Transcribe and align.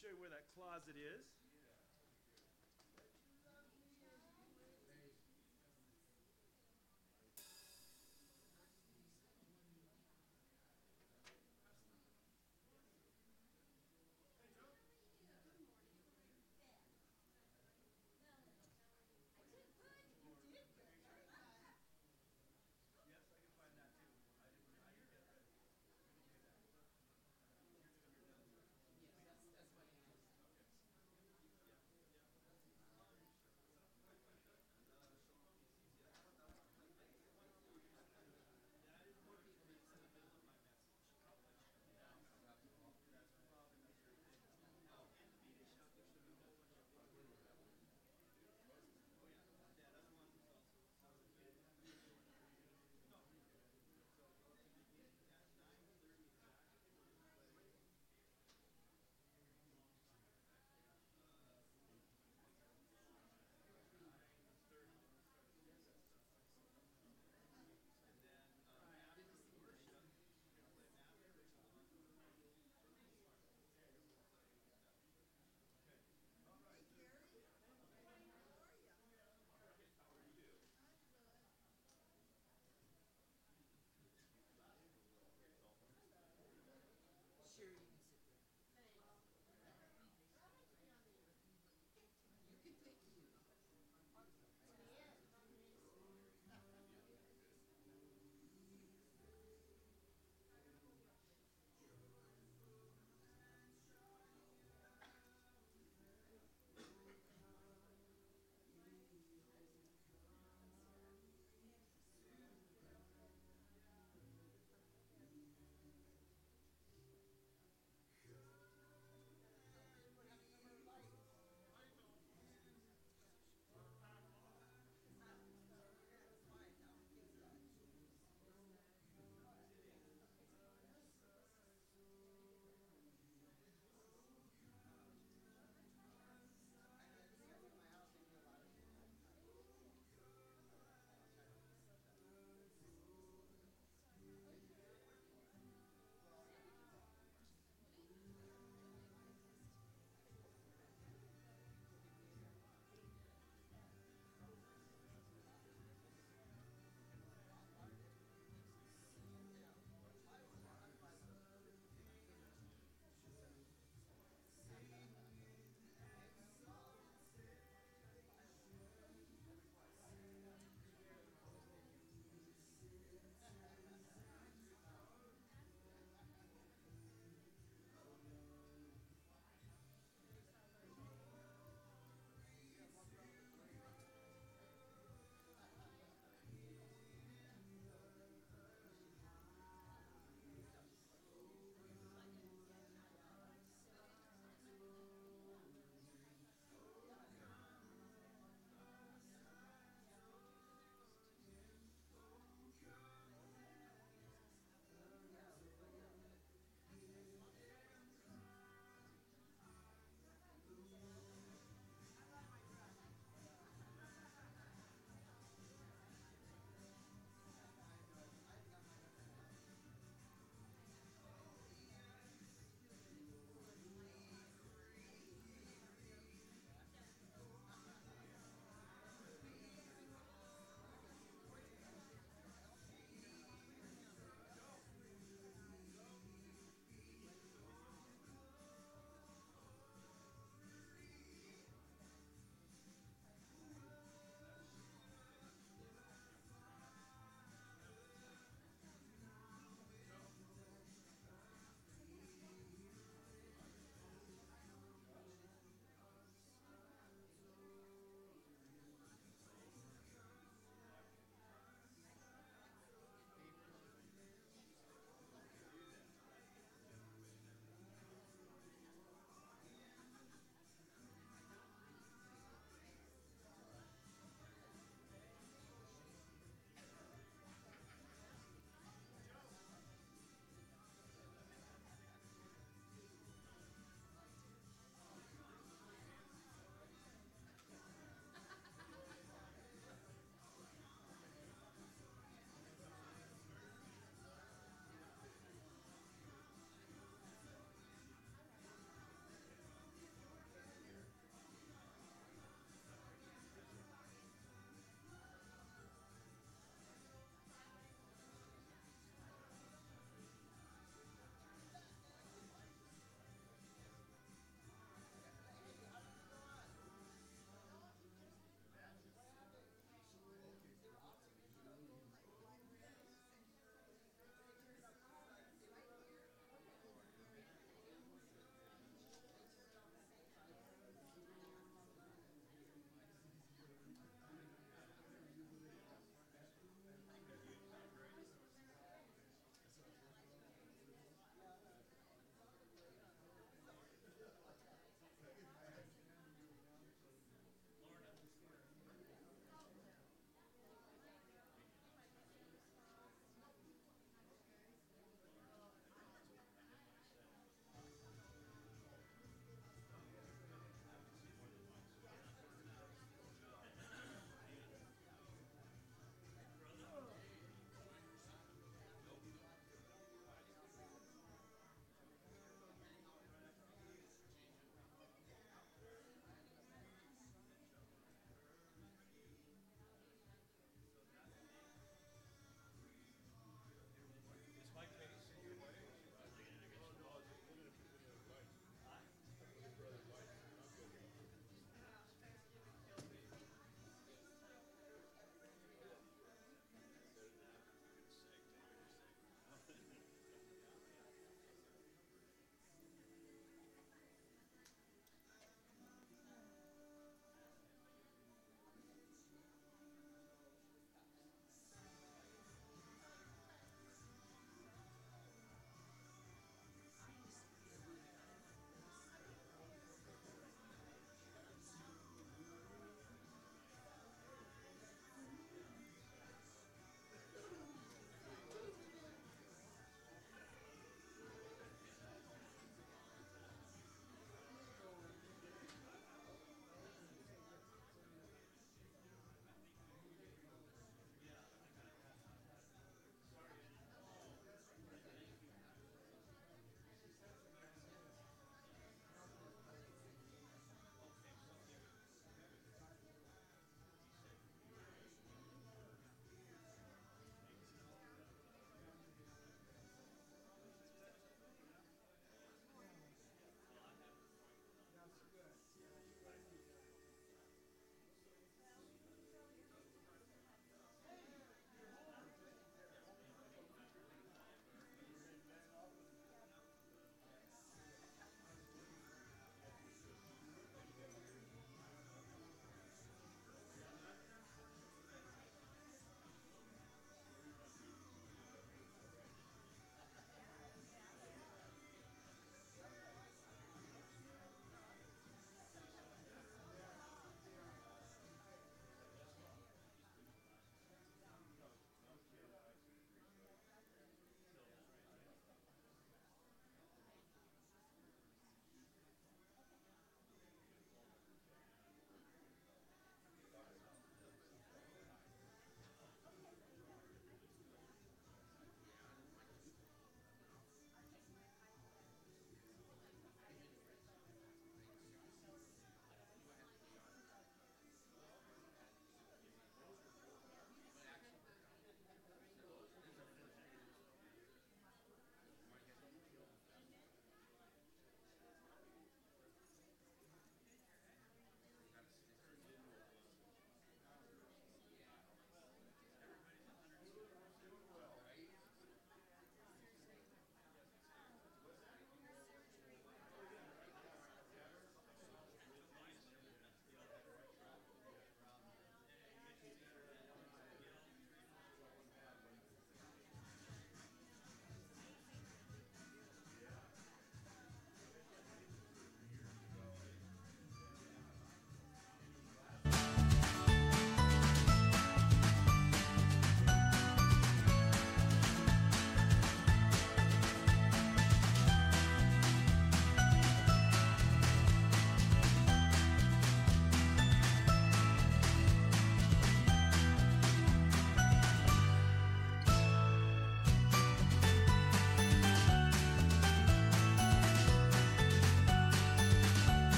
show 0.00 0.08
you 0.08 0.16
where 0.16 0.32
that 0.32 0.48
closet 0.56 0.96
is. 0.96 1.39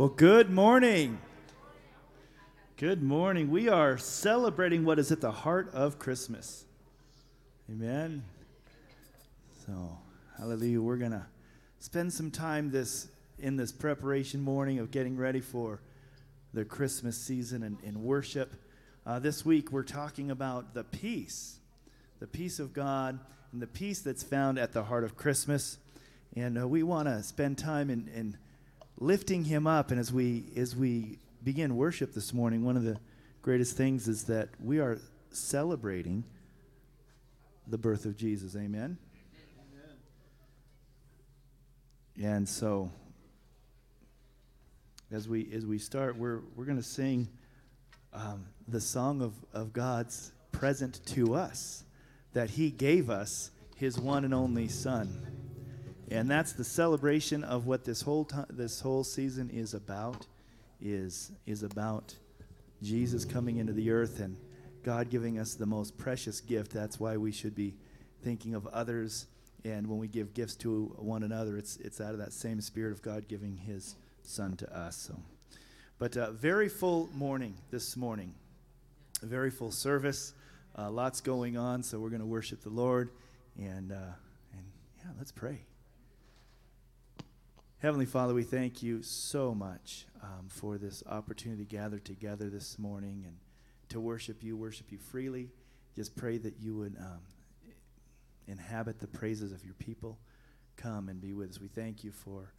Well, 0.00 0.08
good 0.08 0.48
morning. 0.48 1.18
Good 2.78 3.02
morning. 3.02 3.50
We 3.50 3.68
are 3.68 3.98
celebrating 3.98 4.82
what 4.86 4.98
is 4.98 5.12
at 5.12 5.20
the 5.20 5.30
heart 5.30 5.74
of 5.74 5.98
Christmas. 5.98 6.64
Amen. 7.68 8.24
So, 9.66 9.98
hallelujah. 10.38 10.80
We're 10.80 10.96
going 10.96 11.10
to 11.10 11.26
spend 11.80 12.14
some 12.14 12.30
time 12.30 12.70
this 12.70 13.08
in 13.38 13.56
this 13.58 13.72
preparation 13.72 14.40
morning 14.40 14.78
of 14.78 14.90
getting 14.90 15.18
ready 15.18 15.42
for 15.42 15.82
the 16.54 16.64
Christmas 16.64 17.18
season 17.18 17.62
and, 17.62 17.76
and 17.84 17.98
worship. 17.98 18.54
Uh, 19.04 19.18
this 19.18 19.44
week, 19.44 19.70
we're 19.70 19.82
talking 19.82 20.30
about 20.30 20.72
the 20.72 20.82
peace, 20.84 21.58
the 22.20 22.26
peace 22.26 22.58
of 22.58 22.72
God, 22.72 23.20
and 23.52 23.60
the 23.60 23.66
peace 23.66 24.00
that's 24.00 24.22
found 24.22 24.58
at 24.58 24.72
the 24.72 24.84
heart 24.84 25.04
of 25.04 25.14
Christmas. 25.14 25.76
And 26.34 26.58
uh, 26.58 26.66
we 26.66 26.82
want 26.82 27.06
to 27.06 27.22
spend 27.22 27.58
time 27.58 27.90
in, 27.90 28.08
in 28.14 28.38
lifting 29.00 29.44
him 29.44 29.66
up. 29.66 29.90
And 29.90 29.98
as 29.98 30.12
we 30.12 30.44
as 30.56 30.76
we 30.76 31.18
begin 31.42 31.76
worship 31.76 32.12
this 32.12 32.32
morning, 32.32 32.64
one 32.64 32.76
of 32.76 32.84
the 32.84 32.98
greatest 33.42 33.76
things 33.76 34.06
is 34.06 34.24
that 34.24 34.50
we 34.62 34.78
are 34.78 34.98
celebrating 35.30 36.22
the 37.66 37.78
birth 37.78 38.04
of 38.04 38.16
Jesus. 38.16 38.54
Amen. 38.54 38.98
Amen. 42.18 42.36
And 42.36 42.48
so 42.48 42.90
as 45.10 45.28
we 45.28 45.50
as 45.52 45.64
we 45.66 45.78
start, 45.78 46.16
we're 46.16 46.40
we're 46.54 46.66
going 46.66 46.76
to 46.76 46.82
sing 46.82 47.28
um, 48.12 48.46
the 48.68 48.80
song 48.80 49.22
of, 49.22 49.34
of 49.52 49.72
God's 49.72 50.32
present 50.52 51.00
to 51.06 51.34
us, 51.34 51.84
that 52.34 52.50
He 52.50 52.70
gave 52.70 53.08
us 53.08 53.50
His 53.76 53.98
one 53.98 54.24
and 54.24 54.34
only 54.34 54.68
Son 54.68 55.39
and 56.10 56.28
that's 56.28 56.52
the 56.52 56.64
celebration 56.64 57.44
of 57.44 57.66
what 57.66 57.84
this 57.84 58.02
whole 58.02 58.24
time, 58.24 58.46
this 58.50 58.80
whole 58.80 59.04
season 59.04 59.48
is 59.50 59.74
about 59.74 60.26
is 60.80 61.30
is 61.46 61.62
about 61.62 62.14
Jesus 62.82 63.24
coming 63.24 63.58
into 63.58 63.72
the 63.72 63.90
earth 63.90 64.20
and 64.20 64.36
God 64.82 65.08
giving 65.10 65.38
us 65.38 65.54
the 65.54 65.66
most 65.66 65.98
precious 65.98 66.40
gift. 66.40 66.72
That's 66.72 66.98
why 66.98 67.16
we 67.16 67.30
should 67.30 67.54
be 67.54 67.74
thinking 68.22 68.54
of 68.54 68.66
others. 68.68 69.26
And 69.64 69.86
when 69.86 69.98
we 69.98 70.08
give 70.08 70.32
gifts 70.32 70.56
to 70.56 70.86
one 70.96 71.22
another 71.22 71.56
it's 71.56 71.76
it's 71.76 72.00
out 72.00 72.12
of 72.12 72.18
that 72.18 72.32
same 72.32 72.60
spirit 72.60 72.92
of 72.92 73.02
God 73.02 73.28
giving 73.28 73.56
his 73.56 73.94
son 74.22 74.56
to 74.56 74.76
us. 74.76 74.96
So 74.96 75.16
but 75.98 76.16
uh, 76.16 76.32
very 76.32 76.68
full 76.68 77.08
morning 77.14 77.54
this 77.70 77.96
morning. 77.96 78.34
A 79.22 79.26
very 79.26 79.50
full 79.50 79.70
service. 79.70 80.32
Uh, 80.76 80.90
lots 80.90 81.20
going 81.20 81.56
on. 81.56 81.82
So 81.82 82.00
we're 82.00 82.08
going 82.08 82.20
to 82.22 82.26
worship 82.26 82.62
the 82.62 82.70
Lord 82.70 83.10
and 83.56 83.92
uh, 83.92 84.14
and 84.54 84.64
yeah 84.98 85.10
let's 85.18 85.30
pray 85.30 85.60
Heavenly 87.80 88.04
Father, 88.04 88.34
we 88.34 88.42
thank 88.42 88.82
you 88.82 89.02
so 89.02 89.54
much 89.54 90.04
um, 90.22 90.48
for 90.48 90.76
this 90.76 91.02
opportunity 91.08 91.64
to 91.64 91.68
gather 91.76 91.98
together 91.98 92.50
this 92.50 92.78
morning 92.78 93.24
and 93.26 93.38
to 93.88 93.98
worship 93.98 94.44
you, 94.44 94.54
worship 94.54 94.92
you 94.92 94.98
freely. 94.98 95.48
Just 95.96 96.14
pray 96.14 96.36
that 96.36 96.60
you 96.60 96.76
would 96.76 96.94
um, 97.00 97.20
inhabit 98.46 99.00
the 99.00 99.06
praises 99.06 99.50
of 99.50 99.64
your 99.64 99.72
people. 99.72 100.18
Come 100.76 101.08
and 101.08 101.22
be 101.22 101.32
with 101.32 101.52
us. 101.52 101.58
We 101.58 101.68
thank 101.68 102.04
you 102.04 102.12
for 102.12 102.52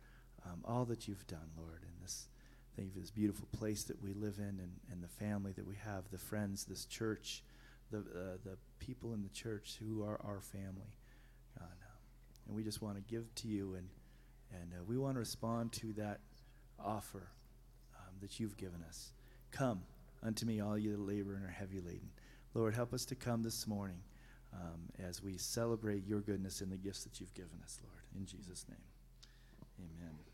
um, 0.44 0.64
all 0.66 0.86
that 0.86 1.08
you've 1.08 1.28
done, 1.28 1.52
Lord, 1.56 1.84
in 1.84 2.02
this. 2.02 2.28
Thank 2.76 2.88
you 2.88 2.94
for 2.94 3.00
this 3.02 3.12
beautiful 3.12 3.48
place 3.56 3.84
that 3.84 4.02
we 4.02 4.14
live 4.14 4.40
in 4.40 4.60
and, 4.60 4.72
and 4.92 5.04
the 5.04 5.08
family 5.08 5.52
that 5.52 5.68
we 5.68 5.76
have, 5.86 6.10
the 6.12 6.18
friends, 6.18 6.66
this 6.66 6.86
church, 6.86 7.44
the, 7.92 8.00
uh, 8.00 8.38
the 8.44 8.58
people 8.80 9.14
in 9.14 9.22
the 9.22 9.30
church 9.30 9.78
who 9.80 10.04
are 10.04 10.20
our 10.26 10.42
family. 10.42 10.96
God, 11.60 11.68
and 12.48 12.56
we 12.56 12.64
just 12.64 12.82
want 12.82 12.96
to 12.96 13.04
give 13.04 13.36
to 13.36 13.48
you 13.48 13.76
and 13.76 13.88
and 14.54 14.74
uh, 14.74 14.84
we 14.88 14.98
want 14.98 15.16
to 15.16 15.20
respond 15.20 15.72
to 15.74 15.94
that 15.94 16.20
offer 16.80 17.30
um, 17.96 18.16
that 18.22 18.40
you've 18.40 18.58
given 18.58 18.84
us. 18.88 19.14
Come 19.52 19.82
unto 20.24 20.46
me, 20.46 20.60
all 20.62 20.78
you 20.78 20.92
that 20.92 21.02
labor 21.02 21.36
and 21.36 21.46
are 21.46 21.50
heavy 21.50 21.80
laden. 21.80 22.10
Lord, 22.54 22.74
help 22.74 22.94
us 22.94 23.06
to 23.06 23.16
come 23.16 23.44
this 23.44 23.68
morning 23.68 24.02
um, 24.54 24.82
as 25.00 25.22
we 25.24 25.38
celebrate 25.38 26.06
your 26.06 26.20
goodness 26.20 26.62
and 26.62 26.72
the 26.72 26.78
gifts 26.78 27.04
that 27.04 27.20
you've 27.20 27.34
given 27.34 27.60
us, 27.64 27.80
Lord. 27.84 28.04
In 28.16 28.26
Jesus' 28.26 28.66
name, 28.70 28.78
amen. 29.80 30.31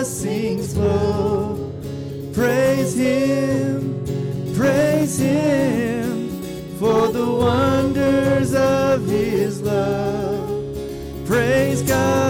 Blessings 0.00 0.72
flow. 0.72 1.70
Praise 2.32 2.94
Him, 2.96 4.02
praise 4.56 5.18
Him 5.18 6.40
for 6.78 7.08
the 7.08 7.26
wonders 7.30 8.54
of 8.54 9.04
His 9.04 9.60
love. 9.60 10.48
Praise 11.26 11.82
God, 11.82 12.29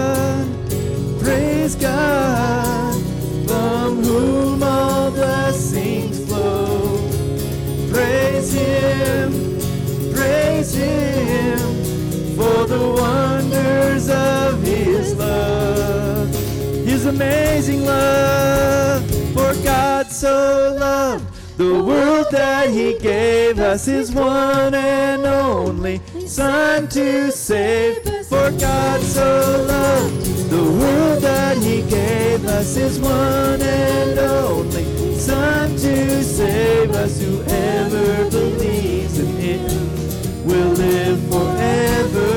that 22.31 22.69
He 22.69 22.97
gave 22.97 23.59
us 23.59 23.85
His 23.85 24.11
one 24.11 24.73
and 24.73 25.25
only 25.25 26.01
Son 26.27 26.87
to 26.89 27.31
save. 27.31 27.97
For 28.27 28.49
God 28.51 29.01
so 29.01 29.65
loved 29.67 30.49
the 30.49 30.63
world 30.63 31.21
that 31.21 31.57
He 31.57 31.81
gave 31.83 32.45
us 32.45 32.75
His 32.75 32.99
one 32.99 33.61
and 33.61 34.17
only 34.17 35.19
Son 35.19 35.69
to 35.71 36.23
save 36.23 36.91
us. 36.91 37.19
Whoever 37.21 38.29
believes 38.29 39.19
in 39.19 39.27
Him 39.37 40.45
will 40.45 40.69
live 40.69 41.19
forever. 41.29 42.31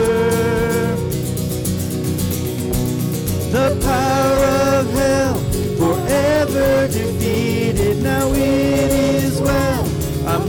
The 3.52 3.78
power 3.84 4.80
of 4.80 4.90
hell 4.92 5.38
forever 5.78 6.88
defeated. 6.88 8.02
Now 8.02 8.32
it 8.32 8.90
is 8.90 9.03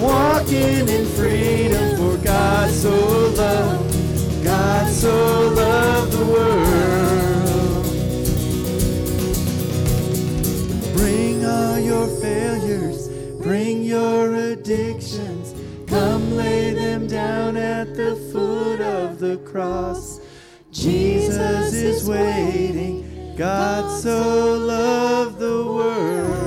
walking 0.06 0.88
in 0.88 1.06
freedom 1.18 1.98
for 1.98 2.18
God 2.24 2.70
so 2.70 2.94
loved. 3.30 4.44
God 4.44 4.92
so 4.92 5.50
loved 5.50 6.12
the 6.12 6.26
world. 6.26 7.86
Bring 10.96 11.46
all 11.46 11.80
your 11.80 12.08
failures, 12.22 13.10
bring 13.42 13.84
your 13.84 14.36
addictions. 14.36 15.54
Come 15.88 16.36
lay 16.36 16.74
them 16.74 17.08
down 17.08 17.58
at 17.58 17.96
the 17.96 18.16
foot 18.32 18.82
of 18.82 19.20
the 19.20 19.38
cross. 19.38 20.20
Jesus 20.72 21.74
is 21.74 22.08
waiting. 22.08 23.36
God 23.38 23.90
so 24.02 24.56
loved 24.58 25.40
the 25.40 25.64
world. 25.66 26.45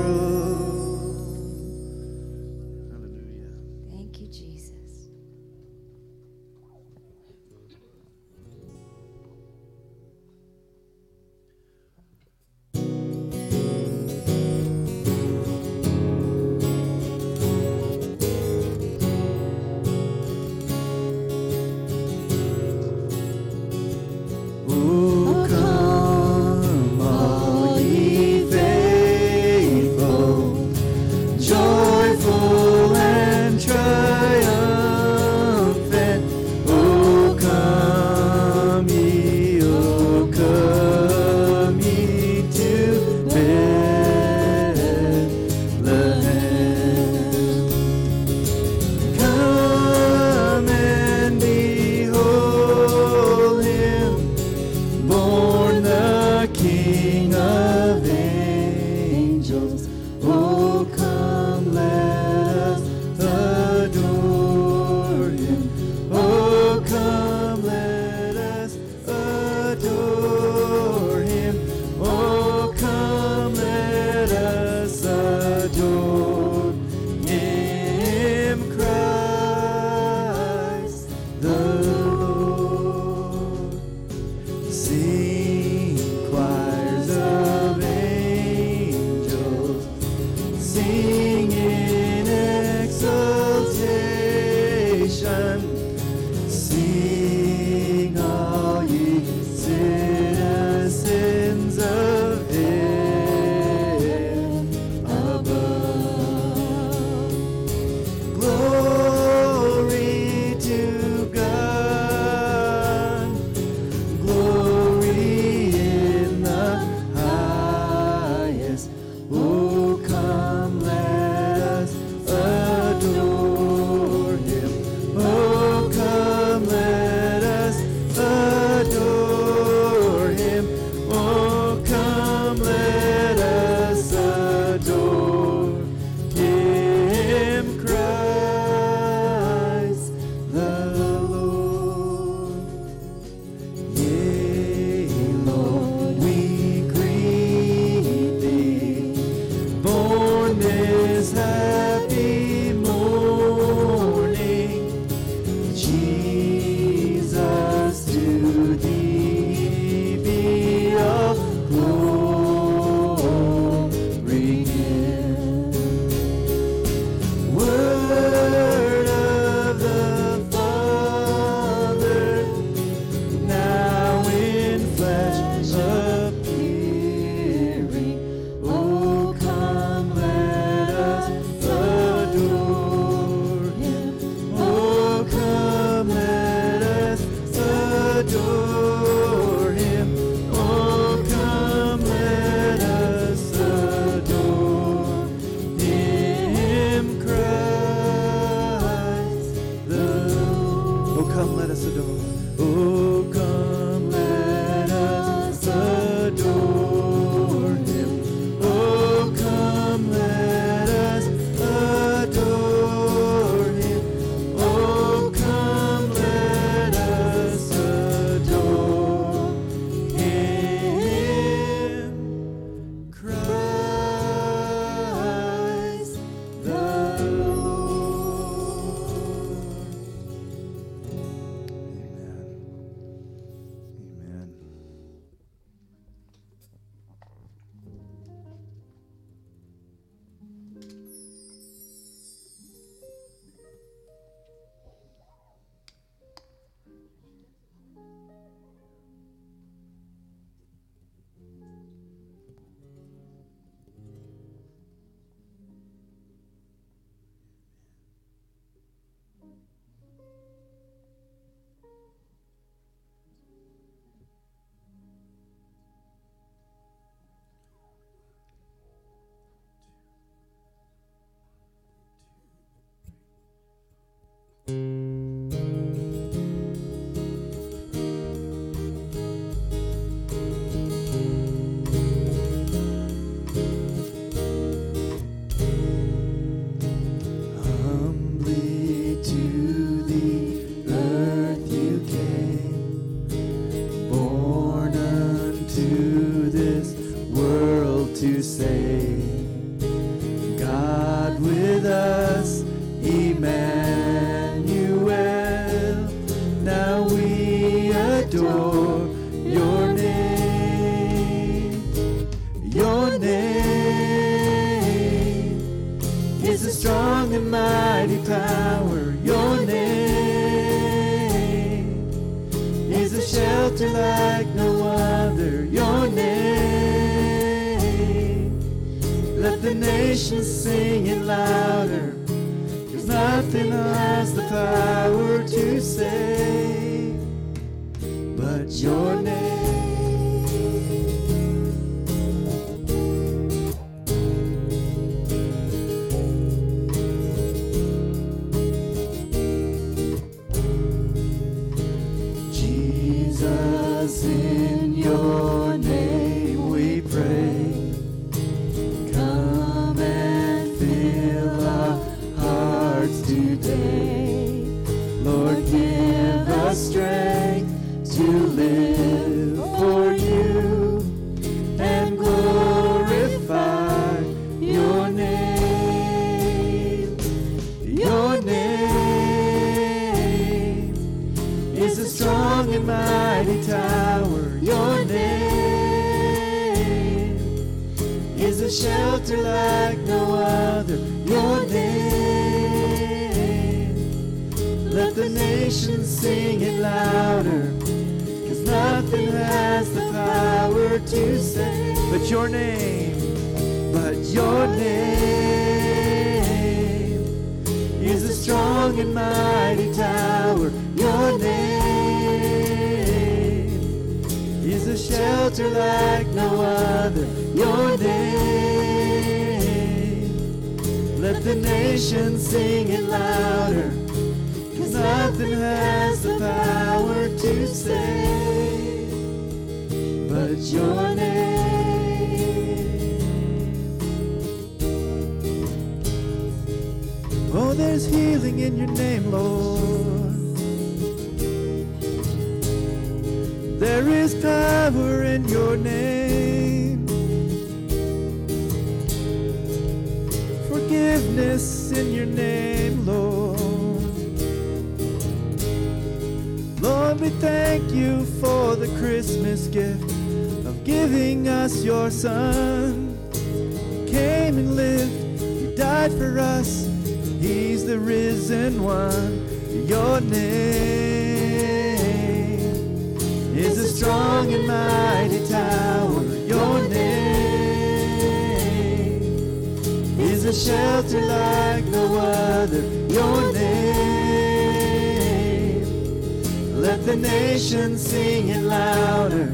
the 487.08 487.16
nation 487.16 487.96
singing 487.96 488.66
louder. 488.66 489.46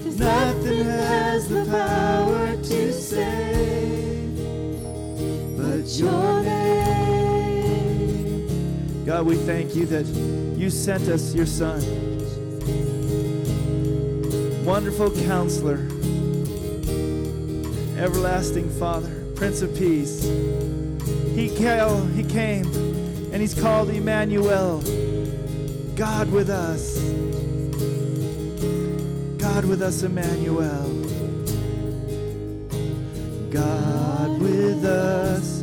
There's 0.00 0.18
nothing 0.18 0.84
has 0.86 1.46
the 1.46 1.66
power 1.66 2.56
to 2.56 2.92
save 2.94 4.34
but 5.58 5.86
your 5.98 6.42
name. 6.42 6.64
God, 9.04 9.26
we 9.26 9.36
thank 9.36 9.74
you 9.74 9.84
that 9.84 10.06
you 10.58 10.70
sent 10.70 11.08
us 11.08 11.34
your 11.34 11.44
son. 11.44 11.82
Wonderful 14.64 15.10
counselor, 15.26 15.86
everlasting 17.98 18.70
father, 18.78 19.12
Prince 19.34 19.60
of 19.60 19.76
Peace. 19.76 20.22
He 21.34 21.54
came, 21.54 22.14
he 22.14 22.24
came 22.24 22.64
and 23.30 23.42
he's 23.42 23.52
called 23.52 23.90
Emmanuel 23.90 24.82
God 26.02 26.32
with 26.32 26.50
us. 26.50 26.98
God 29.38 29.64
with 29.64 29.82
us, 29.82 30.02
Emmanuel. 30.02 30.88
God 33.52 34.40
with 34.40 34.84
us. 34.84 35.61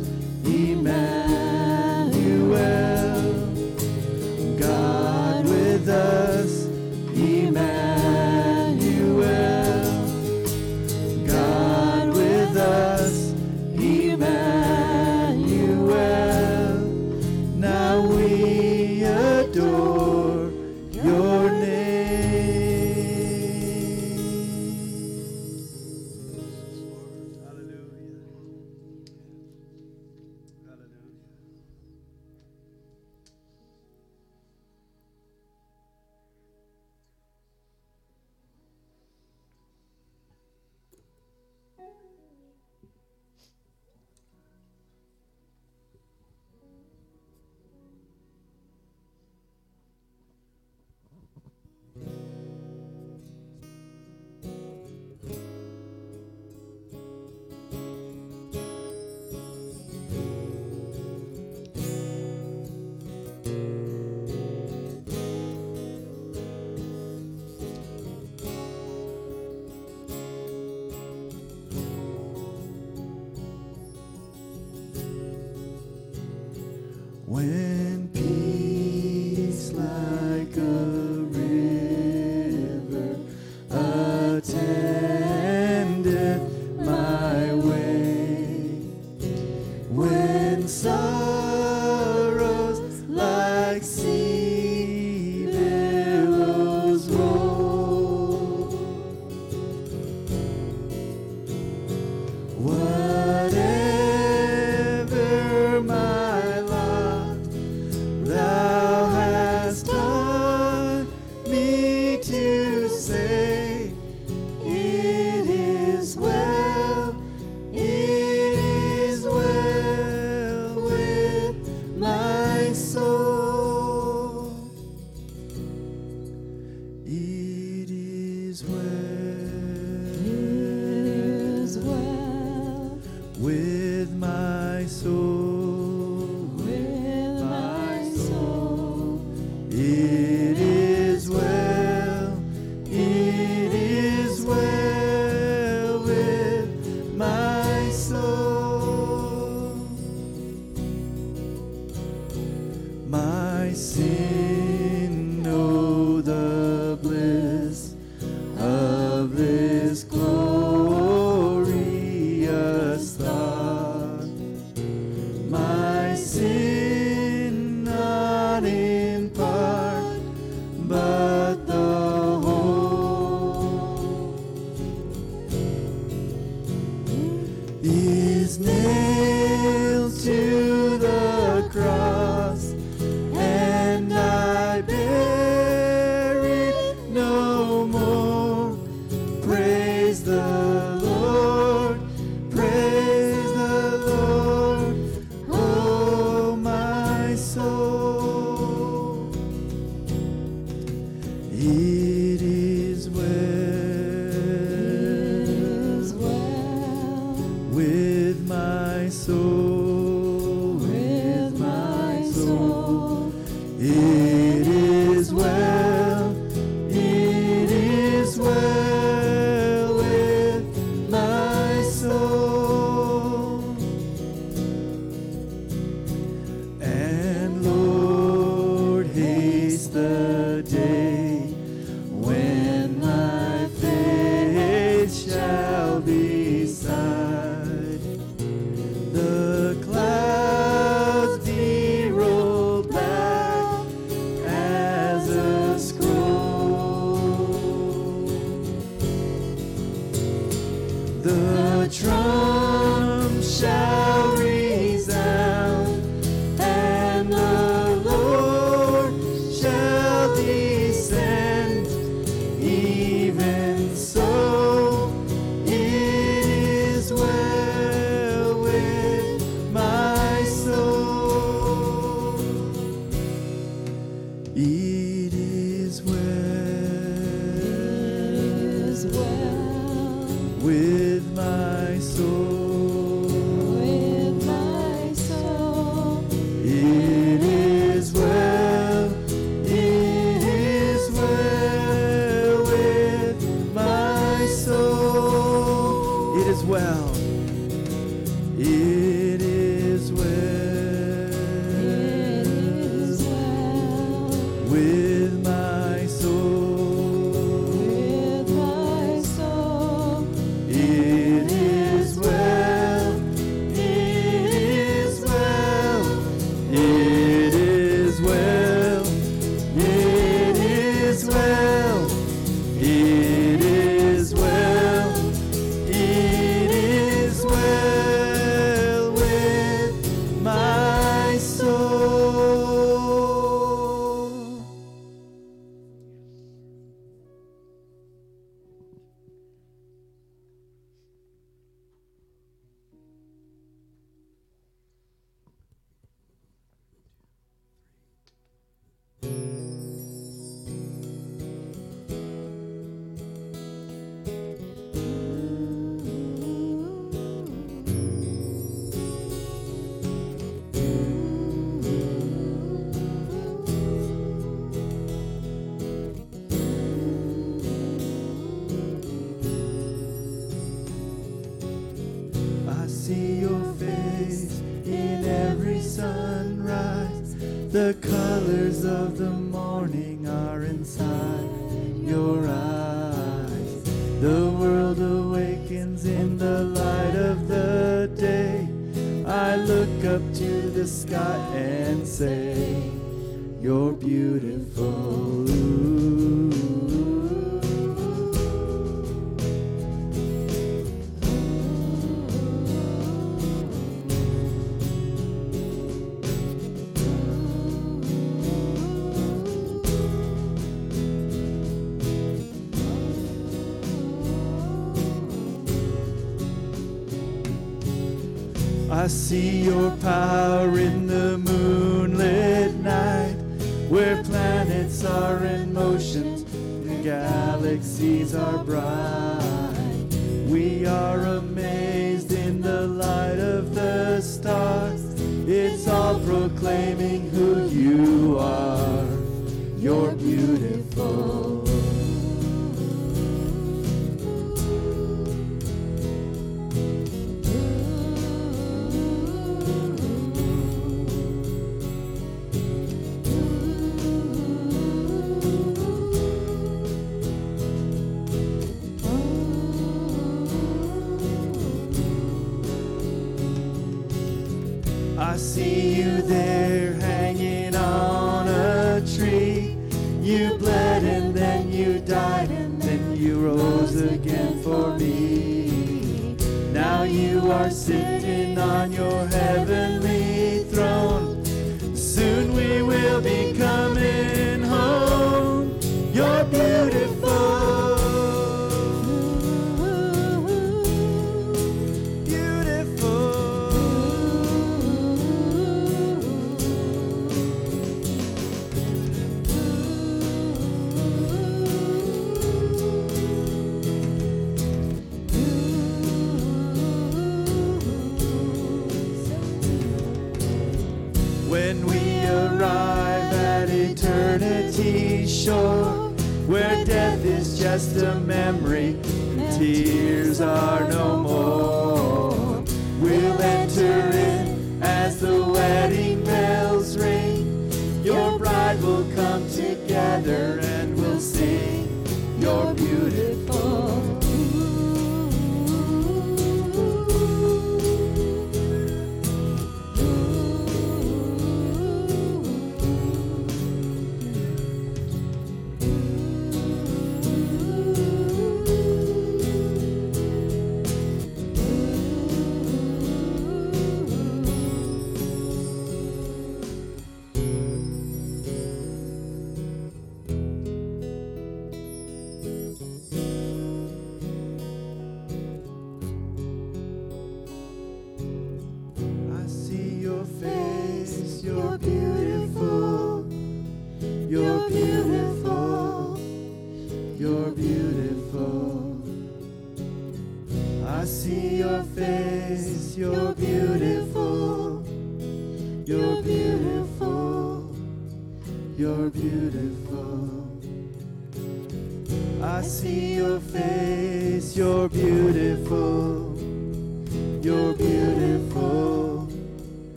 My 153.80 154.09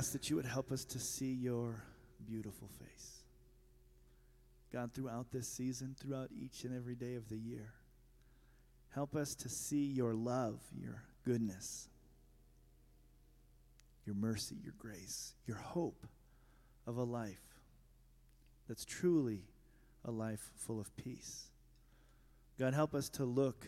ask 0.00 0.12
that 0.12 0.30
you 0.30 0.36
would 0.36 0.46
help 0.46 0.72
us 0.72 0.82
to 0.86 0.98
see 0.98 1.34
your 1.34 1.84
beautiful 2.26 2.68
face. 2.68 3.18
God, 4.72 4.94
throughout 4.94 5.30
this 5.30 5.46
season, 5.46 5.94
throughout 6.00 6.30
each 6.32 6.64
and 6.64 6.74
every 6.74 6.94
day 6.94 7.16
of 7.16 7.28
the 7.28 7.36
year, 7.36 7.74
help 8.94 9.14
us 9.14 9.34
to 9.34 9.50
see 9.50 9.84
your 9.84 10.14
love, 10.14 10.58
your 10.74 11.02
goodness, 11.22 11.90
your 14.06 14.14
mercy, 14.14 14.56
your 14.64 14.72
grace, 14.78 15.34
your 15.46 15.58
hope 15.58 16.06
of 16.86 16.96
a 16.96 17.04
life 17.04 17.60
that's 18.68 18.86
truly 18.86 19.42
a 20.06 20.10
life 20.10 20.50
full 20.56 20.80
of 20.80 20.96
peace. 20.96 21.50
God, 22.58 22.72
help 22.72 22.94
us 22.94 23.10
to 23.10 23.26
look 23.26 23.66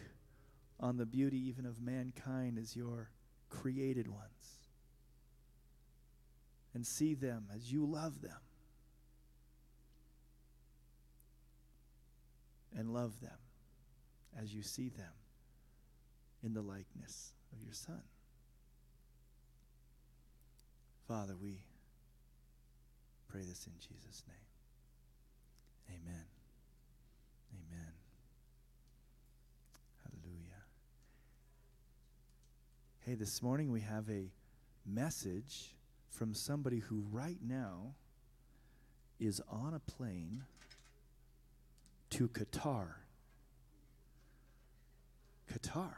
on 0.80 0.96
the 0.96 1.04
beauty 1.04 1.46
even 1.46 1.66
of 1.66 1.82
mankind 1.82 2.56
as 2.56 2.74
your 2.74 3.10
created 3.50 4.08
ones 4.08 4.41
and 6.74 6.86
see 6.86 7.14
them 7.14 7.46
as 7.54 7.72
you 7.72 7.84
love 7.84 8.20
them. 8.22 8.40
And 12.74 12.92
love 12.92 13.20
them 13.20 13.38
as 14.40 14.54
you 14.54 14.62
see 14.62 14.88
them 14.88 15.12
in 16.42 16.54
the 16.54 16.62
likeness 16.62 17.32
of 17.52 17.62
your 17.62 17.74
Son. 17.74 18.02
Father, 21.06 21.34
we 21.40 21.60
pray 23.28 23.42
this 23.42 23.66
in 23.66 23.72
Jesus' 23.78 24.22
name. 24.26 25.98
Amen. 26.00 26.24
Amen. 27.52 27.92
Hallelujah. 30.04 30.62
Hey, 33.00 33.14
this 33.14 33.42
morning 33.42 33.70
we 33.70 33.80
have 33.80 34.08
a 34.08 34.30
message 34.86 35.74
from 36.12 36.34
somebody 36.34 36.80
who 36.80 37.04
right 37.10 37.38
now 37.42 37.94
is 39.18 39.40
on 39.50 39.72
a 39.74 39.78
plane 39.78 40.44
to 42.10 42.28
Qatar. 42.28 42.86
Qatar. 45.50 45.94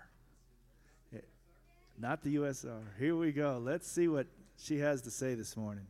Eh, 1.14 1.18
Not 1.98 2.22
the 2.22 2.36
USR. 2.36 2.82
Here 2.98 3.16
we 3.16 3.32
go. 3.32 3.60
Let's 3.62 3.90
see 3.90 4.06
what 4.06 4.26
she 4.56 4.78
has 4.78 5.02
to 5.02 5.10
say 5.10 5.34
this 5.34 5.56
morning. 5.56 5.86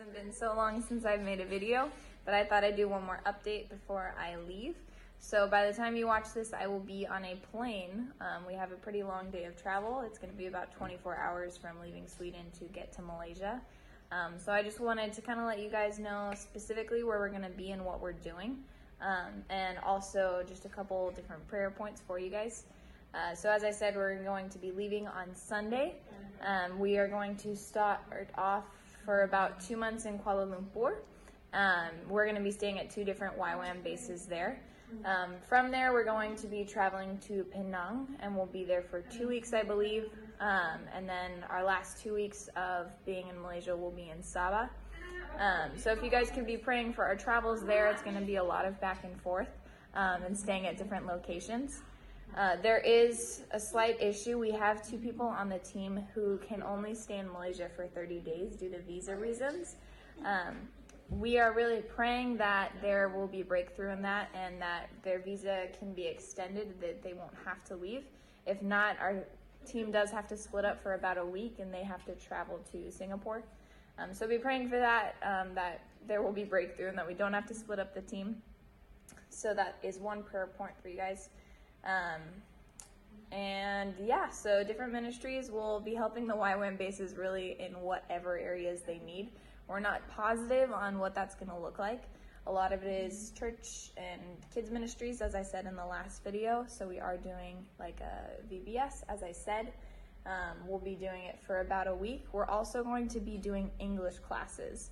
Hasn't 0.00 0.16
been 0.16 0.32
so 0.32 0.54
long 0.56 0.80
since 0.80 1.04
I've 1.04 1.20
made 1.20 1.40
a 1.40 1.44
video, 1.44 1.90
but 2.24 2.32
I 2.32 2.42
thought 2.42 2.64
I'd 2.64 2.74
do 2.74 2.88
one 2.88 3.04
more 3.04 3.20
update 3.26 3.68
before 3.68 4.14
I 4.18 4.36
leave. 4.48 4.74
So 5.18 5.46
by 5.46 5.66
the 5.66 5.74
time 5.74 5.94
you 5.94 6.06
watch 6.06 6.32
this, 6.32 6.54
I 6.54 6.66
will 6.68 6.80
be 6.80 7.06
on 7.06 7.22
a 7.26 7.36
plane. 7.52 8.10
Um, 8.18 8.46
we 8.46 8.54
have 8.54 8.72
a 8.72 8.76
pretty 8.76 9.02
long 9.02 9.28
day 9.30 9.44
of 9.44 9.60
travel. 9.60 10.02
It's 10.06 10.16
going 10.16 10.32
to 10.32 10.38
be 10.38 10.46
about 10.46 10.74
24 10.74 11.18
hours 11.18 11.58
from 11.58 11.78
leaving 11.82 12.06
Sweden 12.06 12.46
to 12.60 12.64
get 12.72 12.92
to 12.94 13.02
Malaysia. 13.02 13.60
Um, 14.10 14.38
so 14.38 14.52
I 14.52 14.62
just 14.62 14.80
wanted 14.80 15.12
to 15.12 15.20
kind 15.20 15.38
of 15.38 15.44
let 15.44 15.58
you 15.58 15.68
guys 15.68 15.98
know 15.98 16.32
specifically 16.34 17.04
where 17.04 17.18
we're 17.18 17.28
going 17.28 17.42
to 17.42 17.50
be 17.50 17.72
and 17.72 17.84
what 17.84 18.00
we're 18.00 18.12
doing, 18.12 18.56
um, 19.02 19.44
and 19.50 19.76
also 19.84 20.42
just 20.48 20.64
a 20.64 20.70
couple 20.70 21.10
different 21.10 21.46
prayer 21.46 21.70
points 21.70 22.00
for 22.06 22.18
you 22.18 22.30
guys. 22.30 22.64
Uh, 23.12 23.34
so 23.34 23.50
as 23.50 23.64
I 23.64 23.70
said, 23.70 23.96
we're 23.96 24.22
going 24.22 24.48
to 24.48 24.58
be 24.58 24.70
leaving 24.70 25.08
on 25.08 25.34
Sunday. 25.34 25.96
Um, 26.46 26.78
we 26.78 26.96
are 26.96 27.06
going 27.06 27.36
to 27.36 27.54
start 27.54 28.00
off 28.38 28.64
for 29.04 29.22
about 29.22 29.60
two 29.60 29.76
months 29.76 30.04
in 30.04 30.18
Kuala 30.18 30.46
Lumpur. 30.46 30.96
Um, 31.52 31.90
we're 32.08 32.24
going 32.24 32.36
to 32.36 32.42
be 32.42 32.50
staying 32.50 32.78
at 32.78 32.90
two 32.90 33.04
different 33.04 33.38
YWAM 33.38 33.82
bases 33.82 34.26
there. 34.26 34.60
Um, 35.04 35.34
from 35.48 35.70
there, 35.70 35.92
we're 35.92 36.04
going 36.04 36.34
to 36.36 36.46
be 36.46 36.64
traveling 36.64 37.18
to 37.28 37.44
Penang, 37.44 38.08
and 38.20 38.34
we'll 38.36 38.46
be 38.46 38.64
there 38.64 38.82
for 38.82 39.02
two 39.02 39.28
weeks, 39.28 39.52
I 39.52 39.62
believe. 39.62 40.10
Um, 40.40 40.80
and 40.94 41.08
then 41.08 41.44
our 41.48 41.64
last 41.64 42.02
two 42.02 42.14
weeks 42.14 42.48
of 42.56 42.92
being 43.04 43.28
in 43.28 43.40
Malaysia 43.40 43.76
will 43.76 43.92
be 43.92 44.10
in 44.10 44.18
Sabah. 44.18 44.68
Um, 45.38 45.70
so 45.76 45.92
if 45.92 46.02
you 46.02 46.10
guys 46.10 46.30
could 46.30 46.46
be 46.46 46.56
praying 46.56 46.92
for 46.92 47.04
our 47.04 47.16
travels 47.16 47.64
there, 47.64 47.88
it's 47.88 48.02
going 48.02 48.16
to 48.16 48.24
be 48.24 48.36
a 48.36 48.44
lot 48.44 48.64
of 48.64 48.80
back 48.80 49.04
and 49.04 49.18
forth 49.20 49.48
um, 49.94 50.22
and 50.22 50.36
staying 50.36 50.66
at 50.66 50.76
different 50.76 51.06
locations. 51.06 51.82
Uh, 52.36 52.56
there 52.62 52.78
is 52.78 53.42
a 53.50 53.58
slight 53.58 54.00
issue. 54.00 54.38
We 54.38 54.52
have 54.52 54.88
two 54.88 54.98
people 54.98 55.26
on 55.26 55.48
the 55.48 55.58
team 55.58 56.04
who 56.14 56.38
can 56.38 56.62
only 56.62 56.94
stay 56.94 57.18
in 57.18 57.30
Malaysia 57.30 57.68
for 57.74 57.86
30 57.86 58.20
days 58.20 58.56
due 58.56 58.70
to 58.70 58.80
visa 58.80 59.16
reasons. 59.16 59.76
Um, 60.24 60.56
we 61.10 61.38
are 61.38 61.52
really 61.52 61.80
praying 61.80 62.36
that 62.36 62.72
there 62.80 63.08
will 63.08 63.26
be 63.26 63.42
breakthrough 63.42 63.92
in 63.92 64.02
that 64.02 64.28
and 64.32 64.62
that 64.62 64.90
their 65.02 65.18
visa 65.18 65.66
can 65.76 65.92
be 65.92 66.06
extended, 66.06 66.80
that 66.80 67.02
they 67.02 67.14
won't 67.14 67.34
have 67.44 67.64
to 67.64 67.74
leave. 67.74 68.04
If 68.46 68.62
not, 68.62 68.96
our 69.00 69.24
team 69.66 69.90
does 69.90 70.10
have 70.12 70.28
to 70.28 70.36
split 70.36 70.64
up 70.64 70.80
for 70.80 70.94
about 70.94 71.18
a 71.18 71.24
week 71.24 71.56
and 71.58 71.74
they 71.74 71.82
have 71.82 72.04
to 72.04 72.14
travel 72.14 72.60
to 72.70 72.92
Singapore. 72.92 73.42
Um, 73.98 74.14
so 74.14 74.28
be 74.28 74.38
praying 74.38 74.68
for 74.68 74.78
that, 74.78 75.16
um, 75.22 75.54
that 75.54 75.80
there 76.06 76.22
will 76.22 76.32
be 76.32 76.44
breakthrough 76.44 76.88
and 76.88 76.96
that 76.96 77.06
we 77.06 77.14
don't 77.14 77.32
have 77.32 77.46
to 77.46 77.54
split 77.54 77.80
up 77.80 77.92
the 77.92 78.02
team. 78.02 78.40
So 79.30 79.52
that 79.54 79.78
is 79.82 79.98
one 79.98 80.22
prayer 80.22 80.46
point 80.46 80.72
for 80.80 80.88
you 80.88 80.96
guys. 80.96 81.28
Um, 81.84 82.20
and 83.32 83.94
yeah, 84.02 84.28
so 84.28 84.64
different 84.64 84.92
ministries 84.92 85.50
will 85.50 85.80
be 85.80 85.94
helping 85.94 86.26
the 86.26 86.34
YWAM 86.34 86.76
bases 86.76 87.16
really 87.16 87.56
in 87.60 87.72
whatever 87.80 88.38
areas 88.38 88.82
they 88.82 89.00
need. 89.06 89.30
We're 89.68 89.80
not 89.80 90.02
positive 90.08 90.72
on 90.72 90.98
what 90.98 91.14
that's 91.14 91.36
going 91.36 91.50
to 91.50 91.58
look 91.58 91.78
like. 91.78 92.02
A 92.46 92.52
lot 92.52 92.72
of 92.72 92.82
it 92.82 92.88
is 92.88 93.32
church 93.38 93.90
and 93.96 94.20
kids 94.52 94.70
ministries, 94.70 95.20
as 95.20 95.34
I 95.34 95.42
said 95.42 95.66
in 95.66 95.76
the 95.76 95.84
last 95.84 96.24
video. 96.24 96.64
So 96.66 96.88
we 96.88 96.98
are 96.98 97.16
doing 97.16 97.64
like 97.78 98.00
a 98.00 98.52
VBS, 98.52 99.04
as 99.08 99.22
I 99.22 99.30
said. 99.30 99.72
Um, 100.26 100.56
we'll 100.66 100.78
be 100.78 100.94
doing 100.94 101.22
it 101.24 101.38
for 101.46 101.60
about 101.60 101.86
a 101.86 101.94
week. 101.94 102.24
We're 102.32 102.46
also 102.46 102.82
going 102.82 103.08
to 103.08 103.20
be 103.20 103.36
doing 103.36 103.70
English 103.78 104.18
classes. 104.18 104.90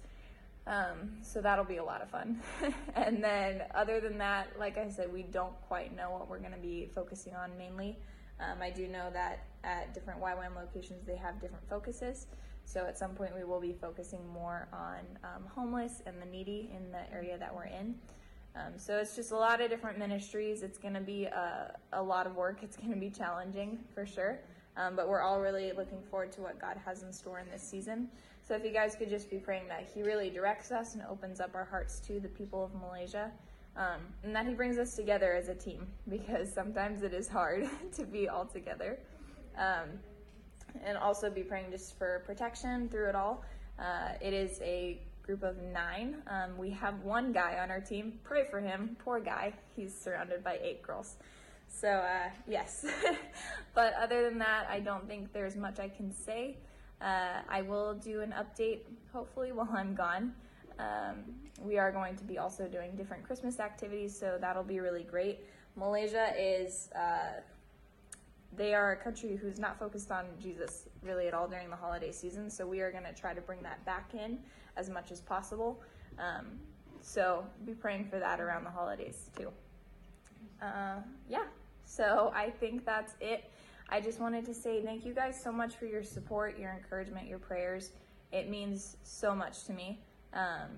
Um, 0.68 1.16
so 1.22 1.40
that'll 1.40 1.64
be 1.64 1.78
a 1.78 1.84
lot 1.84 2.02
of 2.02 2.10
fun. 2.10 2.40
and 2.94 3.24
then, 3.24 3.62
other 3.74 4.00
than 4.00 4.18
that, 4.18 4.48
like 4.58 4.76
I 4.76 4.90
said, 4.90 5.10
we 5.10 5.22
don't 5.22 5.58
quite 5.62 5.96
know 5.96 6.10
what 6.10 6.28
we're 6.28 6.38
going 6.38 6.52
to 6.52 6.58
be 6.58 6.90
focusing 6.94 7.34
on 7.34 7.56
mainly. 7.56 7.98
Um, 8.38 8.58
I 8.60 8.70
do 8.70 8.86
know 8.86 9.08
that 9.14 9.46
at 9.64 9.94
different 9.94 10.20
YWAM 10.20 10.54
locations, 10.54 11.06
they 11.06 11.16
have 11.16 11.40
different 11.40 11.66
focuses. 11.68 12.26
So 12.66 12.84
at 12.84 12.98
some 12.98 13.12
point, 13.12 13.34
we 13.34 13.44
will 13.44 13.60
be 13.60 13.72
focusing 13.72 14.20
more 14.28 14.68
on 14.70 14.98
um, 15.24 15.44
homeless 15.54 16.02
and 16.04 16.20
the 16.20 16.26
needy 16.26 16.70
in 16.76 16.92
the 16.92 17.10
area 17.10 17.38
that 17.38 17.54
we're 17.54 17.64
in. 17.64 17.94
Um, 18.54 18.74
so 18.76 18.98
it's 18.98 19.16
just 19.16 19.32
a 19.32 19.36
lot 19.36 19.62
of 19.62 19.70
different 19.70 19.98
ministries. 19.98 20.62
It's 20.62 20.78
going 20.78 20.94
to 20.94 21.00
be 21.00 21.24
a, 21.24 21.74
a 21.94 22.02
lot 22.02 22.26
of 22.26 22.36
work. 22.36 22.62
It's 22.62 22.76
going 22.76 22.92
to 22.92 23.00
be 23.00 23.08
challenging 23.08 23.78
for 23.94 24.04
sure. 24.04 24.40
Um, 24.76 24.94
but 24.94 25.08
we're 25.08 25.22
all 25.22 25.40
really 25.40 25.72
looking 25.72 26.02
forward 26.10 26.30
to 26.32 26.42
what 26.42 26.60
God 26.60 26.76
has 26.84 27.02
in 27.02 27.12
store 27.12 27.40
in 27.40 27.50
this 27.50 27.62
season. 27.62 28.08
So 28.48 28.54
if 28.54 28.64
you 28.64 28.70
guys 28.70 28.96
could 28.96 29.10
just 29.10 29.28
be 29.28 29.36
praying 29.36 29.68
that 29.68 29.86
He 29.94 30.02
really 30.02 30.30
directs 30.30 30.72
us 30.72 30.94
and 30.94 31.02
opens 31.02 31.38
up 31.38 31.54
our 31.54 31.66
hearts 31.66 32.00
to 32.00 32.18
the 32.18 32.28
people 32.28 32.64
of 32.64 32.74
Malaysia, 32.74 33.30
um, 33.76 34.00
and 34.24 34.34
that 34.34 34.46
He 34.46 34.54
brings 34.54 34.78
us 34.78 34.96
together 34.96 35.34
as 35.34 35.50
a 35.50 35.54
team, 35.54 35.86
because 36.08 36.50
sometimes 36.50 37.02
it 37.02 37.12
is 37.12 37.28
hard 37.28 37.68
to 37.96 38.06
be 38.06 38.26
all 38.26 38.46
together. 38.46 38.98
Um, 39.58 40.00
and 40.82 40.96
also 40.96 41.28
be 41.28 41.42
praying 41.42 41.70
just 41.70 41.98
for 41.98 42.22
protection 42.24 42.88
through 42.88 43.10
it 43.10 43.14
all. 43.14 43.44
Uh, 43.78 44.12
it 44.20 44.32
is 44.32 44.60
a 44.62 45.00
group 45.22 45.42
of 45.42 45.56
nine. 45.58 46.16
Um, 46.26 46.56
we 46.56 46.70
have 46.70 47.02
one 47.02 47.32
guy 47.32 47.58
on 47.58 47.70
our 47.70 47.80
team. 47.80 48.18
Pray 48.22 48.44
for 48.50 48.60
him. 48.60 48.96
Poor 49.04 49.20
guy. 49.20 49.52
He's 49.76 49.94
surrounded 49.94 50.42
by 50.42 50.58
eight 50.62 50.82
girls. 50.82 51.16
So, 51.68 51.88
uh, 51.88 52.30
yes. 52.46 52.86
but 53.74 53.94
other 53.94 54.22
than 54.22 54.38
that, 54.38 54.68
I 54.70 54.80
don't 54.80 55.06
think 55.06 55.32
there's 55.32 55.56
much 55.56 55.78
I 55.78 55.88
can 55.88 56.14
say. 56.14 56.56
Uh, 57.00 57.40
I 57.48 57.62
will 57.62 57.94
do 57.94 58.20
an 58.20 58.34
update 58.36 58.80
hopefully 59.12 59.52
while 59.58 59.70
I'm 59.72 59.94
gone. 59.94 60.32
Um, 60.78 61.24
we 61.60 61.76
are 61.78 61.90
going 61.90 62.16
to 62.16 62.24
be 62.24 62.38
also 62.38 62.68
doing 62.68 62.94
different 62.96 63.24
Christmas 63.24 63.58
activities, 63.58 64.16
so 64.16 64.38
that'll 64.40 64.62
be 64.62 64.80
really 64.80 65.02
great. 65.02 65.40
Malaysia 65.76 66.32
is, 66.38 66.88
uh, 66.94 67.40
they 68.56 68.74
are 68.74 68.92
a 68.92 68.96
country 68.96 69.36
who's 69.36 69.58
not 69.58 69.78
focused 69.78 70.10
on 70.10 70.26
Jesus 70.40 70.88
really 71.02 71.26
at 71.26 71.34
all 71.34 71.48
during 71.48 71.68
the 71.68 71.76
holiday 71.76 72.12
season, 72.12 72.48
so 72.48 72.66
we 72.66 72.80
are 72.80 72.92
going 72.92 73.04
to 73.04 73.12
try 73.12 73.34
to 73.34 73.40
bring 73.40 73.60
that 73.62 73.84
back 73.84 74.14
in 74.14 74.38
as 74.76 74.88
much 74.88 75.10
as 75.10 75.20
possible. 75.20 75.82
Um, 76.18 76.46
so 77.00 77.44
be 77.64 77.72
praying 77.72 78.06
for 78.06 78.18
that 78.18 78.40
around 78.40 78.64
the 78.64 78.70
holidays 78.70 79.30
too. 79.36 79.50
Uh, 80.62 81.00
yeah, 81.28 81.44
so 81.84 82.32
I 82.34 82.50
think 82.50 82.84
that's 82.84 83.14
it. 83.20 83.50
I 83.88 84.00
just 84.00 84.20
wanted 84.20 84.44
to 84.46 84.54
say 84.54 84.82
thank 84.82 85.04
you 85.04 85.14
guys 85.14 85.40
so 85.42 85.50
much 85.50 85.76
for 85.76 85.86
your 85.86 86.02
support, 86.02 86.58
your 86.58 86.72
encouragement, 86.72 87.26
your 87.26 87.38
prayers. 87.38 87.90
It 88.32 88.50
means 88.50 88.96
so 89.02 89.34
much 89.34 89.64
to 89.64 89.72
me. 89.72 90.00
Um, 90.34 90.68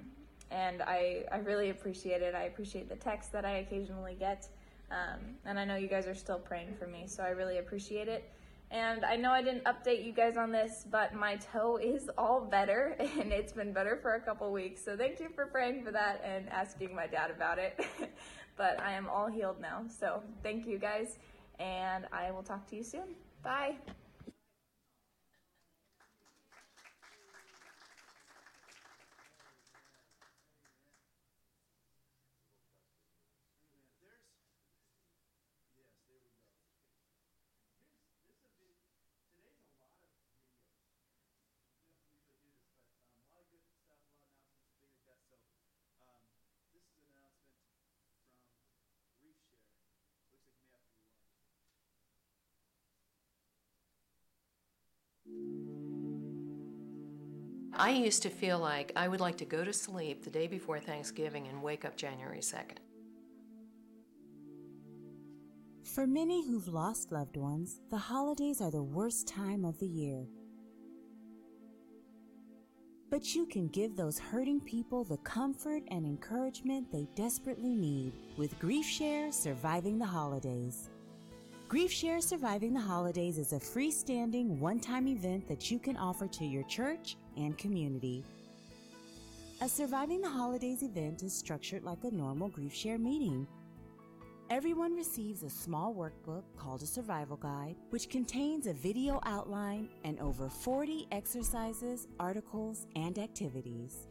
and 0.51 0.83
I, 0.83 1.25
I 1.31 1.39
really 1.39 1.71
appreciate 1.71 2.23
it. 2.23 2.35
I 2.35 2.45
appreciate 2.45 2.89
the 2.89 2.97
texts 2.97 3.33
that 3.33 3.45
I 3.45 3.59
occasionally 3.59 4.17
get. 4.19 4.49
Um, 4.91 5.21
and 5.45 5.59
I 5.59 5.65
know 5.65 5.77
you 5.77 5.89
guys 5.89 6.07
are 6.07 6.15
still 6.15 6.39
praying 6.39 6.75
for 6.79 6.87
me, 6.87 7.05
so 7.07 7.23
I 7.23 7.29
really 7.31 7.59
appreciate 7.59 8.09
it. 8.09 8.31
And 8.73 9.05
I 9.05 9.17
know 9.17 9.33
I 9.33 9.43
didn't 9.43 9.65
update 9.65 10.05
you 10.05 10.13
guys 10.13 10.37
on 10.37 10.53
this, 10.53 10.87
but 10.89 11.13
my 11.13 11.37
toe 11.37 11.77
is 11.77 12.09
all 12.17 12.41
better, 12.41 12.97
and 13.19 13.33
it's 13.33 13.53
been 13.53 13.73
better 13.73 13.97
for 13.97 14.15
a 14.15 14.21
couple 14.21 14.51
weeks. 14.53 14.85
So 14.85 14.97
thank 14.97 15.19
you 15.19 15.29
for 15.35 15.47
praying 15.47 15.85
for 15.85 15.91
that 15.91 16.23
and 16.25 16.49
asking 16.51 16.95
my 16.95 17.07
dad 17.07 17.31
about 17.31 17.59
it. 17.59 17.85
but 18.57 18.81
I 18.81 18.93
am 18.93 19.09
all 19.09 19.27
healed 19.27 19.61
now. 19.61 19.85
So 19.99 20.23
thank 20.43 20.67
you 20.67 20.79
guys, 20.79 21.19
and 21.61 22.07
I 22.13 22.31
will 22.33 22.43
talk 22.43 22.67
to 22.71 22.77
you 22.77 22.83
soon. 22.83 23.15
Bye. 23.43 23.77
I 57.81 57.93
used 57.93 58.23
to 58.25 58.29
feel 58.29 58.59
like 58.59 58.93
I 58.95 59.09
would 59.09 59.21
like 59.21 59.39
to 59.39 59.47
go 59.47 59.65
to 59.65 59.73
sleep 59.73 60.23
the 60.23 60.29
day 60.29 60.47
before 60.47 60.79
Thanksgiving 60.79 61.47
and 61.47 61.63
wake 61.63 61.87
up 61.87 61.97
January 61.97 62.41
2nd. 62.41 62.77
For 65.95 66.07
many 66.07 66.47
who've 66.47 66.69
lost 66.69 67.11
loved 67.11 67.39
ones, 67.39 67.81
the 67.89 67.97
holidays 67.97 68.61
are 68.61 68.71
the 68.71 68.83
worst 68.83 69.27
time 69.27 69.65
of 69.65 69.79
the 69.79 69.87
year. 69.87 70.27
But 73.09 73.35
you 73.35 73.47
can 73.47 73.69
give 73.69 73.97
those 73.97 74.19
hurting 74.19 74.61
people 74.61 75.03
the 75.03 75.17
comfort 75.17 75.83
and 75.89 76.05
encouragement 76.05 76.93
they 76.93 77.09
desperately 77.15 77.75
need 77.75 78.13
with 78.37 78.59
Grief 78.59 78.85
Share 78.85 79.33
Surviving 79.33 79.99
the 79.99 80.05
Holidays. 80.05 80.91
Grief 81.71 81.93
Share 81.93 82.21
Surviving 82.21 82.75
the 82.75 82.81
Holidays 82.81 83.39
is 83.39 83.53
a 83.53 83.61
freestanding, 83.61 84.59
one 84.59 84.81
time 84.81 85.07
event 85.07 85.47
that 85.47 85.71
you 85.71 85.79
can 85.79 85.97
offer 85.97 86.27
to 86.27 86.45
your 86.45 86.65
church 86.65 87.17
and 87.45 87.57
community. 87.59 88.25
A 89.63 89.69
Surviving 89.69 90.23
the 90.23 90.29
Holidays 90.29 90.83
event 90.83 91.23
is 91.23 91.33
structured 91.33 91.85
like 91.85 92.05
a 92.05 92.11
normal 92.11 92.49
Grief 92.49 92.75
Share 92.75 92.99
meeting. 92.99 93.47
Everyone 94.49 94.97
receives 94.97 95.43
a 95.43 95.51
small 95.51 95.95
workbook 95.95 96.43
called 96.57 96.83
a 96.83 96.87
survival 96.87 97.37
guide, 97.37 97.77
which 97.91 98.09
contains 98.09 98.67
a 98.67 98.73
video 98.73 99.21
outline 99.25 99.89
and 100.03 100.19
over 100.19 100.49
40 100.49 101.07
exercises, 101.13 102.09
articles, 102.19 102.87
and 102.97 103.19
activities. 103.19 104.09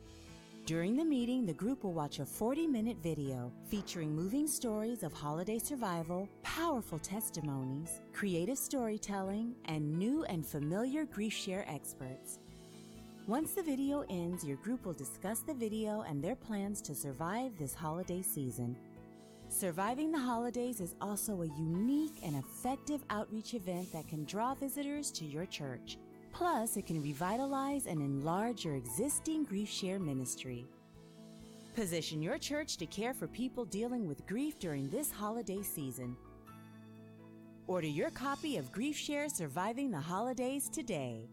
During 0.65 0.95
the 0.95 1.03
meeting, 1.03 1.47
the 1.47 1.53
group 1.53 1.84
will 1.84 1.93
watch 1.93 2.19
a 2.19 2.25
40 2.27 2.67
minute 2.67 2.97
video 3.01 3.51
featuring 3.65 4.15
moving 4.15 4.45
stories 4.45 5.01
of 5.01 5.11
holiday 5.11 5.57
survival, 5.57 6.30
powerful 6.43 6.99
testimonies, 6.99 8.01
creative 8.13 8.57
storytelling, 8.57 9.55
and 9.65 9.97
new 9.97 10.25
and 10.25 10.45
familiar 10.45 11.05
grief 11.05 11.34
share 11.34 11.65
experts. 11.67 12.38
Once 13.30 13.53
the 13.53 13.61
video 13.61 14.03
ends, 14.09 14.43
your 14.43 14.57
group 14.57 14.84
will 14.84 14.93
discuss 14.93 15.41
the 15.41 15.53
video 15.53 16.01
and 16.01 16.19
their 16.19 16.36
plans 16.36 16.82
to 16.82 16.95
survive 16.95 17.55
this 17.59 17.75
holiday 17.75 18.23
season. 18.23 18.75
Surviving 19.49 20.11
the 20.11 20.17
Holidays 20.17 20.82
is 20.82 20.95
also 20.99 21.43
a 21.43 21.59
unique 21.59 22.15
and 22.23 22.36
effective 22.36 23.03
outreach 23.11 23.53
event 23.53 23.93
that 23.93 24.07
can 24.07 24.25
draw 24.25 24.55
visitors 24.55 25.11
to 25.11 25.25
your 25.25 25.45
church. 25.45 25.99
Plus, 26.34 26.75
it 26.75 26.88
can 26.88 27.03
revitalize 27.03 27.86
and 27.86 28.01
enlarge 28.01 28.65
your 28.65 28.73
existing 28.73 29.43
grief 29.43 29.69
share 29.69 29.99
ministry. 29.99 30.65
Position 31.75 32.23
your 32.23 32.39
church 32.39 32.77
to 32.77 32.88
care 32.88 33.13
for 33.13 33.27
people 33.27 33.63
dealing 33.63 34.07
with 34.07 34.25
grief 34.25 34.57
during 34.57 34.89
this 34.89 35.11
holiday 35.11 35.61
season. 35.61 36.17
Order 37.67 37.89
your 37.89 38.09
copy 38.09 38.57
of 38.57 38.71
Grief 38.71 38.97
Share 38.97 39.30
Surviving 39.30 39.91
the 39.91 39.99
Holidays 39.99 40.67
today. 40.67 41.30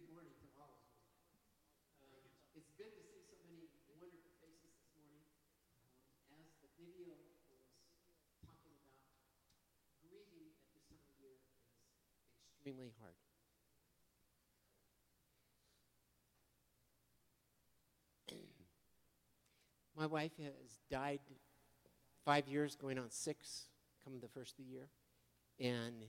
Good 0.00 0.06
morning 0.16 0.32
to 0.38 0.48
all 0.56 0.80
of 0.80 0.86
you. 0.86 1.02
Uh, 1.98 2.24
it's 2.54 2.70
good 2.78 2.94
to 2.94 3.02
see 3.04 3.20
so 3.26 3.34
many 3.42 3.68
wonderful 3.98 4.32
faces 4.38 4.70
this 4.78 4.90
morning. 4.96 5.26
Um, 6.30 6.46
as 6.64 6.72
the 6.78 6.79
video 6.96 7.14
was 7.14 7.38
talking 8.42 8.72
about, 8.74 9.02
grieving 10.02 10.50
at 10.50 10.62
this 10.66 10.82
time 10.88 10.98
of 10.98 11.14
year 11.22 11.34
is 11.38 11.46
extremely 12.50 12.92
hard. 13.00 13.14
My 19.98 20.06
wife 20.06 20.32
has 20.38 20.78
died 20.90 21.20
five 22.24 22.48
years, 22.48 22.76
going 22.76 22.98
on 22.98 23.10
six, 23.10 23.66
coming 24.04 24.20
the 24.20 24.28
first 24.28 24.58
of 24.58 24.64
the 24.64 24.70
year, 24.70 24.88
and 25.58 26.04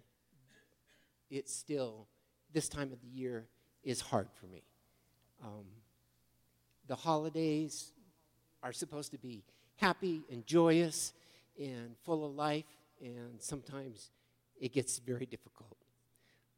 it's 1.30 1.54
still 1.54 2.08
this 2.54 2.68
time 2.68 2.92
of 2.92 3.02
the 3.02 3.08
year 3.08 3.48
is 3.84 4.02
hard 4.02 4.28
for 4.40 4.48
me. 4.48 4.64
Um, 5.44 5.66
the 6.88 6.96
holidays 6.96 7.94
are 8.62 8.74
supposed 8.74 9.12
to 9.12 9.18
be 9.18 9.44
happy 9.78 10.24
and 10.32 10.46
joyous 10.46 11.14
and 11.60 11.96
full 12.04 12.26
of 12.26 12.36
life, 12.36 12.66
and 13.02 13.40
sometimes 13.40 14.10
it 14.60 14.74
gets 14.74 15.00
very 15.00 15.26
difficult. 15.26 15.78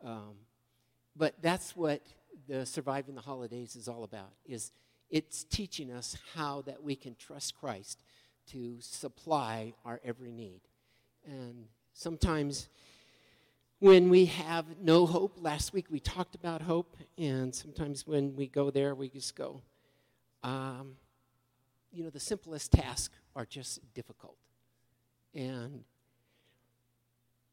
Um, 0.04 0.36
but 1.16 1.36
that's 1.42 1.76
what 1.76 2.02
the 2.48 2.66
surviving 2.66 3.16
the 3.16 3.22
holidays 3.22 3.76
is 3.76 3.88
all 3.88 4.04
about 4.04 4.34
is 4.46 4.72
it's 5.10 5.44
teaching 5.44 5.92
us 5.92 6.18
how 6.36 6.62
that 6.64 6.84
we 6.84 6.96
can 6.96 7.16
trust 7.16 7.56
christ 7.56 8.04
to 8.48 8.78
supply 8.80 9.74
our 9.86 10.02
every 10.04 10.32
need 10.32 10.62
and 11.26 11.66
sometimes 11.94 12.68
when 13.80 14.10
we 14.10 14.26
have 14.26 14.66
no 14.82 15.06
hope 15.06 15.38
last 15.40 15.74
week 15.74 15.86
we 15.90 16.00
talked 16.00 16.36
about 16.36 16.62
hope 16.62 16.98
and 17.18 17.54
sometimes 17.54 18.06
when 18.08 18.36
we 18.36 18.48
go 18.48 18.70
there 18.70 18.96
we 18.96 19.08
just 19.08 19.36
go 19.36 19.62
um, 20.44 20.96
you 21.94 22.04
know 22.04 22.10
the 22.10 22.20
simplest 22.20 22.72
tasks 22.72 23.16
are 23.36 23.46
just 23.46 23.80
difficult 23.94 24.38
and 25.34 25.84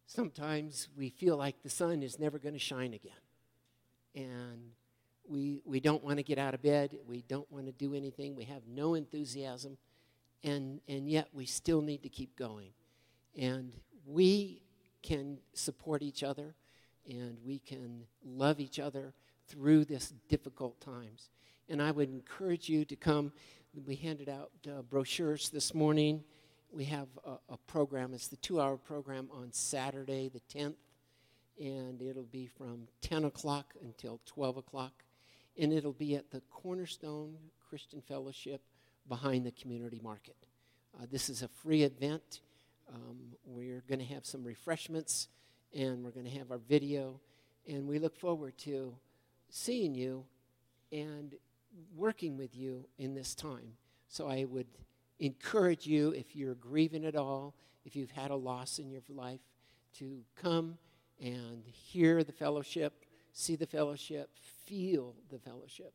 sometimes 0.07 0.89
we 0.97 1.11
feel 1.11 1.37
like 1.37 1.63
the 1.63 1.71
sun 1.71 2.03
is 2.03 2.19
never 2.19 2.39
going 2.39 2.55
to 2.55 2.59
shine 2.59 2.95
again 2.95 3.13
and 4.15 4.73
we, 5.31 5.61
we 5.65 5.81
don't 5.81 6.03
want 6.03 6.19
to 6.19 6.23
get 6.23 6.39
out 6.39 6.55
of 6.55 6.63
bed. 6.63 6.99
We 7.07 7.23
don't 7.23 7.51
want 7.53 7.67
to 7.67 7.73
do 7.73 7.95
anything. 7.95 8.35
We 8.35 8.45
have 8.45 8.63
no 8.69 8.95
enthusiasm. 8.95 9.79
And, 10.43 10.81
and 10.89 11.09
yet 11.09 11.29
we 11.33 11.47
still 11.47 11.83
need 11.83 12.03
to 12.03 12.09
keep 12.09 12.37
going. 12.37 12.71
And 13.39 13.73
we 14.05 14.63
can 15.03 15.39
support 15.55 16.03
each 16.03 16.23
other 16.23 16.55
and 17.09 17.39
we 17.45 17.59
can 17.59 18.03
love 18.25 18.61
each 18.61 18.79
other 18.79 19.15
through 19.47 19.85
this 19.85 20.13
difficult 20.29 20.81
times. 20.81 21.31
And 21.69 21.81
I 21.81 21.93
would 21.93 22.11
encourage 22.11 22.69
you 22.69 22.85
to 22.85 22.97
come. 22.97 23.33
We 23.75 23.97
handed 23.97 24.29
out 24.29 24.51
uh, 24.69 24.83
brochures 24.83 25.51
this 25.51 25.75
morning. 25.75 26.25
We 26.73 26.85
have 26.87 27.09
a, 27.25 27.53
a 27.53 27.57
program, 27.67 28.15
it's 28.15 28.29
the 28.29 28.37
two 28.37 28.61
hour 28.61 28.77
program 28.77 29.29
on 29.33 29.53
Saturday, 29.53 30.29
the 30.29 30.41
10th, 30.59 30.75
and 31.59 32.03
it'll 32.03 32.25
be 32.25 32.47
from 32.47 32.89
10 33.03 33.25
o'clock 33.25 33.75
until 33.83 34.21
12 34.27 34.57
o'clock 34.59 34.93
and 35.59 35.73
it'll 35.73 35.93
be 35.93 36.15
at 36.17 36.31
the 36.31 36.41
Cornerstone 36.51 37.37
Christian 37.69 38.01
Fellowship 38.01 38.63
behind 39.09 39.45
the 39.45 39.51
community 39.53 40.01
market. 40.03 40.37
Uh, 40.99 41.07
this 41.11 41.29
is 41.29 41.43
a 41.43 41.49
free 41.49 41.83
event. 41.83 42.41
Um, 42.93 43.19
we're 43.45 43.83
going 43.89 43.99
to 44.01 44.15
have 44.15 44.25
some 44.25 44.43
refreshments 44.43 45.29
and 45.75 46.03
we're 46.03 46.11
going 46.11 46.27
to 46.27 46.37
have 46.39 46.51
our 46.51 46.59
video, 46.59 47.21
and 47.69 47.87
we 47.87 48.01
look 48.01 48.17
forward 48.17 48.59
to 48.59 48.93
seeing 49.49 49.95
you 49.95 50.25
and 50.91 51.35
working 51.95 52.37
with 52.37 52.57
you 52.57 52.87
in 52.99 53.15
this 53.15 53.35
time. 53.35 53.73
So 54.09 54.29
I 54.29 54.45
would 54.45 54.67
encourage 55.19 55.87
you, 55.87 56.11
if 56.11 56.35
you're 56.35 56.55
grieving 56.55 57.05
at 57.05 57.17
all, 57.17 57.55
if 57.85 57.95
you've 57.95 58.11
had 58.11 58.31
a 58.31 58.37
loss 58.37 58.79
in 58.79 58.91
your 58.91 59.03
life, 59.09 59.41
to 59.99 60.21
come 60.41 60.79
and 61.21 61.63
hear 61.67 62.23
the 62.25 62.33
fellowship, 62.33 63.05
see 63.33 63.57
the 63.57 63.67
fellowship, 63.67 64.31
feel 64.65 65.15
the 65.31 65.39
fellowship 65.39 65.93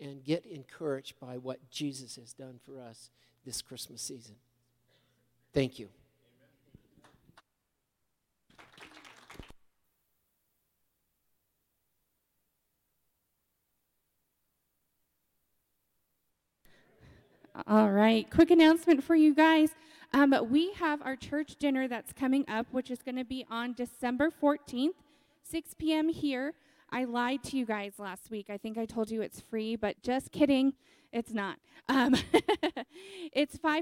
and 0.00 0.24
get 0.24 0.44
encouraged 0.46 1.18
by 1.20 1.38
what 1.38 1.70
Jesus 1.70 2.16
has 2.16 2.32
done 2.32 2.58
for 2.64 2.80
us 2.80 3.10
this 3.44 3.62
Christmas 3.62 4.02
season. 4.02 4.34
Thank 5.52 5.78
you. 5.78 5.88
All 17.68 17.92
right, 17.92 18.28
quick 18.30 18.50
announcement 18.50 19.04
for 19.04 19.14
you 19.14 19.32
guys. 19.32 19.70
Um, 20.12 20.34
we 20.50 20.72
have 20.72 21.00
our 21.02 21.14
church 21.14 21.54
dinner 21.54 21.86
that's 21.86 22.12
coming 22.12 22.44
up, 22.48 22.66
which 22.72 22.90
is 22.90 23.00
going 23.00 23.14
to 23.14 23.24
be 23.24 23.46
on 23.48 23.74
December 23.74 24.28
14th, 24.42 24.94
6 25.44 25.74
p.m. 25.74 26.08
here. 26.08 26.54
I 26.90 27.04
lied 27.04 27.44
to 27.44 27.56
you 27.56 27.64
guys 27.64 27.92
last 27.98 28.28
week. 28.28 28.50
I 28.50 28.56
think 28.56 28.76
I 28.76 28.86
told 28.86 29.08
you 29.08 29.22
it's 29.22 29.40
free, 29.40 29.76
but 29.76 30.02
just 30.02 30.32
kidding. 30.32 30.74
It's 31.12 31.32
not. 31.32 31.58
Um, 31.88 32.16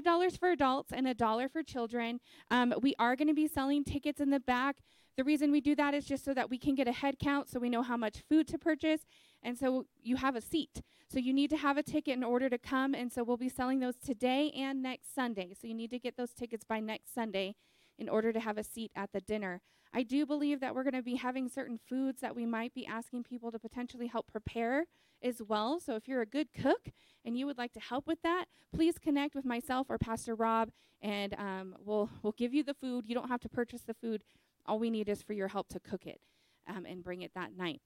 $5 0.00 0.38
for 0.38 0.50
adults 0.50 0.92
and 0.92 1.06
a 1.06 1.14
dollar 1.14 1.48
for 1.48 1.62
children. 1.62 2.20
Um, 2.50 2.74
we 2.80 2.94
are 2.98 3.16
going 3.16 3.28
to 3.28 3.34
be 3.34 3.48
selling 3.48 3.84
tickets 3.84 4.20
in 4.20 4.30
the 4.30 4.40
back. 4.40 4.76
The 5.16 5.24
reason 5.24 5.52
we 5.52 5.60
do 5.60 5.74
that 5.74 5.92
is 5.92 6.06
just 6.06 6.24
so 6.24 6.32
that 6.32 6.48
we 6.48 6.56
can 6.56 6.74
get 6.74 6.88
a 6.88 6.92
head 6.92 7.18
count 7.18 7.50
so 7.50 7.60
we 7.60 7.68
know 7.68 7.82
how 7.82 7.98
much 7.98 8.22
food 8.28 8.48
to 8.48 8.58
purchase. 8.58 9.02
And 9.42 9.58
so 9.58 9.86
you 10.02 10.16
have 10.16 10.34
a 10.34 10.40
seat. 10.40 10.80
So 11.10 11.18
you 11.18 11.34
need 11.34 11.50
to 11.50 11.58
have 11.58 11.76
a 11.76 11.82
ticket 11.82 12.16
in 12.16 12.24
order 12.24 12.48
to 12.48 12.56
come. 12.56 12.94
And 12.94 13.12
so 13.12 13.22
we'll 13.22 13.36
be 13.36 13.50
selling 13.50 13.80
those 13.80 13.96
today 13.96 14.50
and 14.56 14.82
next 14.82 15.14
Sunday. 15.14 15.52
So 15.60 15.66
you 15.66 15.74
need 15.74 15.90
to 15.90 15.98
get 15.98 16.16
those 16.16 16.32
tickets 16.32 16.64
by 16.64 16.80
next 16.80 17.14
Sunday 17.14 17.54
in 17.98 18.08
order 18.08 18.32
to 18.32 18.40
have 18.40 18.56
a 18.56 18.64
seat 18.64 18.90
at 18.96 19.12
the 19.12 19.20
dinner. 19.20 19.60
I 19.92 20.04
do 20.04 20.24
believe 20.24 20.60
that 20.60 20.74
we're 20.74 20.84
going 20.84 20.94
to 20.94 21.02
be 21.02 21.16
having 21.16 21.50
certain 21.50 21.78
foods 21.86 22.22
that 22.22 22.34
we 22.34 22.46
might 22.46 22.72
be 22.72 22.86
asking 22.86 23.24
people 23.24 23.52
to 23.52 23.58
potentially 23.58 24.06
help 24.06 24.26
prepare 24.32 24.86
as 25.22 25.42
well. 25.42 25.80
So 25.80 25.94
if 25.94 26.08
you're 26.08 26.22
a 26.22 26.26
good 26.26 26.48
cook 26.52 26.90
and 27.24 27.36
you 27.38 27.46
would 27.46 27.58
like 27.58 27.72
to 27.74 27.80
help 27.80 28.06
with 28.06 28.22
that, 28.22 28.46
please 28.74 28.98
connect 28.98 29.34
with 29.34 29.44
myself 29.44 29.88
or 29.90 29.98
Pastor 29.98 30.34
Rob, 30.34 30.70
and 31.00 31.34
um, 31.34 31.76
we'll 31.84 32.10
we'll 32.22 32.32
give 32.32 32.52
you 32.54 32.62
the 32.62 32.74
food. 32.74 33.06
You 33.06 33.14
don't 33.14 33.28
have 33.28 33.40
to 33.40 33.48
purchase 33.48 33.82
the 33.82 33.94
food. 33.94 34.22
All 34.66 34.78
we 34.78 34.90
need 34.90 35.08
is 35.08 35.22
for 35.22 35.32
your 35.32 35.48
help 35.48 35.68
to 35.68 35.80
cook 35.80 36.06
it 36.06 36.20
um, 36.68 36.86
and 36.86 37.02
bring 37.02 37.22
it 37.22 37.32
that 37.34 37.56
night. 37.56 37.80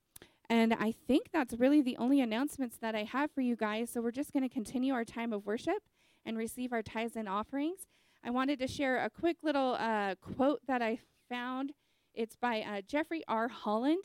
And 0.48 0.74
I 0.74 0.92
think 0.92 1.30
that's 1.32 1.54
really 1.54 1.82
the 1.82 1.96
only 1.96 2.20
announcements 2.20 2.76
that 2.78 2.94
I 2.94 3.04
have 3.04 3.30
for 3.32 3.40
you 3.40 3.56
guys. 3.56 3.90
So 3.90 4.00
we're 4.00 4.12
just 4.12 4.32
going 4.32 4.42
to 4.42 4.48
continue 4.48 4.92
our 4.94 5.04
time 5.04 5.32
of 5.32 5.44
worship 5.44 5.82
and 6.24 6.38
receive 6.38 6.72
our 6.72 6.82
tithes 6.82 7.16
and 7.16 7.28
offerings. 7.28 7.86
I 8.22 8.30
wanted 8.30 8.58
to 8.60 8.68
share 8.68 9.04
a 9.04 9.10
quick 9.10 9.38
little 9.42 9.76
uh, 9.78 10.14
quote 10.16 10.60
that 10.66 10.82
I 10.82 11.00
found. 11.28 11.72
It's 12.14 12.36
by 12.36 12.60
uh, 12.62 12.80
Jeffrey 12.86 13.22
R. 13.28 13.48
Holland. 13.48 14.04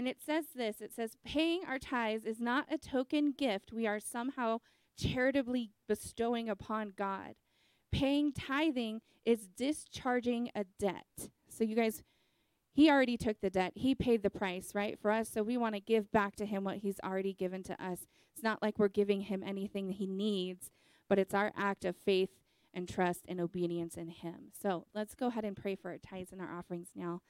And 0.00 0.08
it 0.08 0.22
says 0.24 0.46
this 0.56 0.80
it 0.80 0.94
says, 0.94 1.18
paying 1.26 1.60
our 1.68 1.78
tithes 1.78 2.24
is 2.24 2.40
not 2.40 2.64
a 2.72 2.78
token 2.78 3.34
gift 3.36 3.70
we 3.70 3.86
are 3.86 4.00
somehow 4.00 4.60
charitably 4.96 5.72
bestowing 5.86 6.48
upon 6.48 6.94
God. 6.96 7.34
Paying 7.92 8.32
tithing 8.32 9.02
is 9.26 9.48
discharging 9.48 10.50
a 10.54 10.64
debt. 10.78 11.28
So, 11.50 11.64
you 11.64 11.76
guys, 11.76 12.02
he 12.72 12.88
already 12.88 13.18
took 13.18 13.42
the 13.42 13.50
debt. 13.50 13.72
He 13.74 13.94
paid 13.94 14.22
the 14.22 14.30
price, 14.30 14.74
right, 14.74 14.98
for 14.98 15.10
us. 15.10 15.28
So 15.28 15.42
we 15.42 15.58
want 15.58 15.74
to 15.74 15.82
give 15.82 16.10
back 16.10 16.34
to 16.36 16.46
him 16.46 16.64
what 16.64 16.78
he's 16.78 16.98
already 17.04 17.34
given 17.34 17.62
to 17.64 17.74
us. 17.74 18.06
It's 18.32 18.42
not 18.42 18.62
like 18.62 18.78
we're 18.78 18.88
giving 18.88 19.20
him 19.20 19.44
anything 19.46 19.88
that 19.88 19.96
he 19.96 20.06
needs, 20.06 20.70
but 21.10 21.18
it's 21.18 21.34
our 21.34 21.52
act 21.54 21.84
of 21.84 21.94
faith 21.94 22.30
and 22.72 22.88
trust 22.88 23.26
and 23.28 23.38
obedience 23.38 23.98
in 23.98 24.08
him. 24.08 24.52
So 24.62 24.86
let's 24.94 25.14
go 25.14 25.26
ahead 25.26 25.44
and 25.44 25.54
pray 25.54 25.74
for 25.74 25.90
our 25.90 25.98
tithes 25.98 26.32
and 26.32 26.40
our 26.40 26.56
offerings 26.56 26.88
now. 26.96 27.20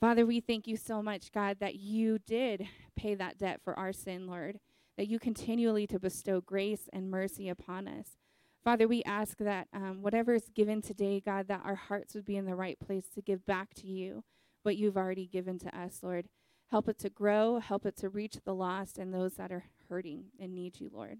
Father, 0.00 0.24
we 0.24 0.40
thank 0.40 0.66
you 0.66 0.78
so 0.78 1.02
much, 1.02 1.30
God, 1.30 1.58
that 1.60 1.74
you 1.74 2.18
did 2.18 2.66
pay 2.96 3.14
that 3.14 3.36
debt 3.36 3.60
for 3.62 3.78
our 3.78 3.92
sin, 3.92 4.26
Lord, 4.26 4.58
that 4.96 5.08
you 5.08 5.18
continually 5.18 5.86
to 5.88 5.98
bestow 5.98 6.40
grace 6.40 6.88
and 6.90 7.10
mercy 7.10 7.50
upon 7.50 7.86
us. 7.86 8.16
Father, 8.64 8.88
we 8.88 9.02
ask 9.04 9.36
that 9.38 9.68
um, 9.74 10.00
whatever 10.00 10.34
is 10.34 10.48
given 10.54 10.80
today, 10.80 11.20
God, 11.20 11.48
that 11.48 11.60
our 11.66 11.74
hearts 11.74 12.14
would 12.14 12.24
be 12.24 12.36
in 12.36 12.46
the 12.46 12.54
right 12.54 12.78
place 12.80 13.08
to 13.14 13.20
give 13.20 13.44
back 13.44 13.74
to 13.74 13.86
you 13.86 14.24
what 14.62 14.76
you've 14.76 14.96
already 14.96 15.26
given 15.26 15.58
to 15.58 15.78
us, 15.78 16.00
Lord. 16.02 16.28
Help 16.70 16.88
it 16.88 16.98
to 17.00 17.10
grow, 17.10 17.58
help 17.58 17.84
it 17.84 17.96
to 17.98 18.08
reach 18.08 18.38
the 18.44 18.54
lost 18.54 18.96
and 18.96 19.12
those 19.12 19.34
that 19.34 19.52
are 19.52 19.64
hurting 19.90 20.26
and 20.40 20.54
need 20.54 20.80
you, 20.80 20.90
Lord. 20.90 21.18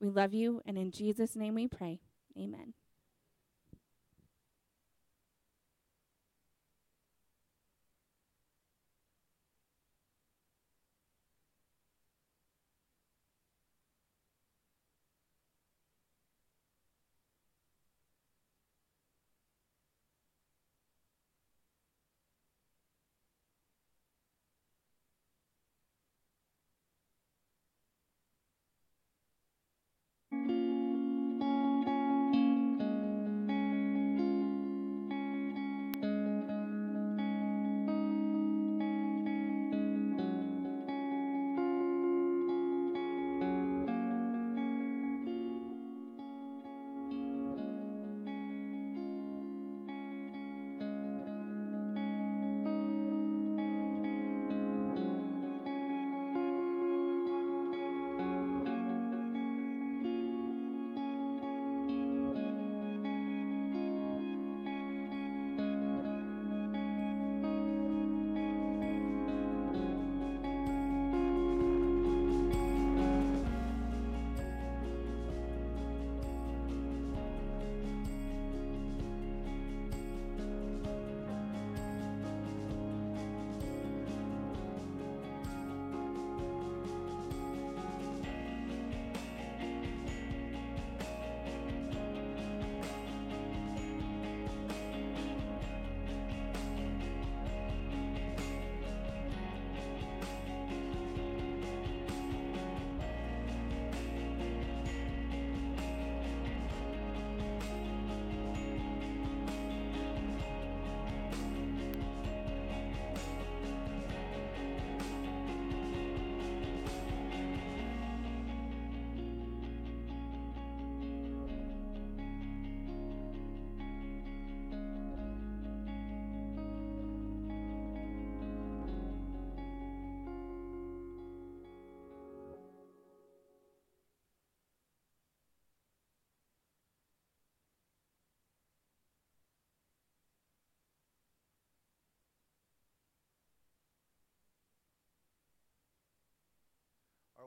We 0.00 0.08
love 0.08 0.32
you, 0.32 0.62
and 0.64 0.78
in 0.78 0.92
Jesus' 0.92 1.36
name 1.36 1.56
we 1.56 1.68
pray. 1.68 2.00
Amen. 2.38 2.72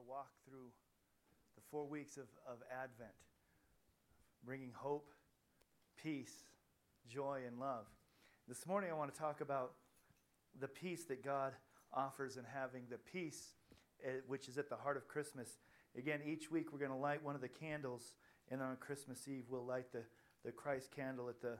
Walk 0.07 0.29
through 0.47 0.71
the 1.55 1.61
four 1.69 1.85
weeks 1.85 2.15
of, 2.15 2.27
of 2.47 2.59
Advent, 2.71 3.11
bringing 4.45 4.71
hope, 4.73 5.11
peace, 6.01 6.45
joy, 7.09 7.41
and 7.45 7.59
love. 7.59 7.85
This 8.47 8.65
morning, 8.65 8.89
I 8.89 8.93
want 8.93 9.13
to 9.13 9.19
talk 9.19 9.41
about 9.41 9.73
the 10.61 10.67
peace 10.69 11.03
that 11.05 11.25
God 11.25 11.51
offers 11.93 12.37
and 12.37 12.45
having 12.53 12.83
the 12.89 12.97
peace 12.97 13.51
uh, 14.05 14.11
which 14.27 14.47
is 14.47 14.57
at 14.57 14.69
the 14.69 14.77
heart 14.77 14.95
of 14.95 15.09
Christmas. 15.09 15.57
Again, 15.97 16.21
each 16.25 16.49
week 16.49 16.71
we're 16.71 16.79
going 16.79 16.91
to 16.91 16.97
light 16.97 17.21
one 17.21 17.35
of 17.35 17.41
the 17.41 17.49
candles, 17.49 18.13
and 18.49 18.61
on 18.61 18.77
Christmas 18.77 19.27
Eve 19.27 19.43
we'll 19.49 19.65
light 19.65 19.91
the, 19.91 20.03
the 20.45 20.53
Christ 20.53 20.89
candle 20.95 21.27
at 21.27 21.41
the, 21.41 21.57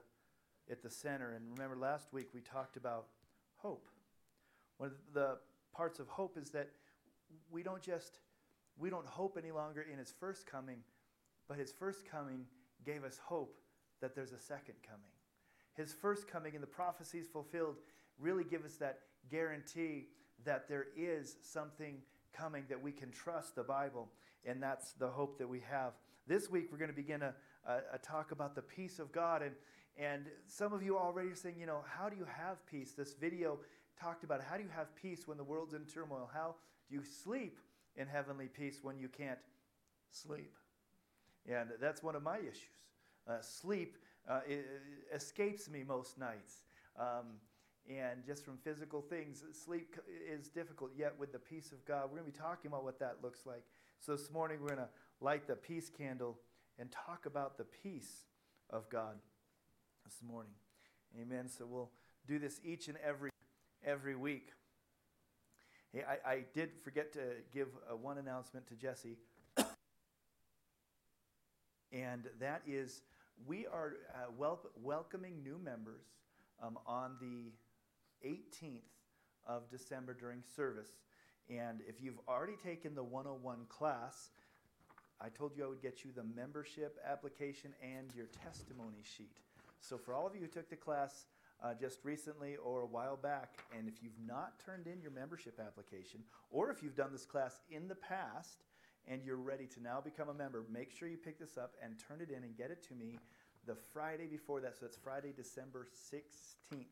at 0.71 0.81
the 0.81 0.89
center. 0.89 1.33
And 1.33 1.43
remember, 1.57 1.75
last 1.75 2.13
week 2.13 2.29
we 2.33 2.39
talked 2.39 2.77
about 2.77 3.07
hope. 3.57 3.89
One 4.77 4.91
of 4.91 4.95
the 5.13 5.37
parts 5.75 5.99
of 5.99 6.07
hope 6.07 6.37
is 6.37 6.51
that 6.51 6.69
we 7.51 7.61
don't 7.61 7.81
just 7.81 8.19
we 8.77 8.89
don't 8.89 9.05
hope 9.05 9.37
any 9.37 9.51
longer 9.51 9.85
in 9.91 9.97
his 9.97 10.13
first 10.19 10.45
coming, 10.45 10.79
but 11.47 11.57
his 11.57 11.71
first 11.71 12.05
coming 12.09 12.45
gave 12.85 13.03
us 13.03 13.19
hope 13.23 13.57
that 14.01 14.15
there's 14.15 14.33
a 14.33 14.39
second 14.39 14.75
coming. 14.87 15.11
His 15.73 15.93
first 15.93 16.27
coming 16.27 16.53
and 16.53 16.63
the 16.63 16.67
prophecies 16.67 17.27
fulfilled 17.27 17.77
really 18.19 18.43
give 18.43 18.65
us 18.65 18.75
that 18.75 18.99
guarantee 19.29 20.07
that 20.45 20.67
there 20.67 20.87
is 20.95 21.37
something 21.41 21.97
coming 22.33 22.63
that 22.69 22.81
we 22.81 22.91
can 22.91 23.11
trust 23.11 23.55
the 23.55 23.63
Bible, 23.63 24.09
and 24.45 24.61
that's 24.61 24.93
the 24.93 25.07
hope 25.07 25.37
that 25.39 25.47
we 25.47 25.61
have. 25.69 25.93
This 26.27 26.49
week, 26.49 26.67
we're 26.71 26.77
going 26.77 26.91
to 26.91 26.95
begin 26.95 27.21
a, 27.21 27.33
a, 27.65 27.77
a 27.93 27.97
talk 27.97 28.31
about 28.31 28.55
the 28.55 28.61
peace 28.61 28.99
of 28.99 29.11
God. 29.11 29.41
And, 29.41 29.53
and 29.97 30.25
some 30.47 30.73
of 30.73 30.83
you 30.83 30.97
already 30.97 31.29
are 31.29 31.35
saying, 31.35 31.55
you 31.59 31.65
know, 31.65 31.83
how 31.87 32.09
do 32.09 32.15
you 32.15 32.25
have 32.25 32.65
peace? 32.65 32.91
This 32.91 33.13
video 33.13 33.59
talked 33.99 34.23
about 34.23 34.43
how 34.43 34.57
do 34.57 34.63
you 34.63 34.69
have 34.75 34.95
peace 34.95 35.27
when 35.27 35.37
the 35.37 35.43
world's 35.43 35.73
in 35.73 35.85
turmoil? 35.85 36.29
How 36.31 36.55
do 36.89 36.95
you 36.95 37.03
sleep 37.03 37.57
in 37.97 38.07
heavenly 38.07 38.47
peace 38.47 38.79
when 38.81 38.97
you 38.97 39.09
can't 39.09 39.39
sleep? 40.11 40.53
And 41.49 41.69
that's 41.81 42.03
one 42.03 42.15
of 42.15 42.23
my 42.23 42.37
issues. 42.37 42.85
Uh, 43.27 43.41
sleep 43.41 43.97
uh, 44.29 44.41
escapes 45.13 45.69
me 45.69 45.83
most 45.83 46.17
nights. 46.17 46.63
Um, 46.99 47.39
and 47.89 48.25
just 48.25 48.43
from 48.43 48.57
physical 48.57 49.01
things, 49.01 49.43
sleep 49.53 49.95
is 50.29 50.49
difficult. 50.49 50.91
Yet, 50.97 51.13
with 51.17 51.31
the 51.31 51.39
peace 51.39 51.71
of 51.71 51.85
God, 51.85 52.05
we're 52.05 52.19
going 52.19 52.31
to 52.31 52.37
be 52.37 52.37
talking 52.37 52.69
about 52.69 52.83
what 52.83 52.99
that 52.99 53.17
looks 53.23 53.45
like. 53.45 53.63
So, 54.01 54.11
this 54.11 54.29
morning, 54.29 54.57
we're 54.61 54.75
going 54.75 54.79
to 54.79 54.89
light 55.21 55.47
the 55.47 55.55
peace 55.55 55.89
candle 55.89 56.37
and 56.77 56.91
talk 56.91 57.25
about 57.25 57.57
the 57.57 57.63
peace 57.63 58.25
of 58.69 58.89
God 58.89 59.15
this 60.03 60.21
morning. 60.21 60.51
Amen. 61.21 61.47
So, 61.47 61.65
we'll 61.65 61.91
do 62.27 62.39
this 62.39 62.59
each 62.65 62.89
and 62.89 62.97
every 62.97 63.29
every 63.85 64.15
week. 64.17 64.49
I, 66.03 66.29
I 66.29 66.43
did 66.53 66.71
forget 66.83 67.13
to 67.13 67.19
give 67.53 67.67
uh, 67.89 67.95
one 67.95 68.17
announcement 68.17 68.67
to 68.67 68.75
Jesse, 68.75 69.17
and 71.91 72.23
that 72.39 72.61
is 72.67 73.01
we 73.45 73.65
are 73.67 73.93
uh, 74.13 74.31
wel- 74.37 74.69
welcoming 74.81 75.43
new 75.43 75.59
members 75.63 76.05
um, 76.61 76.77
on 76.85 77.15
the 77.21 77.51
18th 78.27 78.81
of 79.45 79.69
December 79.69 80.13
during 80.13 80.43
service. 80.55 80.89
And 81.49 81.79
if 81.87 82.01
you've 82.01 82.19
already 82.27 82.57
taken 82.63 82.93
the 82.93 83.03
101 83.03 83.59
class, 83.69 84.31
I 85.21 85.29
told 85.29 85.55
you 85.55 85.63
I 85.63 85.67
would 85.67 85.81
get 85.81 86.03
you 86.03 86.11
the 86.15 86.23
membership 86.35 86.97
application 87.05 87.73
and 87.81 88.13
your 88.15 88.27
testimony 88.43 89.01
sheet. 89.03 89.37
So, 89.79 89.97
for 89.97 90.13
all 90.13 90.27
of 90.27 90.35
you 90.35 90.41
who 90.41 90.47
took 90.47 90.69
the 90.69 90.75
class 90.75 91.25
uh, 91.63 91.73
just 91.79 92.03
recently 92.03 92.55
or 92.57 92.81
a 92.81 92.85
while 92.85 93.17
back, 93.17 93.57
and 93.77 93.87
if 93.87 94.03
you've 94.03 94.19
not 94.25 94.59
turned 94.63 94.87
in 94.87 95.01
your 95.01 95.11
membership 95.11 95.59
application, 95.59 96.21
or 96.49 96.69
if 96.69 96.83
you've 96.83 96.95
done 96.95 97.11
this 97.11 97.25
class 97.25 97.59
in 97.69 97.87
the 97.87 97.95
past 97.95 98.63
and 99.07 99.23
you're 99.23 99.37
ready 99.37 99.65
to 99.65 99.81
now 99.81 100.01
become 100.01 100.29
a 100.29 100.33
member, 100.33 100.65
make 100.71 100.91
sure 100.91 101.07
you 101.07 101.17
pick 101.17 101.39
this 101.39 101.57
up 101.57 101.75
and 101.83 101.95
turn 102.07 102.21
it 102.21 102.29
in 102.29 102.43
and 102.43 102.57
get 102.57 102.71
it 102.71 102.83
to 102.87 102.95
me 102.95 103.17
the 103.65 103.75
Friday 103.93 104.27
before 104.27 104.61
that. 104.61 104.77
So, 104.77 104.85
it's 104.85 104.97
Friday, 104.97 105.33
December 105.35 105.87
16th 106.13 106.85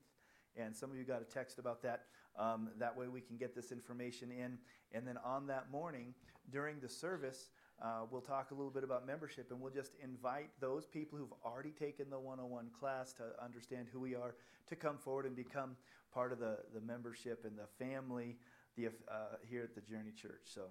and 0.57 0.76
some 0.76 0.91
of 0.91 0.97
you 0.97 1.03
got 1.03 1.22
a 1.22 1.26
text 1.26 1.59
about 1.59 1.82
that. 1.84 2.03
Um, 2.38 2.70
that 2.80 2.95
way 2.95 3.07
we 3.07 3.22
can 3.22 3.38
get 3.38 3.55
this 3.55 3.72
information 3.72 4.32
in. 4.32 4.57
And 4.91 5.07
then 5.07 5.18
on 5.24 5.47
that 5.47 5.72
morning, 5.72 6.13
during 6.51 6.80
the 6.80 6.89
service, 6.89 7.49
uh, 7.82 8.01
we'll 8.09 8.21
talk 8.21 8.51
a 8.51 8.53
little 8.53 8.71
bit 8.71 8.84
about 8.84 9.05
membership 9.05 9.51
and 9.51 9.59
we'll 9.59 9.73
just 9.73 9.93
invite 10.01 10.49
those 10.59 10.86
people 10.86 11.17
who've 11.17 11.34
already 11.43 11.71
taken 11.71 12.09
the 12.09 12.19
101 12.19 12.67
class 12.80 13.13
to 13.13 13.23
understand 13.43 13.88
who 13.91 13.99
we 13.99 14.15
are 14.15 14.36
to 14.67 14.76
come 14.76 14.97
forward 14.97 15.26
and 15.26 15.36
become 15.36 15.76
part 16.13 16.32
of 16.32 16.39
the, 16.39 16.57
the 16.73 16.82
membership 16.82 17.43
and 17.45 17.57
the 17.57 17.67
family 17.86 18.38
the, 18.78 18.88
uh, 18.88 19.38
here 19.47 19.63
at 19.63 19.76
the 19.76 19.82
Journey 19.82 20.11
Church. 20.11 20.41
So 20.45 20.63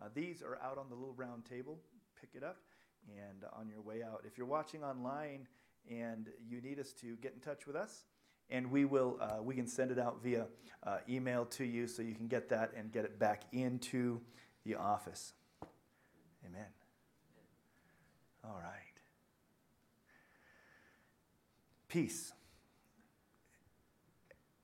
uh, 0.00 0.06
these 0.14 0.42
are 0.42 0.58
out 0.62 0.78
on 0.78 0.88
the 0.88 0.94
little 0.94 1.14
round 1.14 1.44
table. 1.44 1.78
Pick 2.20 2.30
it 2.34 2.42
up 2.42 2.58
and 3.08 3.44
on 3.52 3.68
your 3.68 3.82
way 3.82 4.02
out. 4.02 4.22
If 4.26 4.38
you're 4.38 4.46
watching 4.46 4.82
online 4.82 5.46
and 5.90 6.28
you 6.48 6.60
need 6.60 6.78
us 6.78 6.92
to 6.94 7.16
get 7.16 7.34
in 7.34 7.40
touch 7.40 7.66
with 7.66 7.76
us, 7.76 8.04
and 8.50 8.70
we 8.70 8.84
will 8.84 9.18
uh, 9.20 9.42
we 9.42 9.54
can 9.54 9.66
send 9.66 9.90
it 9.90 9.98
out 9.98 10.22
via 10.22 10.46
uh, 10.84 10.98
email 11.08 11.44
to 11.46 11.64
you 11.64 11.86
so 11.86 12.02
you 12.02 12.14
can 12.14 12.28
get 12.28 12.48
that 12.48 12.72
and 12.76 12.92
get 12.92 13.04
it 13.04 13.18
back 13.18 13.44
into 13.52 14.20
the 14.64 14.74
office 14.74 15.32
amen 16.46 16.66
all 18.44 18.58
right. 18.62 18.72
Peace. 21.88 22.32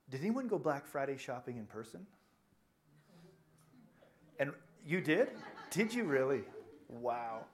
Did 0.09 0.21
anyone 0.21 0.47
go 0.47 0.57
black 0.57 0.87
friday 0.87 1.17
shopping 1.17 1.57
in 1.57 1.65
person? 1.65 2.05
And 4.39 4.51
you 4.85 5.01
did? 5.01 5.29
Did 5.69 5.93
you 5.93 6.05
really? 6.05 6.41
Wow. 6.87 7.45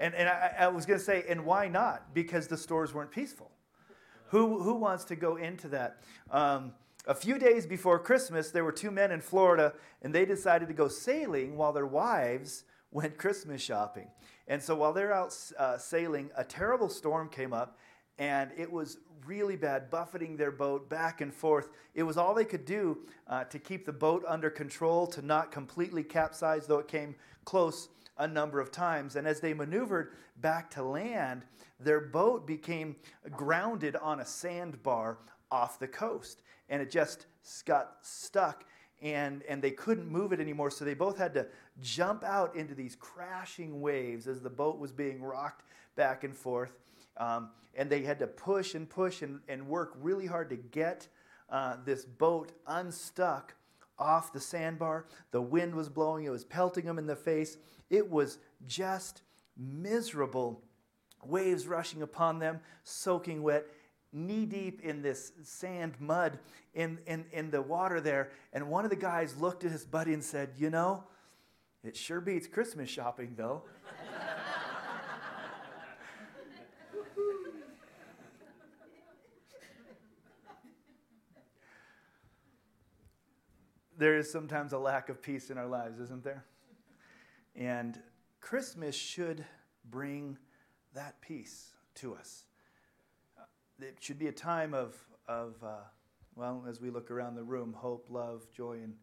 And, 0.00 0.14
and 0.14 0.28
I, 0.28 0.54
I 0.60 0.68
was 0.68 0.86
going 0.86 0.98
to 0.98 1.04
say 1.04 1.24
and 1.28 1.44
why 1.44 1.68
not? 1.68 2.14
Because 2.14 2.46
the 2.46 2.56
stores 2.56 2.94
weren't 2.94 3.10
peaceful. 3.10 3.50
Who, 4.28 4.62
who 4.62 4.74
wants 4.74 5.04
to 5.04 5.16
go 5.16 5.36
into 5.36 5.68
that? 5.68 6.02
Um, 6.30 6.72
a 7.06 7.14
few 7.14 7.38
days 7.38 7.66
before 7.66 7.98
Christmas, 7.98 8.50
there 8.50 8.64
were 8.64 8.72
two 8.72 8.90
men 8.90 9.10
in 9.10 9.20
Florida, 9.20 9.72
and 10.02 10.14
they 10.14 10.26
decided 10.26 10.68
to 10.68 10.74
go 10.74 10.88
sailing 10.88 11.56
while 11.56 11.72
their 11.72 11.86
wives 11.86 12.64
went 12.90 13.18
Christmas 13.18 13.62
shopping. 13.62 14.08
And 14.46 14.62
so 14.62 14.74
while 14.74 14.92
they're 14.92 15.12
out 15.12 15.36
uh, 15.58 15.78
sailing, 15.78 16.30
a 16.36 16.44
terrible 16.44 16.88
storm 16.88 17.28
came 17.28 17.52
up, 17.52 17.78
and 18.18 18.50
it 18.56 18.70
was 18.70 18.98
really 19.26 19.56
bad, 19.56 19.90
buffeting 19.90 20.36
their 20.36 20.50
boat 20.50 20.88
back 20.88 21.20
and 21.20 21.32
forth. 21.32 21.68
It 21.94 22.02
was 22.02 22.16
all 22.16 22.34
they 22.34 22.44
could 22.44 22.64
do 22.64 22.98
uh, 23.28 23.44
to 23.44 23.58
keep 23.58 23.84
the 23.84 23.92
boat 23.92 24.24
under 24.26 24.50
control, 24.50 25.06
to 25.08 25.22
not 25.22 25.52
completely 25.52 26.02
capsize, 26.02 26.66
though 26.66 26.78
it 26.78 26.88
came 26.88 27.14
close 27.44 27.88
a 28.16 28.26
number 28.26 28.58
of 28.60 28.72
times. 28.72 29.16
And 29.16 29.26
as 29.26 29.40
they 29.40 29.54
maneuvered 29.54 30.12
back 30.40 30.70
to 30.70 30.82
land, 30.82 31.42
their 31.78 32.00
boat 32.00 32.46
became 32.46 32.96
grounded 33.30 33.96
on 33.96 34.20
a 34.20 34.24
sandbar 34.24 35.18
off 35.50 35.78
the 35.78 35.88
coast. 35.88 36.42
And 36.68 36.82
it 36.82 36.90
just 36.90 37.26
got 37.64 37.96
stuck 38.02 38.64
and, 39.00 39.42
and 39.48 39.62
they 39.62 39.70
couldn't 39.70 40.10
move 40.10 40.32
it 40.32 40.40
anymore. 40.40 40.70
So 40.70 40.84
they 40.84 40.94
both 40.94 41.18
had 41.18 41.34
to 41.34 41.46
jump 41.80 42.24
out 42.24 42.56
into 42.56 42.74
these 42.74 42.96
crashing 42.96 43.80
waves 43.80 44.26
as 44.26 44.40
the 44.40 44.50
boat 44.50 44.78
was 44.78 44.92
being 44.92 45.22
rocked 45.22 45.64
back 45.96 46.24
and 46.24 46.36
forth. 46.36 46.72
Um, 47.16 47.50
and 47.74 47.88
they 47.88 48.02
had 48.02 48.18
to 48.20 48.26
push 48.26 48.74
and 48.74 48.88
push 48.88 49.22
and, 49.22 49.40
and 49.48 49.68
work 49.68 49.94
really 50.00 50.26
hard 50.26 50.50
to 50.50 50.56
get 50.56 51.08
uh, 51.50 51.76
this 51.84 52.04
boat 52.04 52.52
unstuck 52.66 53.54
off 53.98 54.32
the 54.32 54.40
sandbar. 54.40 55.06
The 55.30 55.42
wind 55.42 55.74
was 55.74 55.88
blowing, 55.88 56.24
it 56.24 56.30
was 56.30 56.44
pelting 56.44 56.84
them 56.84 56.98
in 56.98 57.06
the 57.06 57.16
face. 57.16 57.56
It 57.90 58.10
was 58.10 58.38
just 58.66 59.22
miserable. 59.56 60.62
Waves 61.24 61.66
rushing 61.66 62.02
upon 62.02 62.38
them, 62.38 62.60
soaking 62.84 63.42
wet, 63.42 63.66
knee 64.12 64.46
deep 64.46 64.80
in 64.82 65.02
this 65.02 65.32
sand 65.42 65.94
mud 65.98 66.38
in, 66.74 66.98
in, 67.06 67.26
in 67.32 67.50
the 67.50 67.60
water 67.60 68.00
there. 68.00 68.30
And 68.52 68.68
one 68.68 68.84
of 68.84 68.90
the 68.90 68.96
guys 68.96 69.36
looked 69.36 69.64
at 69.64 69.70
his 69.70 69.84
buddy 69.84 70.14
and 70.14 70.24
said, 70.24 70.50
You 70.56 70.70
know, 70.70 71.04
it 71.84 71.96
sure 71.96 72.20
beats 72.20 72.46
Christmas 72.46 72.88
shopping, 72.88 73.34
though. 73.36 73.62
there 83.98 84.16
is 84.16 84.30
sometimes 84.30 84.72
a 84.72 84.78
lack 84.78 85.08
of 85.08 85.20
peace 85.20 85.50
in 85.50 85.58
our 85.58 85.66
lives, 85.66 85.98
isn't 85.98 86.22
there? 86.22 86.44
And 87.56 88.00
Christmas 88.40 88.94
should 88.94 89.44
bring 89.84 90.38
that 90.94 91.20
peace 91.20 91.72
to 91.96 92.14
us. 92.14 92.44
It 93.80 93.98
should 94.00 94.18
be 94.18 94.26
a 94.26 94.32
time 94.32 94.74
of, 94.74 94.96
of 95.26 95.54
uh, 95.62 95.76
well, 96.34 96.64
as 96.68 96.80
we 96.80 96.90
look 96.90 97.10
around 97.10 97.36
the 97.36 97.44
room, 97.44 97.72
hope, 97.76 98.06
love, 98.10 98.46
joy, 98.52 98.78
and, 98.82 98.94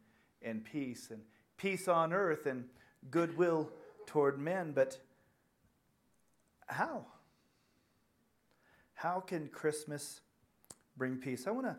and 0.41 0.63
peace, 0.63 1.09
and 1.11 1.21
peace 1.57 1.87
on 1.87 2.13
earth 2.13 2.45
and 2.45 2.65
goodwill 3.09 3.69
toward 4.05 4.39
men. 4.39 4.73
But 4.73 4.97
how? 6.67 7.05
How 8.93 9.19
can 9.19 9.47
Christmas 9.47 10.21
bring 10.97 11.17
peace? 11.17 11.47
I 11.47 11.51
want 11.51 11.67
to 11.67 11.77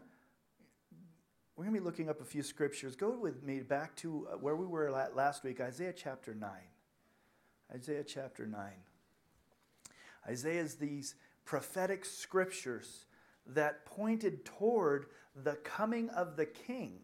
we're 1.57 1.65
going 1.65 1.75
to 1.75 1.81
be 1.81 1.85
looking 1.85 2.11
up 2.11 2.21
a 2.21 2.25
few 2.25 2.43
scriptures. 2.43 2.97
Go 2.97 3.17
with 3.19 3.43
me 3.43 3.61
back 3.61 3.97
to 3.97 4.29
uh, 4.31 4.37
where 4.37 4.55
we 4.55 4.67
were 4.67 4.91
last 4.91 5.43
week, 5.43 5.59
Isaiah 5.59 5.95
chapter 5.97 6.35
9. 6.35 6.51
Isaiah 7.75 8.05
chapter 8.05 8.47
9. 8.47 8.61
Isaiah 10.29 10.61
is 10.61 10.75
these 10.75 11.15
prophetic 11.47 12.05
scriptures 12.05 13.07
that 13.47 13.87
pointed 13.87 14.45
toward 14.45 15.07
the 15.45 15.55
coming 15.57 16.11
of 16.11 16.37
the 16.37 16.45
king, 16.45 16.99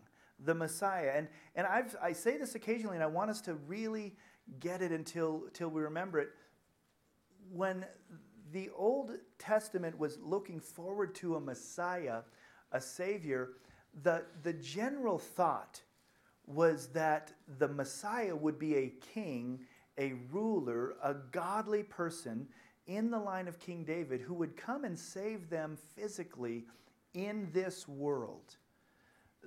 the 0.45 0.55
Messiah. 0.55 1.12
And, 1.14 1.28
and 1.55 1.66
I've, 1.66 1.97
I 2.03 2.12
say 2.12 2.36
this 2.36 2.55
occasionally, 2.55 2.97
and 2.97 3.05
I 3.05 3.07
want 3.07 3.30
us 3.30 3.40
to 3.43 3.55
really 3.55 4.16
get 4.61 4.82
it 4.82 4.93
until, 4.93 5.45
until 5.47 5.68
we 5.68 5.80
remember 5.80 6.18
it. 6.18 6.30
When 7.51 7.86
the 8.53 8.70
Old 8.76 9.12
Testament 9.38 9.99
was 9.99 10.18
looking 10.20 10.61
forward 10.61 11.14
to 11.16 11.36
a 11.36 11.40
Messiah, 11.40 12.20
a 12.72 12.80
Savior, 12.80 13.51
the, 14.03 14.24
the 14.43 14.53
general 14.53 15.18
thought 15.18 15.80
was 16.47 16.88
that 16.88 17.32
the 17.59 17.68
Messiah 17.68 18.34
would 18.34 18.59
be 18.59 18.74
a 18.74 18.88
king, 19.14 19.61
a 19.99 20.14
ruler, 20.32 20.97
a 21.03 21.14
godly 21.14 21.82
person, 21.82 22.49
in 22.87 23.11
the 23.11 23.18
line 23.18 23.49
of 23.49 23.59
King 23.59 23.85
David 23.85 24.20
who 24.20 24.35
would 24.35 24.57
come 24.57 24.85
and 24.85 24.99
save 24.99 25.49
them 25.49 25.76
physically 25.97 26.64
in 27.14 27.49
this 27.53 27.87
world. 27.87 28.57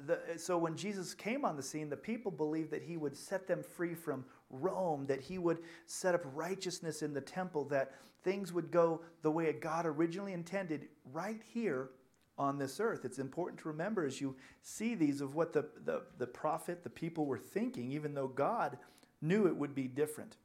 The, 0.08 0.20
so 0.38 0.58
when 0.58 0.76
Jesus 0.76 1.14
came 1.14 1.46
on 1.46 1.56
the 1.56 1.64
scene, 1.64 1.90
the 1.90 1.96
people 1.98 2.32
believed 2.32 2.72
that 2.72 2.84
he 2.84 2.98
would 2.98 3.16
set 3.16 3.48
them 3.48 3.64
free 3.64 3.94
from 3.94 4.26
Rome, 4.50 5.06
that 5.08 5.22
he 5.22 5.38
would 5.38 5.60
set 5.86 6.14
up 6.16 6.22
righteousness 6.34 7.02
in 7.02 7.14
the 7.14 7.22
temple, 7.22 7.64
that 7.66 7.94
things 8.24 8.52
would 8.52 8.72
go 8.72 9.02
the 9.22 9.32
way 9.32 9.52
God 9.54 9.86
originally 9.86 10.34
intended 10.34 10.88
right 11.14 11.42
here 11.54 11.92
on 12.38 12.58
this 12.58 12.80
earth. 12.80 13.06
It's 13.06 13.20
important 13.20 13.62
to 13.62 13.70
remember 13.70 14.06
as 14.06 14.20
you 14.20 14.36
see 14.62 14.96
these 14.96 15.22
of 15.22 15.36
what 15.36 15.54
the, 15.54 15.66
the, 15.86 16.02
the 16.18 16.28
prophet, 16.28 16.84
the 16.84 16.90
people 16.90 17.26
were 17.26 17.38
thinking, 17.38 17.92
even 17.92 18.14
though 18.14 18.28
God 18.28 18.78
knew 19.22 19.48
it 19.48 19.56
would 19.56 19.74
be 19.74 19.88
different. 19.88 20.36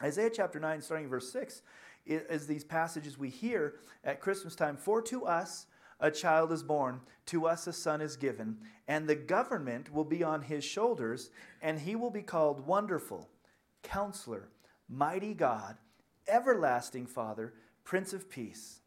Isaiah 0.00 0.30
chapter 0.30 0.60
9, 0.60 0.80
starting 0.80 1.08
verse 1.08 1.32
6, 1.32 1.62
is 2.08 2.46
these 2.46 2.64
passages 2.64 3.18
we 3.18 3.30
hear 3.30 3.74
at 4.04 4.20
Christmas 4.20 4.54
time. 4.54 4.76
For 4.76 5.02
to 5.02 5.24
us 5.24 5.66
a 6.00 6.10
child 6.10 6.52
is 6.52 6.62
born, 6.62 7.00
to 7.26 7.46
us 7.46 7.66
a 7.66 7.72
son 7.72 8.00
is 8.00 8.16
given, 8.16 8.58
and 8.86 9.06
the 9.06 9.14
government 9.14 9.92
will 9.92 10.04
be 10.04 10.22
on 10.22 10.42
his 10.42 10.64
shoulders, 10.64 11.30
and 11.60 11.78
he 11.80 11.96
will 11.96 12.10
be 12.10 12.22
called 12.22 12.66
Wonderful, 12.66 13.28
Counselor, 13.82 14.48
Mighty 14.88 15.34
God, 15.34 15.76
Everlasting 16.26 17.06
Father, 17.06 17.54
Prince 17.84 18.12
of 18.12 18.30
Peace. 18.30 18.80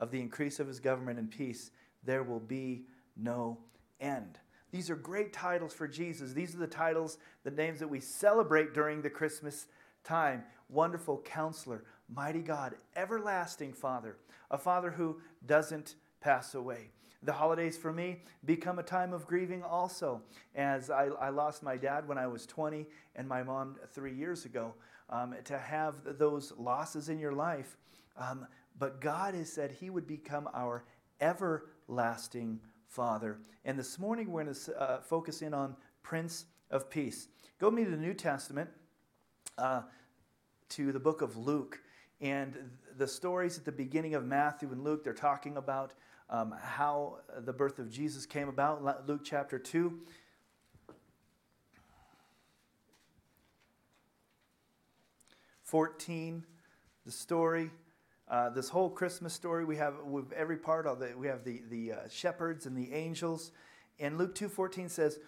Of 0.00 0.10
the 0.10 0.20
increase 0.20 0.58
of 0.58 0.66
his 0.66 0.80
government 0.80 1.18
and 1.20 1.30
peace, 1.30 1.70
there 2.02 2.24
will 2.24 2.40
be 2.40 2.86
no 3.16 3.58
end. 4.00 4.38
These 4.72 4.90
are 4.90 4.96
great 4.96 5.32
titles 5.32 5.72
for 5.72 5.86
Jesus. 5.86 6.32
These 6.32 6.54
are 6.54 6.58
the 6.58 6.66
titles, 6.66 7.18
the 7.44 7.50
names 7.50 7.78
that 7.78 7.88
we 7.88 8.00
celebrate 8.00 8.74
during 8.74 9.02
the 9.02 9.10
Christmas 9.10 9.66
time. 10.02 10.42
Wonderful 10.68 11.22
Counselor, 11.24 11.84
Mighty 12.14 12.40
God, 12.40 12.74
Everlasting 12.94 13.72
Father, 13.72 14.16
a 14.50 14.58
Father 14.58 14.90
who 14.90 15.20
doesn't 15.46 15.94
pass 16.20 16.54
away. 16.54 16.90
The 17.22 17.32
holidays 17.32 17.78
for 17.78 17.92
me 17.92 18.22
become 18.44 18.78
a 18.78 18.82
time 18.82 19.12
of 19.12 19.26
grieving 19.26 19.62
also, 19.62 20.20
as 20.54 20.90
I, 20.90 21.06
I 21.06 21.30
lost 21.30 21.62
my 21.62 21.76
dad 21.76 22.06
when 22.06 22.18
I 22.18 22.26
was 22.26 22.46
20 22.46 22.86
and 23.16 23.28
my 23.28 23.42
mom 23.42 23.76
three 23.92 24.14
years 24.14 24.44
ago. 24.44 24.74
Um, 25.08 25.34
to 25.44 25.58
have 25.58 26.18
those 26.18 26.52
losses 26.56 27.10
in 27.10 27.18
your 27.18 27.32
life, 27.32 27.76
um, 28.16 28.46
but 28.78 29.00
God 29.00 29.34
has 29.34 29.52
said 29.52 29.70
He 29.70 29.90
would 29.90 30.06
become 30.06 30.48
our 30.54 30.84
everlasting 31.20 32.60
Father. 32.86 33.38
And 33.66 33.78
this 33.78 33.98
morning 33.98 34.30
we're 34.30 34.44
going 34.44 34.54
to 34.54 34.80
uh, 34.80 35.00
focus 35.02 35.42
in 35.42 35.52
on 35.52 35.76
Prince 36.02 36.46
of 36.70 36.88
Peace. 36.88 37.28
Go 37.58 37.70
me 37.70 37.84
to 37.84 37.90
the 37.90 37.96
New 37.98 38.14
Testament, 38.14 38.70
uh, 39.58 39.82
to 40.70 40.92
the 40.92 41.00
book 41.00 41.20
of 41.20 41.36
Luke. 41.36 41.81
And 42.22 42.56
the 42.96 43.08
stories 43.08 43.58
at 43.58 43.64
the 43.64 43.72
beginning 43.72 44.14
of 44.14 44.24
Matthew 44.24 44.70
and 44.70 44.84
Luke, 44.84 45.02
they're 45.02 45.12
talking 45.12 45.56
about 45.56 45.92
um, 46.30 46.54
how 46.62 47.18
the 47.40 47.52
birth 47.52 47.80
of 47.80 47.90
Jesus 47.90 48.26
came 48.26 48.48
about. 48.48 49.08
Luke 49.08 49.22
chapter 49.24 49.58
2. 49.58 49.98
Fourteen, 55.64 56.44
the 57.06 57.10
story, 57.10 57.70
uh, 58.28 58.50
this 58.50 58.68
whole 58.68 58.90
Christmas 58.90 59.32
story. 59.32 59.64
We 59.64 59.76
have 59.76 59.94
with 60.04 60.30
every 60.32 60.58
part 60.58 60.86
of 60.86 61.00
it. 61.00 61.18
We 61.18 61.28
have 61.28 61.44
the 61.44 61.62
the 61.70 61.92
uh, 61.92 61.96
shepherds 62.10 62.66
and 62.66 62.76
the 62.76 62.92
angels, 62.92 63.52
and 63.98 64.18
Luke 64.18 64.34
two 64.34 64.50
fourteen 64.50 64.90
says, 64.90 65.18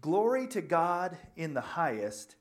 "Glory 0.00 0.46
to 0.46 0.60
God 0.60 1.18
in 1.34 1.54
the 1.54 1.60
highest, 1.60 2.36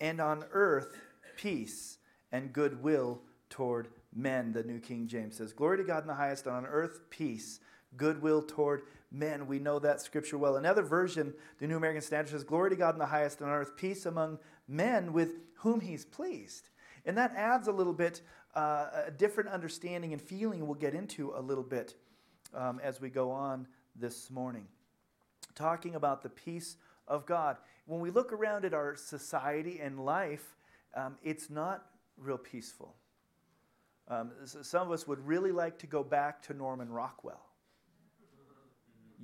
and 0.00 0.20
on 0.20 0.44
earth 0.52 0.96
peace 1.36 1.98
and 2.32 2.52
goodwill 2.52 3.20
toward 3.50 3.88
men, 4.14 4.52
the 4.52 4.64
New 4.64 4.80
King 4.80 5.06
James 5.06 5.36
says. 5.36 5.52
Glory 5.52 5.78
to 5.78 5.84
God 5.84 6.02
in 6.02 6.08
the 6.08 6.14
highest, 6.14 6.46
and 6.46 6.56
on 6.56 6.66
earth 6.66 7.00
peace, 7.10 7.60
goodwill 7.96 8.42
toward 8.42 8.82
men. 9.10 9.46
We 9.46 9.58
know 9.58 9.78
that 9.78 10.00
scripture 10.00 10.38
well. 10.38 10.56
Another 10.56 10.82
version, 10.82 11.34
the 11.58 11.66
New 11.66 11.76
American 11.76 12.02
Standard 12.02 12.30
says, 12.30 12.44
Glory 12.44 12.70
to 12.70 12.76
God 12.76 12.94
in 12.94 12.98
the 12.98 13.06
highest, 13.06 13.40
and 13.40 13.50
on 13.50 13.56
earth 13.56 13.76
peace 13.76 14.06
among 14.06 14.38
men 14.66 15.12
with 15.12 15.34
whom 15.56 15.80
he's 15.80 16.04
pleased. 16.04 16.70
And 17.04 17.16
that 17.18 17.34
adds 17.36 17.68
a 17.68 17.72
little 17.72 17.92
bit, 17.92 18.22
uh, 18.54 18.86
a 19.06 19.10
different 19.10 19.50
understanding 19.50 20.12
and 20.12 20.22
feeling 20.22 20.66
we'll 20.66 20.74
get 20.74 20.94
into 20.94 21.32
a 21.36 21.40
little 21.40 21.64
bit 21.64 21.94
um, 22.54 22.80
as 22.82 23.00
we 23.00 23.10
go 23.10 23.30
on 23.30 23.66
this 23.96 24.30
morning. 24.30 24.66
Talking 25.54 25.94
about 25.94 26.22
the 26.22 26.28
peace 26.28 26.76
of 27.06 27.26
God. 27.26 27.58
When 27.86 28.00
we 28.00 28.10
look 28.10 28.32
around 28.32 28.64
at 28.64 28.72
our 28.72 28.96
society 28.96 29.80
and 29.80 30.04
life, 30.04 30.56
um, 30.94 31.16
it's 31.22 31.50
not 31.50 31.84
real 32.16 32.38
peaceful. 32.38 32.94
Um, 34.08 34.32
some 34.44 34.86
of 34.86 34.92
us 34.92 35.06
would 35.06 35.24
really 35.26 35.52
like 35.52 35.78
to 35.78 35.86
go 35.86 36.02
back 36.02 36.42
to 36.44 36.54
Norman 36.54 36.90
Rockwell. 36.90 37.46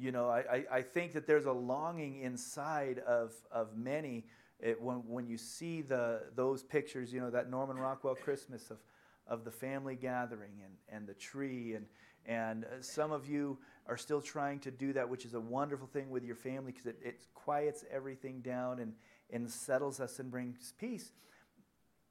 You 0.00 0.12
know, 0.12 0.28
I, 0.28 0.64
I 0.70 0.82
think 0.82 1.12
that 1.14 1.26
there's 1.26 1.46
a 1.46 1.52
longing 1.52 2.22
inside 2.22 3.00
of, 3.00 3.32
of 3.50 3.76
many 3.76 4.26
it, 4.60 4.80
when, 4.80 4.98
when 5.08 5.26
you 5.26 5.36
see 5.36 5.82
the, 5.82 6.22
those 6.34 6.62
pictures, 6.62 7.12
you 7.12 7.20
know, 7.20 7.30
that 7.30 7.50
Norman 7.50 7.76
Rockwell 7.76 8.14
Christmas 8.14 8.70
of, 8.70 8.78
of 9.26 9.44
the 9.44 9.50
family 9.50 9.96
gathering 9.96 10.62
and, 10.64 10.96
and 10.96 11.06
the 11.06 11.14
tree. 11.14 11.74
And, 11.74 11.86
and 12.26 12.64
uh, 12.64 12.80
some 12.80 13.12
of 13.12 13.28
you 13.28 13.58
are 13.86 13.96
still 13.96 14.20
trying 14.20 14.60
to 14.60 14.70
do 14.70 14.92
that, 14.92 15.08
which 15.08 15.24
is 15.24 15.34
a 15.34 15.40
wonderful 15.40 15.86
thing 15.86 16.10
with 16.10 16.24
your 16.24 16.36
family 16.36 16.72
because 16.72 16.86
it, 16.86 16.98
it 17.02 17.20
quiets 17.34 17.84
everything 17.90 18.40
down 18.40 18.80
and, 18.80 18.92
and 19.32 19.50
settles 19.50 20.00
us 20.00 20.18
and 20.18 20.30
brings 20.30 20.74
peace. 20.78 21.12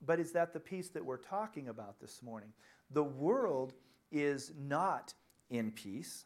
But 0.06 0.20
is 0.20 0.32
that 0.34 0.54
the 0.54 0.60
peace 0.60 0.90
that 0.90 1.04
we're 1.04 1.18
talking 1.18 1.68
about 1.70 2.00
this 2.00 2.22
morning? 2.22 2.54
The 2.92 3.04
world 3.04 3.74
is 4.12 4.52
not 4.58 5.14
in 5.50 5.72
peace, 5.72 6.26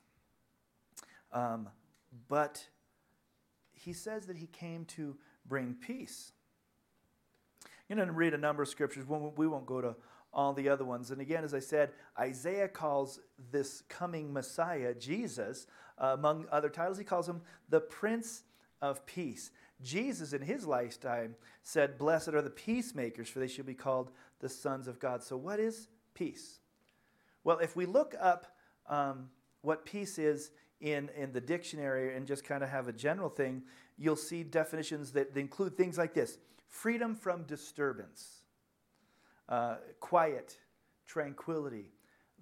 um, 1.31 1.69
but 2.27 2.67
he 3.73 3.93
says 3.93 4.25
that 4.27 4.37
he 4.37 4.47
came 4.47 4.85
to 4.85 5.17
bring 5.45 5.73
peace. 5.73 6.33
You're 7.87 7.95
going 7.95 8.07
to 8.07 8.13
read 8.13 8.33
a 8.33 8.37
number 8.37 8.63
of 8.63 8.69
scriptures. 8.69 9.05
We 9.07 9.47
won't 9.47 9.65
go 9.65 9.81
to 9.81 9.95
all 10.33 10.53
the 10.53 10.69
other 10.69 10.85
ones. 10.85 11.11
And 11.11 11.19
again, 11.19 11.43
as 11.43 11.53
I 11.53 11.59
said, 11.59 11.91
Isaiah 12.17 12.67
calls 12.67 13.19
this 13.51 13.83
coming 13.89 14.31
Messiah, 14.31 14.93
Jesus, 14.93 15.67
uh, 15.97 16.15
among 16.17 16.45
other 16.51 16.69
titles, 16.69 16.97
he 16.97 17.03
calls 17.03 17.27
him 17.27 17.41
the 17.69 17.81
Prince 17.81 18.43
of 18.81 19.05
Peace. 19.05 19.51
Jesus, 19.83 20.33
in 20.33 20.41
his 20.41 20.65
lifetime, 20.65 21.35
said, 21.63 21.97
Blessed 21.97 22.29
are 22.29 22.41
the 22.41 22.49
peacemakers, 22.49 23.29
for 23.29 23.39
they 23.39 23.47
shall 23.47 23.65
be 23.65 23.73
called 23.73 24.11
the 24.39 24.49
sons 24.49 24.87
of 24.87 24.99
God. 24.99 25.23
So, 25.23 25.37
what 25.37 25.59
is 25.59 25.87
peace? 26.13 26.59
Well, 27.43 27.59
if 27.59 27.75
we 27.75 27.85
look 27.85 28.15
up 28.19 28.47
um, 28.87 29.29
what 29.61 29.85
peace 29.85 30.19
is 30.19 30.51
in, 30.79 31.09
in 31.15 31.31
the 31.31 31.41
dictionary 31.41 32.15
and 32.15 32.27
just 32.27 32.43
kind 32.43 32.63
of 32.63 32.69
have 32.69 32.87
a 32.87 32.93
general 32.93 33.29
thing, 33.29 33.63
you'll 33.97 34.15
see 34.15 34.43
definitions 34.43 35.11
that 35.13 35.35
include 35.37 35.77
things 35.77 35.97
like 35.97 36.13
this 36.13 36.37
freedom 36.67 37.15
from 37.15 37.43
disturbance, 37.43 38.41
uh, 39.49 39.75
quiet, 39.99 40.57
tranquility. 41.05 41.91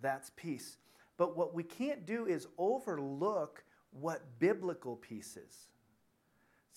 That's 0.01 0.31
peace. 0.35 0.77
But 1.17 1.35
what 1.35 1.53
we 1.53 1.63
can't 1.63 2.05
do 2.05 2.25
is 2.25 2.47
overlook 2.57 3.63
what 3.91 4.39
biblical 4.39 4.95
peace 4.95 5.35
is. 5.35 5.67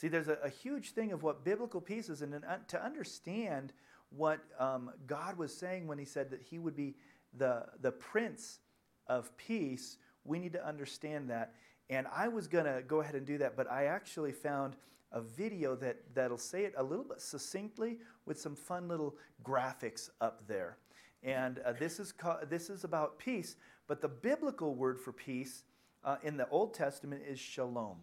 See, 0.02 0.08
there's 0.08 0.26
a, 0.26 0.36
a 0.42 0.48
huge 0.48 0.94
thing 0.94 1.12
of 1.12 1.22
what 1.22 1.44
biblical 1.44 1.80
peace 1.80 2.08
is, 2.08 2.22
and 2.22 2.34
to 2.66 2.84
understand 2.84 3.72
what 4.10 4.40
um, 4.58 4.90
God 5.06 5.38
was 5.38 5.56
saying 5.56 5.86
when 5.86 5.96
He 5.96 6.04
said 6.04 6.28
that 6.30 6.42
He 6.42 6.58
would 6.58 6.74
be 6.74 6.96
the, 7.38 7.66
the 7.82 7.92
Prince 7.92 8.58
of 9.06 9.30
Peace, 9.36 9.98
we 10.24 10.40
need 10.40 10.54
to 10.54 10.66
understand 10.66 11.30
that. 11.30 11.54
And 11.88 12.08
I 12.12 12.26
was 12.26 12.48
going 12.48 12.64
to 12.64 12.82
go 12.84 13.00
ahead 13.00 13.14
and 13.14 13.24
do 13.24 13.38
that, 13.38 13.56
but 13.56 13.70
I 13.70 13.84
actually 13.84 14.32
found 14.32 14.74
a 15.12 15.20
video 15.20 15.76
that, 15.76 15.98
that'll 16.16 16.36
say 16.36 16.64
it 16.64 16.74
a 16.76 16.82
little 16.82 17.04
bit 17.04 17.20
succinctly 17.20 17.98
with 18.26 18.40
some 18.40 18.56
fun 18.56 18.88
little 18.88 19.14
graphics 19.44 20.10
up 20.20 20.48
there. 20.48 20.78
And 21.22 21.60
uh, 21.60 21.74
this, 21.74 22.00
is 22.00 22.12
this 22.50 22.70
is 22.70 22.82
about 22.82 23.20
peace, 23.20 23.54
but 23.86 24.00
the 24.00 24.08
biblical 24.08 24.74
word 24.74 24.98
for 24.98 25.12
peace 25.12 25.62
uh, 26.02 26.16
in 26.24 26.36
the 26.36 26.48
Old 26.48 26.74
Testament 26.74 27.22
is 27.24 27.38
shalom 27.38 27.98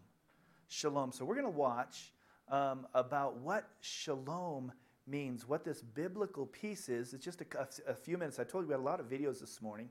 shalom. 0.70 1.12
So 1.12 1.26
we're 1.26 1.36
going 1.36 1.52
to 1.52 1.52
watch 1.52 2.14
um, 2.50 2.88
about 2.94 3.38
what 3.38 3.68
shalom 3.82 4.72
means, 5.08 5.48
what 5.48 5.66
this 5.66 5.82
biblical 5.82 6.46
peace 6.46 6.88
is. 6.88 7.14
It's 7.14 7.26
just 7.26 7.42
a, 7.42 7.68
a, 7.88 7.96
few 7.96 8.18
minutes. 8.18 8.40
I 8.40 8.44
told 8.44 8.64
you 8.64 8.68
we 8.70 8.74
had 8.74 8.80
a 8.80 8.84
lot 8.84 9.00
of 9.00 9.10
videos 9.10 9.40
this 9.40 9.62
morning, 9.62 9.90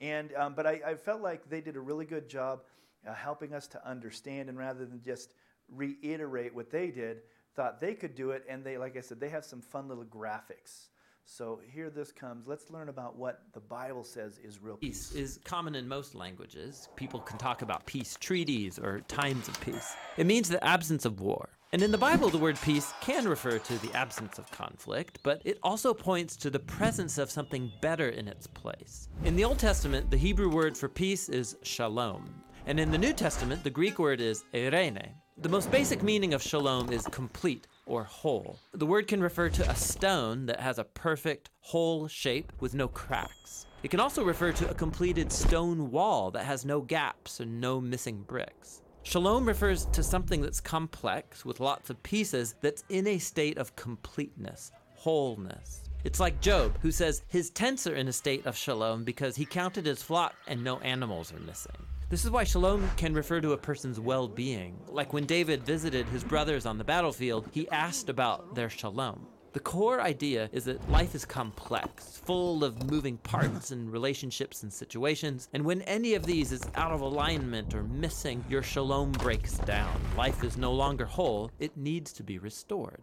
and 0.00 0.32
um, 0.34 0.54
but 0.54 0.66
I, 0.66 0.80
I, 0.86 0.94
felt 0.94 1.22
like 1.22 1.48
they 1.48 1.62
did 1.62 1.76
a 1.76 1.80
really 1.80 2.04
good 2.04 2.28
job 2.28 2.60
uh, 3.08 3.14
helping 3.14 3.54
us 3.54 3.66
to 3.68 3.88
understand, 3.88 4.50
and 4.50 4.58
rather 4.58 4.84
than 4.84 5.00
just 5.02 5.32
reiterate 5.74 6.54
what 6.54 6.70
they 6.70 6.90
did, 6.90 7.22
thought 7.56 7.80
they 7.80 7.94
could 7.94 8.14
do 8.14 8.30
it, 8.30 8.44
and 8.48 8.62
they, 8.62 8.76
like 8.76 8.96
I 8.96 9.00
said, 9.00 9.20
they 9.20 9.30
have 9.30 9.46
some 9.46 9.62
fun 9.62 9.88
little 9.88 10.04
graphics. 10.04 10.88
So 11.30 11.60
here 11.70 11.90
this 11.90 12.10
comes. 12.10 12.46
Let's 12.46 12.70
learn 12.70 12.88
about 12.88 13.16
what 13.16 13.42
the 13.52 13.60
Bible 13.60 14.02
says 14.02 14.40
is 14.42 14.62
real 14.62 14.78
peace. 14.78 15.10
Peace 15.10 15.14
is 15.14 15.40
common 15.44 15.74
in 15.74 15.86
most 15.86 16.14
languages. 16.14 16.88
People 16.96 17.20
can 17.20 17.36
talk 17.36 17.60
about 17.60 17.84
peace 17.84 18.16
treaties 18.18 18.78
or 18.78 19.00
times 19.08 19.46
of 19.46 19.60
peace. 19.60 19.94
It 20.16 20.24
means 20.24 20.48
the 20.48 20.64
absence 20.64 21.04
of 21.04 21.20
war. 21.20 21.50
And 21.70 21.82
in 21.82 21.92
the 21.92 21.98
Bible, 21.98 22.30
the 22.30 22.38
word 22.38 22.58
peace 22.62 22.94
can 23.02 23.28
refer 23.28 23.58
to 23.58 23.78
the 23.86 23.94
absence 23.94 24.38
of 24.38 24.50
conflict, 24.50 25.18
but 25.22 25.42
it 25.44 25.58
also 25.62 25.92
points 25.92 26.34
to 26.38 26.48
the 26.48 26.60
presence 26.60 27.18
of 27.18 27.30
something 27.30 27.70
better 27.82 28.08
in 28.08 28.26
its 28.26 28.46
place. 28.46 29.10
In 29.24 29.36
the 29.36 29.44
Old 29.44 29.58
Testament, 29.58 30.10
the 30.10 30.16
Hebrew 30.16 30.48
word 30.48 30.78
for 30.78 30.88
peace 30.88 31.28
is 31.28 31.58
shalom. 31.62 32.42
And 32.64 32.80
in 32.80 32.90
the 32.90 32.96
New 32.96 33.12
Testament, 33.12 33.62
the 33.62 33.70
Greek 33.70 33.98
word 33.98 34.22
is 34.22 34.44
eirene. 34.54 35.12
The 35.36 35.48
most 35.48 35.70
basic 35.70 36.02
meaning 36.02 36.32
of 36.32 36.42
shalom 36.42 36.90
is 36.90 37.06
complete 37.12 37.68
or 37.88 38.04
whole. 38.04 38.58
The 38.72 38.86
word 38.86 39.08
can 39.08 39.20
refer 39.20 39.48
to 39.48 39.68
a 39.68 39.74
stone 39.74 40.46
that 40.46 40.60
has 40.60 40.78
a 40.78 40.84
perfect, 40.84 41.50
whole 41.60 42.06
shape 42.06 42.52
with 42.60 42.74
no 42.74 42.86
cracks. 42.86 43.66
It 43.82 43.90
can 43.90 44.00
also 44.00 44.24
refer 44.24 44.52
to 44.52 44.70
a 44.70 44.74
completed 44.74 45.32
stone 45.32 45.90
wall 45.90 46.30
that 46.32 46.44
has 46.44 46.64
no 46.64 46.80
gaps 46.80 47.40
and 47.40 47.60
no 47.60 47.80
missing 47.80 48.22
bricks. 48.22 48.82
Shalom 49.02 49.46
refers 49.46 49.86
to 49.86 50.02
something 50.02 50.42
that's 50.42 50.60
complex 50.60 51.44
with 51.44 51.60
lots 51.60 51.88
of 51.88 52.02
pieces 52.02 52.56
that's 52.60 52.84
in 52.90 53.06
a 53.06 53.18
state 53.18 53.56
of 53.56 53.74
completeness, 53.74 54.70
wholeness. 54.94 55.88
It's 56.04 56.20
like 56.20 56.40
Job, 56.40 56.78
who 56.82 56.90
says 56.90 57.22
his 57.28 57.50
tents 57.50 57.86
are 57.86 57.94
in 57.94 58.08
a 58.08 58.12
state 58.12 58.46
of 58.46 58.56
shalom 58.56 59.04
because 59.04 59.34
he 59.36 59.44
counted 59.44 59.86
his 59.86 60.02
flock 60.02 60.34
and 60.46 60.62
no 60.62 60.78
animals 60.80 61.32
are 61.32 61.40
missing. 61.40 61.72
This 62.10 62.24
is 62.24 62.30
why 62.30 62.44
shalom 62.44 62.90
can 62.96 63.12
refer 63.12 63.38
to 63.42 63.52
a 63.52 63.58
person's 63.58 64.00
well 64.00 64.28
being. 64.28 64.80
Like 64.88 65.12
when 65.12 65.26
David 65.26 65.62
visited 65.66 66.06
his 66.06 66.24
brothers 66.24 66.64
on 66.64 66.78
the 66.78 66.84
battlefield, 66.84 67.46
he 67.52 67.68
asked 67.68 68.08
about 68.08 68.54
their 68.54 68.70
shalom. 68.70 69.26
The 69.52 69.60
core 69.60 70.00
idea 70.00 70.48
is 70.50 70.64
that 70.64 70.90
life 70.90 71.14
is 71.14 71.26
complex, 71.26 72.22
full 72.24 72.64
of 72.64 72.90
moving 72.90 73.18
parts 73.18 73.72
and 73.72 73.92
relationships 73.92 74.62
and 74.62 74.72
situations, 74.72 75.50
and 75.52 75.62
when 75.62 75.82
any 75.82 76.14
of 76.14 76.24
these 76.24 76.50
is 76.50 76.62
out 76.76 76.92
of 76.92 77.02
alignment 77.02 77.74
or 77.74 77.82
missing, 77.82 78.42
your 78.48 78.62
shalom 78.62 79.12
breaks 79.12 79.58
down. 79.58 80.00
Life 80.16 80.42
is 80.42 80.56
no 80.56 80.72
longer 80.72 81.04
whole, 81.04 81.50
it 81.58 81.76
needs 81.76 82.14
to 82.14 82.22
be 82.22 82.38
restored. 82.38 83.02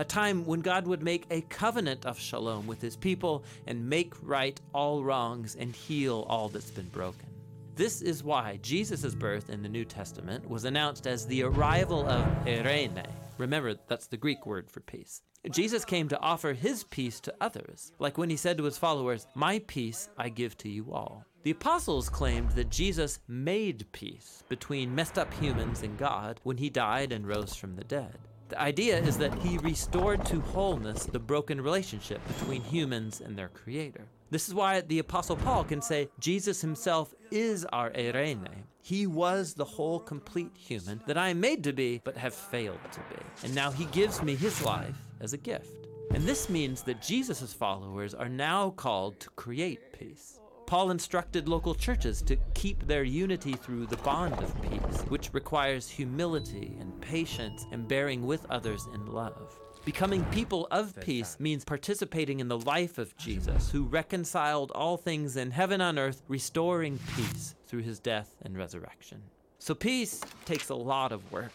a 0.00 0.04
time 0.04 0.46
when 0.46 0.62
God 0.62 0.86
would 0.86 1.02
make 1.02 1.26
a 1.30 1.42
covenant 1.42 2.06
of 2.06 2.18
shalom 2.18 2.66
with 2.66 2.80
his 2.80 2.96
people 2.96 3.44
and 3.66 3.86
make 3.86 4.14
right 4.22 4.58
all 4.72 5.04
wrongs 5.04 5.56
and 5.56 5.76
heal 5.76 6.24
all 6.26 6.48
that's 6.48 6.70
been 6.70 6.88
broken. 6.88 7.28
This 7.76 8.00
is 8.00 8.24
why 8.24 8.58
Jesus' 8.62 9.14
birth 9.14 9.50
in 9.50 9.62
the 9.62 9.68
New 9.68 9.84
Testament 9.84 10.48
was 10.48 10.64
announced 10.64 11.06
as 11.06 11.26
the 11.26 11.42
arrival 11.42 12.08
of 12.08 12.24
eirene. 12.46 13.06
Remember, 13.36 13.74
that's 13.88 14.06
the 14.06 14.16
Greek 14.16 14.46
word 14.46 14.70
for 14.70 14.80
peace. 14.80 15.20
Jesus 15.50 15.84
came 15.84 16.08
to 16.08 16.20
offer 16.20 16.54
his 16.54 16.82
peace 16.84 17.20
to 17.20 17.34
others, 17.38 17.92
like 17.98 18.16
when 18.16 18.30
he 18.30 18.36
said 18.36 18.56
to 18.56 18.64
his 18.64 18.78
followers, 18.78 19.26
My 19.34 19.58
peace 19.66 20.08
I 20.16 20.30
give 20.30 20.56
to 20.58 20.70
you 20.70 20.94
all. 20.94 21.26
The 21.42 21.50
apostles 21.50 22.08
claimed 22.08 22.52
that 22.52 22.70
Jesus 22.70 23.18
made 23.28 23.84
peace 23.92 24.44
between 24.48 24.94
messed 24.94 25.18
up 25.18 25.32
humans 25.34 25.82
and 25.82 25.98
God 25.98 26.40
when 26.42 26.56
he 26.56 26.70
died 26.70 27.12
and 27.12 27.28
rose 27.28 27.54
from 27.54 27.76
the 27.76 27.84
dead. 27.84 28.18
The 28.50 28.60
idea 28.60 28.98
is 28.98 29.16
that 29.18 29.32
he 29.34 29.58
restored 29.58 30.26
to 30.26 30.40
wholeness 30.40 31.04
the 31.04 31.20
broken 31.20 31.60
relationship 31.60 32.20
between 32.26 32.62
humans 32.62 33.20
and 33.20 33.36
their 33.36 33.48
creator. 33.48 34.08
This 34.30 34.48
is 34.48 34.54
why 34.54 34.80
the 34.80 34.98
Apostle 34.98 35.36
Paul 35.36 35.62
can 35.62 35.80
say 35.80 36.08
Jesus 36.18 36.60
himself 36.60 37.14
is 37.30 37.64
our 37.66 37.90
eirene. 37.90 38.48
He 38.82 39.06
was 39.06 39.54
the 39.54 39.64
whole 39.64 40.00
complete 40.00 40.50
human 40.56 41.00
that 41.06 41.16
I 41.16 41.28
am 41.28 41.38
made 41.38 41.62
to 41.62 41.72
be, 41.72 42.00
but 42.02 42.16
have 42.16 42.34
failed 42.34 42.80
to 42.90 42.98
be. 42.98 43.22
And 43.44 43.54
now 43.54 43.70
he 43.70 43.84
gives 43.86 44.20
me 44.20 44.34
his 44.34 44.64
life 44.64 44.96
as 45.20 45.32
a 45.32 45.38
gift. 45.38 45.86
And 46.12 46.24
this 46.24 46.50
means 46.50 46.82
that 46.82 47.00
Jesus' 47.00 47.52
followers 47.52 48.14
are 48.14 48.28
now 48.28 48.70
called 48.70 49.20
to 49.20 49.30
create 49.30 49.92
peace. 49.92 50.39
Paul 50.70 50.92
instructed 50.92 51.48
local 51.48 51.74
churches 51.74 52.22
to 52.22 52.36
keep 52.54 52.86
their 52.86 53.02
unity 53.02 53.54
through 53.54 53.86
the 53.86 53.96
bond 53.96 54.34
of 54.34 54.54
peace, 54.62 55.00
which 55.08 55.34
requires 55.34 55.88
humility 55.88 56.76
and 56.78 57.00
patience 57.00 57.66
and 57.72 57.88
bearing 57.88 58.24
with 58.24 58.46
others 58.50 58.86
in 58.94 59.04
love. 59.06 59.58
Becoming 59.84 60.24
people 60.26 60.68
of 60.70 60.94
peace 61.00 61.36
means 61.40 61.64
participating 61.64 62.38
in 62.38 62.46
the 62.46 62.60
life 62.60 62.98
of 62.98 63.16
Jesus, 63.16 63.68
who 63.68 63.82
reconciled 63.82 64.70
all 64.70 64.96
things 64.96 65.36
in 65.36 65.50
heaven 65.50 65.80
and 65.80 65.98
earth, 65.98 66.22
restoring 66.28 67.00
peace 67.16 67.56
through 67.66 67.82
his 67.82 67.98
death 67.98 68.36
and 68.42 68.56
resurrection. 68.56 69.20
So, 69.58 69.74
peace 69.74 70.20
takes 70.44 70.68
a 70.68 70.76
lot 70.76 71.10
of 71.10 71.32
work 71.32 71.50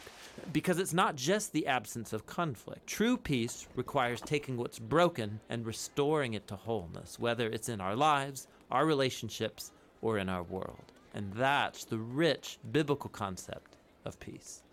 because 0.51 0.77
it's 0.77 0.93
not 0.93 1.15
just 1.15 1.53
the 1.53 1.67
absence 1.67 2.11
of 2.11 2.25
conflict. 2.25 2.85
True 2.85 3.15
peace 3.15 3.67
requires 3.75 4.19
taking 4.19 4.57
what's 4.57 4.77
broken 4.77 5.39
and 5.49 5.65
restoring 5.65 6.33
it 6.33 6.47
to 6.47 6.57
wholeness, 6.57 7.17
whether 7.17 7.47
it's 7.47 7.69
in 7.69 7.79
our 7.79 7.95
lives, 7.95 8.47
our 8.75 8.85
relationships, 8.85 9.71
or 10.01 10.17
in 10.17 10.27
our 10.27 10.43
world. 10.43 10.91
And 11.13 11.31
that's 11.31 11.85
the 11.85 11.97
rich 11.97 12.59
biblical 12.73 13.09
concept 13.09 13.77
of 14.03 14.19
peace. 14.19 14.63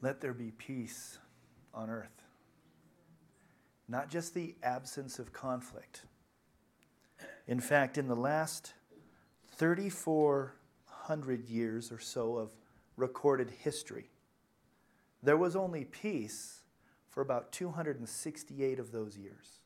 Let 0.00 0.22
there 0.22 0.32
be 0.32 0.50
peace 0.52 1.18
on 1.74 1.90
earth. 1.90 2.22
Not 3.86 4.08
just 4.08 4.32
the 4.32 4.54
absence 4.62 5.18
of 5.18 5.34
conflict. 5.34 6.06
In 7.46 7.60
fact, 7.60 7.98
in 7.98 8.08
the 8.08 8.16
last 8.16 8.72
3,400 9.56 11.44
years 11.50 11.92
or 11.92 11.98
so 11.98 12.36
of 12.36 12.56
recorded 12.96 13.50
history, 13.50 14.08
there 15.22 15.36
was 15.36 15.56
only 15.56 15.84
peace 15.84 16.60
for 17.08 17.20
about 17.20 17.52
268 17.52 18.78
of 18.78 18.92
those 18.92 19.16
years. 19.16 19.60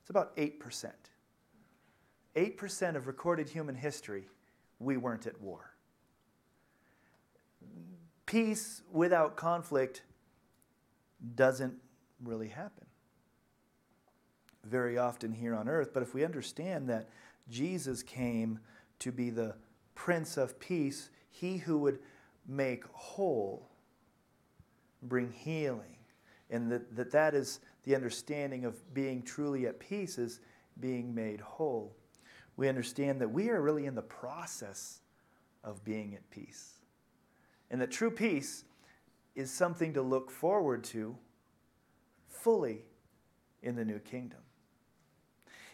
It's 0.00 0.10
about 0.10 0.36
8%. 0.36 0.92
8% 2.36 2.96
of 2.96 3.06
recorded 3.06 3.48
human 3.48 3.76
history, 3.76 4.28
we 4.78 4.96
weren't 4.96 5.26
at 5.26 5.40
war. 5.40 5.70
Peace 8.26 8.82
without 8.90 9.36
conflict 9.36 10.02
doesn't 11.36 11.74
really 12.22 12.48
happen 12.48 12.84
very 14.64 14.98
often 14.98 15.32
here 15.32 15.54
on 15.54 15.68
earth. 15.68 15.90
But 15.92 16.02
if 16.02 16.14
we 16.14 16.24
understand 16.24 16.88
that 16.88 17.08
Jesus 17.48 18.02
came 18.02 18.58
to 19.00 19.12
be 19.12 19.30
the 19.30 19.54
Prince 19.94 20.36
of 20.36 20.58
Peace, 20.58 21.10
he 21.30 21.58
who 21.58 21.78
would 21.78 21.98
make 22.46 22.84
whole, 22.92 23.68
bring 25.02 25.30
healing. 25.32 25.96
And 26.50 26.70
that, 26.70 26.94
that 26.96 27.10
that 27.12 27.34
is 27.34 27.60
the 27.84 27.94
understanding 27.94 28.64
of 28.64 28.94
being 28.94 29.22
truly 29.22 29.66
at 29.66 29.80
peace 29.80 30.18
is 30.18 30.40
being 30.80 31.14
made 31.14 31.40
whole. 31.40 31.96
We 32.56 32.68
understand 32.68 33.20
that 33.20 33.28
we 33.28 33.50
are 33.50 33.60
really 33.60 33.86
in 33.86 33.94
the 33.94 34.02
process 34.02 35.00
of 35.62 35.84
being 35.84 36.14
at 36.14 36.30
peace. 36.30 36.74
And 37.70 37.80
that 37.80 37.90
true 37.90 38.10
peace 38.10 38.64
is 39.34 39.50
something 39.50 39.94
to 39.94 40.02
look 40.02 40.30
forward 40.30 40.84
to 40.84 41.16
fully 42.28 42.82
in 43.62 43.74
the 43.74 43.84
new 43.84 43.98
kingdom. 43.98 44.40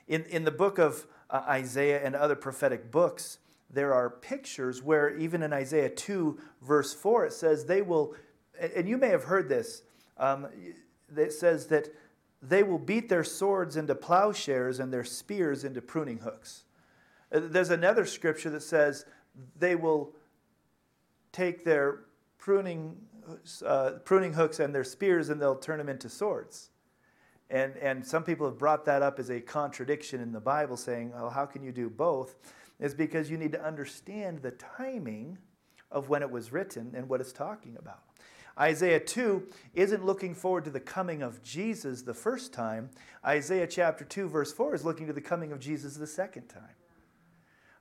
In, 0.09 0.25
in 0.25 0.45
the 0.45 0.51
book 0.51 0.79
of 0.79 1.07
uh, 1.29 1.43
Isaiah 1.49 2.01
and 2.03 2.15
other 2.15 2.37
prophetic 2.37 2.91
books, 2.91 3.39
there 3.73 3.95
are 3.95 4.11
pictures 4.11 4.83
where 4.83 5.17
even 5.17 5.43
in 5.43 5.53
Isaiah 5.53 5.91
2, 5.91 6.39
verse 6.63 6.93
4, 6.93 7.27
it 7.27 7.33
says, 7.33 7.65
They 7.65 7.83
will, 7.83 8.15
and 8.59 8.89
you 8.89 8.97
may 8.97 9.09
have 9.09 9.25
heard 9.25 9.49
this, 9.49 9.83
um, 10.19 10.49
it 11.17 11.33
says 11.33 11.67
that 11.69 11.89
they 12.43 12.63
will 12.63 12.79
beat 12.79 13.09
their 13.09 13.25
swords 13.25 13.77
into 13.77 13.95
plowshares 13.95 14.81
and 14.81 14.93
their 14.93 15.05
spears 15.05 15.65
into 15.65 15.81
pruning 15.81 16.19
hooks. 16.19 16.65
Uh, 17.33 17.41
there's 17.43 17.71
another 17.71 18.07
scripture 18.07 18.51
that 18.51 18.63
says 18.63 19.05
they 19.59 19.77
will 19.77 20.13
take 21.33 21.65
their 21.65 22.01
pruning, 22.39 22.97
uh, 23.65 23.93
pruning 24.05 24.33
hooks 24.33 24.59
and 24.59 24.75
their 24.75 24.85
spears 24.85 25.29
and 25.29 25.41
they'll 25.41 25.57
turn 25.57 25.79
them 25.79 25.89
into 25.89 26.09
swords. 26.09 26.71
And, 27.51 27.77
and 27.79 28.07
some 28.07 28.23
people 28.23 28.47
have 28.47 28.59
brought 28.59 28.85
that 28.85 29.03
up 29.03 29.19
as 29.19 29.29
a 29.29 29.41
contradiction 29.41 30.21
in 30.21 30.31
the 30.33 30.41
Bible, 30.41 30.77
saying, 30.77 31.13
oh, 31.17 31.29
how 31.29 31.47
can 31.47 31.65
you 31.65 31.73
do 31.73 31.91
both? 31.91 32.37
Is 32.81 32.95
because 32.95 33.31
you 33.31 33.37
need 33.37 33.53
to 33.53 33.65
understand 33.65 34.41
the 34.41 34.53
timing 34.53 35.39
of 35.91 36.09
when 36.09 36.23
it 36.23 36.31
was 36.31 36.51
written 36.51 36.93
and 36.97 37.09
what 37.09 37.21
it's 37.21 37.33
talking 37.33 37.77
about. 37.79 38.01
Isaiah 38.59 39.01
2 39.01 39.47
isn't 39.75 40.05
looking 40.05 40.35
forward 40.35 40.65
to 40.65 40.71
the 40.71 40.81
coming 40.81 41.23
of 41.23 41.43
Jesus 41.43 42.03
the 42.03 42.15
first 42.15 42.53
time. 42.53 42.91
Isaiah 43.25 43.67
chapter 43.67 44.05
2, 44.05 44.29
verse 44.29 44.53
4 44.53 44.75
is 44.75 44.85
looking 44.85 45.07
to 45.07 45.13
the 45.13 45.21
coming 45.21 45.53
of 45.53 45.61
Jesus 45.61 45.97
the 45.97 46.07
second 46.07 46.49
time. 46.49 46.75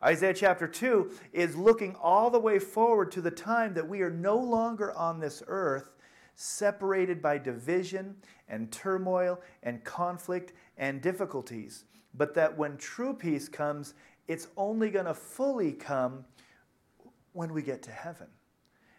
Isaiah 0.02 0.34
chapter 0.34 0.68
2 0.68 1.12
is 1.34 1.58
looking 1.58 1.96
all 2.02 2.30
the 2.30 2.40
way 2.40 2.60
forward 2.60 3.12
to 3.12 3.22
the 3.22 3.32
time 3.32 3.74
that 3.74 3.88
we 3.88 4.02
are 4.02 4.12
no 4.12 4.38
longer 4.38 4.94
on 4.94 5.20
this 5.20 5.44
earth 5.48 5.92
separated 6.36 7.22
by 7.22 7.38
division 7.38 8.16
and 8.48 8.72
turmoil 8.72 9.42
and 9.62 9.84
conflict 9.84 10.54
and 10.78 11.02
difficulties, 11.02 11.84
but 12.14 12.34
that 12.34 12.58
when 12.58 12.78
true 12.78 13.14
peace 13.14 13.50
comes, 13.50 13.94
it's 14.30 14.48
only 14.56 14.92
going 14.92 15.06
to 15.06 15.14
fully 15.14 15.74
come 15.74 16.24
when 17.34 17.52
we 17.52 17.62
get 17.62 17.82
to 17.84 17.92
heaven. 17.92 18.28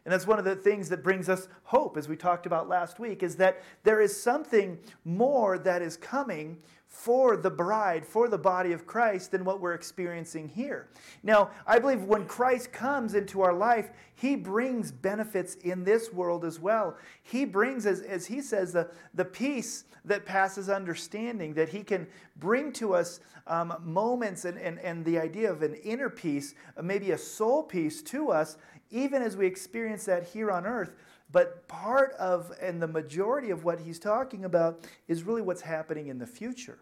And 0.04 0.12
that's 0.12 0.26
one 0.26 0.38
of 0.38 0.44
the 0.44 0.56
things 0.56 0.88
that 0.88 1.04
brings 1.04 1.28
us 1.28 1.46
hope, 1.62 1.96
as 1.96 2.08
we 2.08 2.16
talked 2.16 2.46
about 2.46 2.68
last 2.68 2.98
week, 2.98 3.22
is 3.22 3.36
that 3.36 3.62
there 3.84 4.00
is 4.00 4.20
something 4.20 4.78
more 5.04 5.56
that 5.58 5.82
is 5.82 5.96
coming 5.96 6.58
for 6.90 7.36
the 7.36 7.50
bride, 7.50 8.04
for 8.04 8.28
the 8.28 8.36
body 8.36 8.72
of 8.72 8.84
Christ, 8.84 9.30
than 9.30 9.44
what 9.44 9.60
we're 9.60 9.74
experiencing 9.74 10.48
here. 10.48 10.88
Now, 11.22 11.50
I 11.64 11.78
believe 11.78 12.02
when 12.02 12.26
Christ 12.26 12.72
comes 12.72 13.14
into 13.14 13.42
our 13.42 13.54
life, 13.54 13.90
he 14.16 14.34
brings 14.34 14.90
benefits 14.90 15.54
in 15.54 15.84
this 15.84 16.12
world 16.12 16.44
as 16.44 16.58
well. 16.58 16.96
He 17.22 17.44
brings, 17.44 17.86
as, 17.86 18.00
as 18.00 18.26
he 18.26 18.42
says, 18.42 18.72
the, 18.72 18.90
the 19.14 19.24
peace 19.24 19.84
that 20.04 20.26
passes 20.26 20.68
understanding, 20.68 21.54
that 21.54 21.68
he 21.68 21.84
can 21.84 22.08
bring 22.36 22.72
to 22.72 22.94
us 22.94 23.20
um, 23.46 23.72
moments 23.84 24.44
and, 24.44 24.58
and, 24.58 24.80
and 24.80 25.04
the 25.04 25.18
idea 25.18 25.50
of 25.50 25.62
an 25.62 25.74
inner 25.76 26.10
peace, 26.10 26.54
maybe 26.82 27.12
a 27.12 27.18
soul 27.18 27.62
peace 27.62 28.02
to 28.02 28.30
us, 28.30 28.56
even 28.90 29.22
as 29.22 29.36
we 29.36 29.46
experience 29.46 30.04
that 30.06 30.24
here 30.24 30.50
on 30.50 30.66
earth. 30.66 30.92
But 31.32 31.68
part 31.68 32.12
of, 32.12 32.52
and 32.60 32.82
the 32.82 32.88
majority 32.88 33.50
of 33.50 33.64
what 33.64 33.80
he's 33.80 33.98
talking 33.98 34.44
about, 34.44 34.80
is 35.06 35.22
really 35.22 35.42
what's 35.42 35.62
happening 35.62 36.08
in 36.08 36.18
the 36.18 36.26
future. 36.26 36.78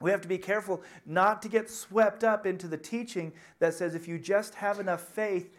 We 0.00 0.10
have 0.10 0.20
to 0.20 0.28
be 0.28 0.38
careful 0.38 0.82
not 1.06 1.42
to 1.42 1.48
get 1.48 1.70
swept 1.70 2.22
up 2.22 2.46
into 2.46 2.68
the 2.68 2.76
teaching 2.76 3.32
that 3.58 3.74
says 3.74 3.94
if 3.94 4.06
you 4.06 4.18
just 4.18 4.54
have 4.54 4.78
enough 4.78 5.00
faith, 5.00 5.52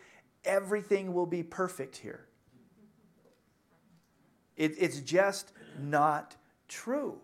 everything 0.46 1.14
will 1.14 1.26
be 1.26 1.44
perfect 1.44 1.98
here. 1.98 2.26
It, 4.56 4.76
it's 4.78 5.00
just 5.00 5.52
not 5.80 6.36
true. 6.68 7.20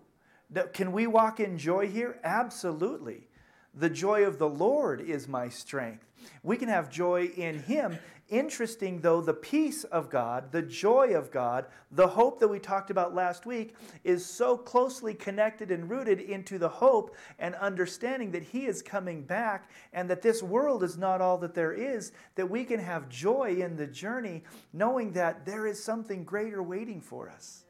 Can 0.73 0.91
we 0.91 1.07
walk 1.07 1.39
in 1.39 1.57
joy 1.57 1.87
here? 1.87 2.19
Absolutely. 2.23 3.27
The 3.73 3.89
joy 3.89 4.23
of 4.23 4.37
the 4.37 4.47
Lord 4.47 5.01
is 5.01 5.27
my 5.27 5.49
strength. 5.49 6.05
We 6.43 6.55
can 6.57 6.69
have 6.69 6.89
joy 6.89 7.31
in 7.35 7.59
Him 7.59 7.99
Interesting, 8.29 9.01
though, 9.01 9.21
the 9.21 9.35
peace 9.35 9.83
of 9.83 10.09
God, 10.09 10.51
the 10.51 10.63
joy 10.63 11.13
of 11.13 11.29
God, 11.29 11.67
the 11.91 12.07
hope 12.07 12.39
that 12.39 12.47
we 12.47 12.57
talked 12.57 12.89
about 12.89 13.13
last 13.13 13.45
week 13.45 13.75
is 14.03 14.25
so 14.25 14.57
closely 14.57 15.13
connected 15.13 15.69
and 15.69 15.87
rooted 15.87 16.19
into 16.19 16.57
the 16.57 16.67
hope 16.67 17.15
and 17.37 17.53
understanding 17.55 18.31
that 18.31 18.41
He 18.41 18.65
is 18.65 18.81
coming 18.81 19.21
back 19.21 19.69
and 19.93 20.09
that 20.09 20.23
this 20.23 20.41
world 20.41 20.81
is 20.83 20.97
not 20.97 21.21
all 21.21 21.37
that 21.37 21.53
there 21.53 21.71
is, 21.71 22.13
that 22.33 22.49
we 22.49 22.63
can 22.63 22.79
have 22.79 23.09
joy 23.09 23.57
in 23.61 23.75
the 23.75 23.85
journey 23.85 24.43
knowing 24.73 25.11
that 25.11 25.45
there 25.45 25.67
is 25.67 25.83
something 25.83 26.23
greater 26.23 26.63
waiting 26.63 27.01
for 27.01 27.29
us. 27.29 27.65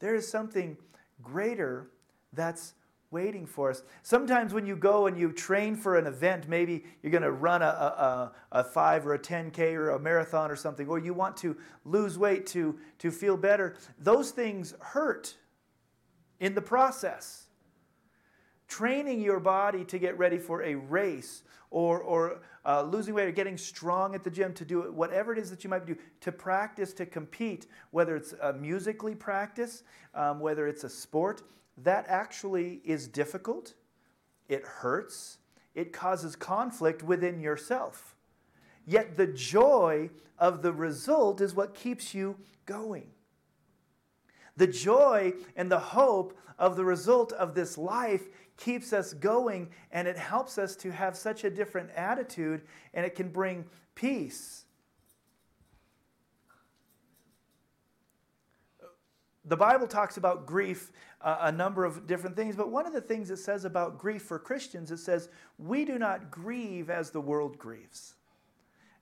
There 0.00 0.14
is 0.14 0.30
something 0.30 0.76
greater 1.22 1.88
that's 2.34 2.74
waiting 3.14 3.46
for 3.46 3.70
us. 3.70 3.84
Sometimes 4.02 4.52
when 4.52 4.66
you 4.66 4.74
go 4.74 5.06
and 5.06 5.16
you 5.16 5.30
train 5.32 5.76
for 5.76 5.96
an 5.96 6.06
event, 6.06 6.48
maybe 6.48 6.84
you're 7.00 7.12
going 7.12 7.22
to 7.22 7.30
run 7.30 7.62
a, 7.62 7.64
a, 7.64 8.32
a 8.50 8.64
5 8.64 9.06
or 9.06 9.14
a 9.14 9.18
10K 9.18 9.72
or 9.74 9.90
a 9.90 10.00
marathon 10.00 10.50
or 10.50 10.56
something, 10.56 10.88
or 10.88 10.98
you 10.98 11.14
want 11.14 11.36
to 11.38 11.56
lose 11.84 12.18
weight 12.18 12.44
to, 12.48 12.76
to 12.98 13.12
feel 13.12 13.36
better, 13.36 13.76
those 14.00 14.32
things 14.32 14.74
hurt 14.80 15.36
in 16.40 16.56
the 16.56 16.60
process. 16.60 17.46
Training 18.66 19.20
your 19.20 19.38
body 19.38 19.84
to 19.84 19.98
get 19.98 20.18
ready 20.18 20.38
for 20.38 20.64
a 20.64 20.74
race 20.74 21.44
or, 21.70 22.00
or 22.00 22.40
uh, 22.66 22.82
losing 22.82 23.14
weight 23.14 23.28
or 23.28 23.32
getting 23.32 23.56
strong 23.56 24.16
at 24.16 24.24
the 24.24 24.30
gym 24.30 24.52
to 24.54 24.64
do 24.64 24.90
whatever 24.90 25.32
it 25.32 25.38
is 25.38 25.50
that 25.50 25.62
you 25.62 25.70
might 25.70 25.86
do, 25.86 25.96
to 26.20 26.32
practice, 26.32 26.92
to 26.94 27.06
compete, 27.06 27.66
whether 27.92 28.16
it's 28.16 28.34
musically 28.58 29.14
practice, 29.14 29.84
um, 30.14 30.40
whether 30.40 30.66
it's 30.66 30.82
a 30.82 30.88
sport, 30.88 31.42
that 31.78 32.06
actually 32.08 32.80
is 32.84 33.08
difficult, 33.08 33.74
it 34.48 34.64
hurts, 34.64 35.38
it 35.74 35.92
causes 35.92 36.36
conflict 36.36 37.02
within 37.02 37.40
yourself. 37.40 38.14
Yet 38.86 39.16
the 39.16 39.26
joy 39.26 40.10
of 40.38 40.62
the 40.62 40.72
result 40.72 41.40
is 41.40 41.54
what 41.54 41.74
keeps 41.74 42.14
you 42.14 42.36
going. 42.66 43.06
The 44.56 44.66
joy 44.66 45.32
and 45.56 45.70
the 45.70 45.78
hope 45.78 46.38
of 46.58 46.76
the 46.76 46.84
result 46.84 47.32
of 47.32 47.54
this 47.54 47.76
life 47.76 48.28
keeps 48.56 48.92
us 48.92 49.12
going 49.12 49.70
and 49.90 50.06
it 50.06 50.16
helps 50.16 50.58
us 50.58 50.76
to 50.76 50.92
have 50.92 51.16
such 51.16 51.42
a 51.42 51.50
different 51.50 51.90
attitude 51.96 52.62
and 52.92 53.04
it 53.04 53.16
can 53.16 53.28
bring 53.28 53.64
peace. 53.94 54.64
The 59.44 59.56
Bible 59.56 59.86
talks 59.86 60.16
about 60.16 60.46
grief 60.46 60.90
a 61.24 61.50
number 61.50 61.84
of 61.84 62.06
different 62.06 62.36
things. 62.36 62.54
But 62.54 62.70
one 62.70 62.86
of 62.86 62.92
the 62.92 63.00
things 63.00 63.30
it 63.30 63.38
says 63.38 63.64
about 63.64 63.98
grief 63.98 64.22
for 64.22 64.38
Christians, 64.38 64.90
it 64.90 64.98
says, 64.98 65.30
we 65.58 65.84
do 65.84 65.98
not 65.98 66.30
grieve 66.30 66.90
as 66.90 67.10
the 67.10 67.20
world 67.20 67.58
grieves. 67.58 68.14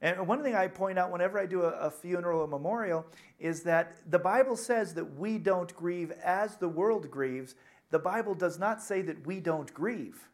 And 0.00 0.26
one 0.26 0.42
thing 0.42 0.54
I 0.54 0.66
point 0.66 0.98
out 0.98 1.12
whenever 1.12 1.38
I 1.38 1.46
do 1.46 1.62
a, 1.62 1.70
a 1.70 1.90
funeral 1.90 2.40
or 2.40 2.48
memorial 2.48 3.06
is 3.38 3.62
that 3.62 3.98
the 4.10 4.18
Bible 4.18 4.56
says 4.56 4.94
that 4.94 5.16
we 5.16 5.38
don't 5.38 5.74
grieve 5.76 6.12
as 6.24 6.56
the 6.56 6.68
world 6.68 7.10
grieves. 7.10 7.54
The 7.90 7.98
Bible 7.98 8.34
does 8.34 8.58
not 8.58 8.82
say 8.82 9.02
that 9.02 9.26
we 9.26 9.38
don't 9.40 9.72
grieve. 9.72 10.28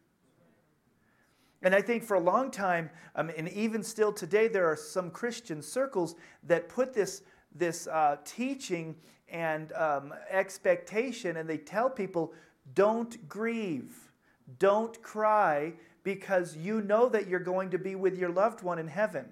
And 1.61 1.75
I 1.75 1.81
think 1.81 2.03
for 2.03 2.15
a 2.15 2.19
long 2.19 2.51
time, 2.51 2.89
um, 3.15 3.29
and 3.35 3.49
even 3.49 3.83
still 3.83 4.13
today, 4.13 4.47
there 4.47 4.65
are 4.65 4.77
some 4.77 5.11
Christian 5.11 5.61
circles 5.61 6.15
that 6.43 6.69
put 6.69 6.93
this, 6.93 7.21
this 7.53 7.87
uh, 7.87 8.17
teaching 8.25 8.95
and 9.27 9.71
um, 9.73 10.13
expectation, 10.29 11.37
and 11.37 11.49
they 11.49 11.57
tell 11.57 11.89
people, 11.89 12.33
don't 12.73 13.27
grieve, 13.27 14.11
don't 14.57 15.01
cry, 15.01 15.73
because 16.03 16.55
you 16.57 16.81
know 16.81 17.09
that 17.09 17.27
you're 17.27 17.39
going 17.39 17.69
to 17.69 17.77
be 17.77 17.95
with 17.95 18.17
your 18.17 18.29
loved 18.29 18.63
one 18.63 18.79
in 18.79 18.87
heaven. 18.87 19.25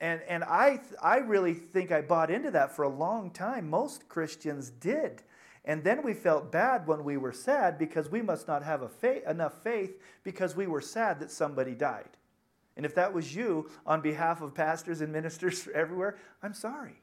And, 0.00 0.20
and 0.28 0.44
I, 0.44 0.80
I 1.02 1.18
really 1.18 1.54
think 1.54 1.90
I 1.90 2.02
bought 2.02 2.30
into 2.30 2.50
that 2.50 2.76
for 2.76 2.82
a 2.82 2.88
long 2.88 3.30
time. 3.30 3.70
Most 3.70 4.08
Christians 4.08 4.70
did. 4.70 5.22
And 5.64 5.82
then 5.82 6.02
we 6.02 6.14
felt 6.14 6.52
bad 6.52 6.86
when 6.86 7.02
we 7.02 7.16
were 7.16 7.32
sad 7.32 7.78
because 7.78 8.10
we 8.10 8.22
must 8.22 8.46
not 8.46 8.62
have 8.62 8.88
enough 9.02 9.62
faith 9.62 10.00
because 10.22 10.54
we 10.54 10.66
were 10.66 10.80
sad 10.80 11.18
that 11.20 11.30
somebody 11.30 11.74
died. 11.74 12.10
And 12.76 12.84
if 12.84 12.94
that 12.94 13.12
was 13.12 13.34
you 13.34 13.70
on 13.86 14.00
behalf 14.00 14.42
of 14.42 14.54
pastors 14.54 15.00
and 15.00 15.12
ministers 15.12 15.68
everywhere, 15.74 16.16
I'm 16.42 16.54
sorry. 16.54 17.00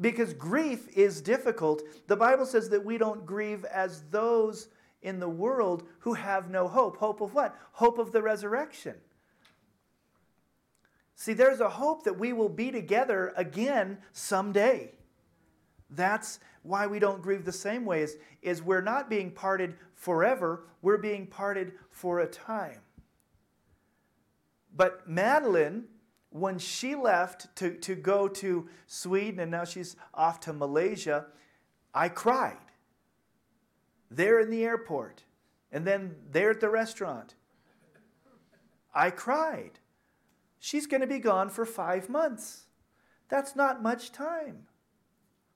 Because 0.00 0.34
grief 0.34 0.88
is 0.96 1.20
difficult. 1.20 1.82
The 2.08 2.16
Bible 2.16 2.46
says 2.46 2.68
that 2.70 2.84
we 2.84 2.98
don't 2.98 3.24
grieve 3.24 3.64
as 3.64 4.02
those 4.10 4.68
in 5.02 5.20
the 5.20 5.28
world 5.28 5.84
who 6.00 6.14
have 6.14 6.50
no 6.50 6.66
hope. 6.66 6.96
Hope 6.96 7.20
of 7.20 7.32
what? 7.32 7.56
Hope 7.72 7.98
of 7.98 8.10
the 8.10 8.22
resurrection. 8.22 8.94
See, 11.14 11.32
there's 11.32 11.60
a 11.60 11.68
hope 11.68 12.04
that 12.04 12.18
we 12.18 12.32
will 12.32 12.48
be 12.48 12.72
together 12.72 13.32
again 13.36 13.98
someday. 14.12 14.90
That's 15.90 16.40
why 16.62 16.86
we 16.86 16.98
don't 16.98 17.22
grieve 17.22 17.44
the 17.44 17.52
same 17.52 17.84
way 17.84 18.02
is, 18.02 18.16
is 18.42 18.62
we're 18.62 18.80
not 18.80 19.08
being 19.08 19.30
parted 19.30 19.76
forever, 19.94 20.64
we're 20.82 20.98
being 20.98 21.26
parted 21.26 21.72
for 21.90 22.20
a 22.20 22.26
time. 22.26 22.80
But 24.74 25.08
Madeline 25.08 25.84
when 26.34 26.58
she 26.58 26.96
left 26.96 27.54
to, 27.54 27.74
to 27.78 27.94
go 27.94 28.26
to 28.26 28.68
Sweden 28.88 29.38
and 29.38 29.52
now 29.52 29.64
she's 29.64 29.94
off 30.12 30.40
to 30.40 30.52
Malaysia, 30.52 31.26
I 31.94 32.08
cried. 32.08 32.56
There 34.10 34.40
in 34.40 34.50
the 34.50 34.64
airport 34.64 35.22
and 35.70 35.86
then 35.86 36.16
there 36.32 36.50
at 36.50 36.60
the 36.60 36.68
restaurant. 36.68 37.36
I 38.92 39.10
cried. 39.10 39.78
She's 40.58 40.88
going 40.88 41.02
to 41.02 41.06
be 41.06 41.20
gone 41.20 41.50
for 41.50 41.64
five 41.64 42.08
months. 42.08 42.66
That's 43.28 43.54
not 43.54 43.80
much 43.80 44.10
time. 44.10 44.66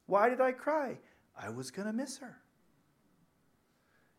Why 0.06 0.28
did 0.28 0.40
I 0.40 0.52
cry? 0.52 0.98
I 1.36 1.50
was 1.50 1.72
going 1.72 1.86
to 1.86 1.92
miss 1.92 2.18
her. 2.18 2.38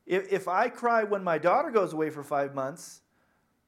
If, 0.06 0.32
if 0.32 0.48
I 0.50 0.68
cry 0.68 1.04
when 1.04 1.24
my 1.24 1.38
daughter 1.38 1.72
goes 1.72 1.94
away 1.94 2.10
for 2.10 2.24
five 2.24 2.54
months, 2.54 3.02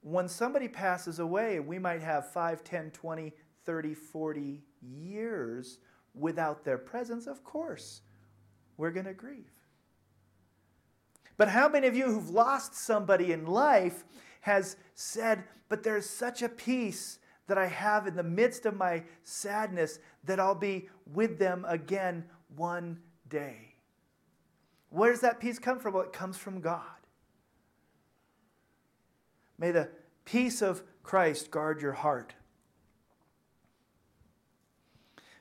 when 0.02 0.28
somebody 0.28 0.68
passes 0.68 1.20
away, 1.20 1.60
we 1.60 1.80
might 1.80 2.02
have 2.02 2.32
5, 2.32 2.64
10, 2.64 2.92
20, 2.92 3.34
30, 3.66 3.94
40 3.94 4.64
years 4.82 5.78
without 6.14 6.64
their 6.64 6.78
presence. 6.78 7.28
Of 7.28 7.44
course, 7.44 8.02
we're 8.78 8.92
going 8.92 9.06
to 9.06 9.14
grieve. 9.14 9.52
But 11.38 11.50
how 11.50 11.70
many 11.70 11.88
of 11.88 11.96
you 11.96 12.06
who've 12.06 12.30
lost 12.30 12.76
somebody 12.76 13.32
in 13.32 13.46
life 13.46 14.04
has 14.42 14.76
said, 14.96 15.44
But 15.70 15.84
there's 15.84 16.10
such 16.10 16.42
a 16.42 16.50
peace 16.50 17.20
that 17.48 17.58
I 17.58 17.68
have 17.68 18.08
in 18.08 18.16
the 18.16 18.24
midst 18.24 18.66
of 18.66 18.76
my 18.76 19.04
sadness 19.24 20.00
that 20.24 20.40
I'll 20.40 20.56
be 20.56 20.90
with 21.06 21.38
them 21.38 21.66
again 21.68 22.26
one 22.56 23.00
day? 23.28 23.76
Where 24.90 25.12
does 25.12 25.22
that 25.22 25.40
peace 25.40 25.60
come 25.60 25.80
from? 25.80 25.94
Well, 25.94 26.04
it 26.04 26.14
comes 26.14 26.38
from 26.38 26.60
God. 26.60 27.01
May 29.62 29.70
the 29.70 29.90
peace 30.26 30.64
of 30.64 30.82
Christ 31.04 31.52
guard 31.52 31.84
your 31.84 31.92
heart. 31.92 32.34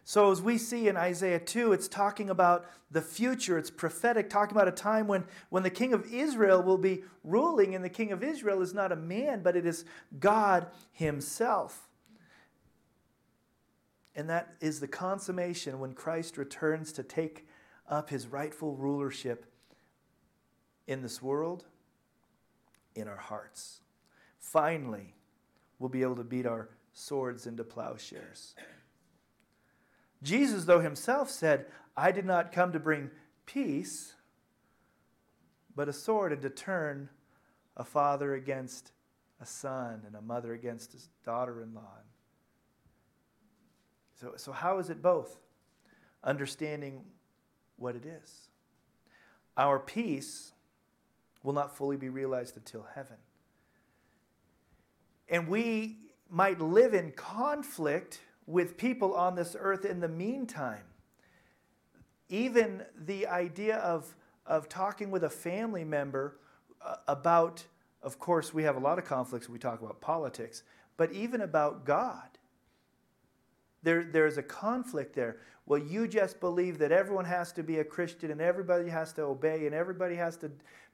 So, 0.04 0.30
as 0.30 0.42
we 0.42 0.58
see 0.58 0.88
in 0.88 0.96
Isaiah 0.98 1.40
2, 1.40 1.72
it's 1.72 1.88
talking 1.88 2.28
about 2.28 2.66
the 2.90 3.00
future. 3.00 3.56
It's 3.56 3.70
prophetic, 3.70 4.28
talking 4.28 4.54
about 4.54 4.68
a 4.68 4.72
time 4.72 5.06
when, 5.06 5.24
when 5.48 5.62
the 5.62 5.70
king 5.70 5.94
of 5.94 6.04
Israel 6.12 6.62
will 6.62 6.76
be 6.76 7.02
ruling, 7.24 7.74
and 7.74 7.82
the 7.82 7.88
king 7.88 8.12
of 8.12 8.22
Israel 8.22 8.60
is 8.60 8.74
not 8.74 8.92
a 8.92 8.96
man, 8.96 9.42
but 9.42 9.56
it 9.56 9.64
is 9.64 9.86
God 10.18 10.66
himself. 10.92 11.88
And 14.14 14.28
that 14.28 14.54
is 14.60 14.80
the 14.80 14.88
consummation 14.88 15.80
when 15.80 15.94
Christ 15.94 16.36
returns 16.36 16.92
to 16.92 17.02
take 17.02 17.48
up 17.88 18.10
his 18.10 18.26
rightful 18.26 18.76
rulership 18.76 19.46
in 20.86 21.00
this 21.00 21.22
world, 21.22 21.64
in 22.94 23.08
our 23.08 23.16
hearts. 23.16 23.80
Finally, 24.50 25.14
we'll 25.78 25.88
be 25.88 26.02
able 26.02 26.16
to 26.16 26.24
beat 26.24 26.44
our 26.44 26.68
swords 26.92 27.46
into 27.46 27.62
plowshares. 27.62 28.56
Jesus, 30.24 30.64
though 30.64 30.80
himself 30.80 31.30
said, 31.30 31.66
I 31.96 32.10
did 32.10 32.24
not 32.24 32.50
come 32.50 32.72
to 32.72 32.80
bring 32.80 33.12
peace, 33.46 34.14
but 35.76 35.88
a 35.88 35.92
sword, 35.92 36.32
and 36.32 36.42
to 36.42 36.50
turn 36.50 37.10
a 37.76 37.84
father 37.84 38.34
against 38.34 38.90
a 39.40 39.46
son 39.46 40.02
and 40.04 40.16
a 40.16 40.20
mother 40.20 40.52
against 40.52 40.92
his 40.92 41.10
daughter 41.24 41.62
in 41.62 41.72
law. 41.72 41.98
So, 44.20 44.32
so, 44.36 44.50
how 44.50 44.78
is 44.78 44.90
it 44.90 45.00
both? 45.00 45.38
Understanding 46.24 47.04
what 47.76 47.94
it 47.94 48.04
is. 48.04 48.48
Our 49.56 49.78
peace 49.78 50.52
will 51.44 51.52
not 51.52 51.76
fully 51.76 51.96
be 51.96 52.08
realized 52.08 52.56
until 52.56 52.84
heaven. 52.96 53.16
And 55.30 55.46
we 55.48 55.98
might 56.28 56.60
live 56.60 56.92
in 56.92 57.12
conflict 57.12 58.20
with 58.46 58.76
people 58.76 59.14
on 59.14 59.36
this 59.36 59.56
earth 59.58 59.84
in 59.84 60.00
the 60.00 60.08
meantime. 60.08 60.82
Even 62.28 62.82
the 63.06 63.28
idea 63.28 63.76
of, 63.78 64.14
of 64.44 64.68
talking 64.68 65.10
with 65.10 65.24
a 65.24 65.30
family 65.30 65.84
member 65.84 66.36
uh, 66.84 66.96
about, 67.06 67.64
of 68.02 68.18
course, 68.18 68.52
we 68.52 68.64
have 68.64 68.76
a 68.76 68.80
lot 68.80 68.98
of 68.98 69.04
conflicts 69.04 69.48
when 69.48 69.52
we 69.52 69.58
talk 69.58 69.80
about 69.80 70.00
politics, 70.00 70.64
but 70.96 71.12
even 71.12 71.40
about 71.40 71.84
God. 71.84 72.28
There, 73.82 74.04
there's 74.04 74.36
a 74.36 74.42
conflict 74.42 75.14
there. 75.14 75.38
Well, 75.66 75.80
you 75.80 76.08
just 76.08 76.40
believe 76.40 76.78
that 76.78 76.92
everyone 76.92 77.24
has 77.24 77.52
to 77.52 77.62
be 77.62 77.78
a 77.78 77.84
Christian 77.84 78.30
and 78.30 78.40
everybody 78.40 78.88
has 78.88 79.12
to 79.14 79.22
obey 79.22 79.66
and 79.66 79.74
everybody 79.74 80.16
has 80.16 80.36
to 80.38 80.50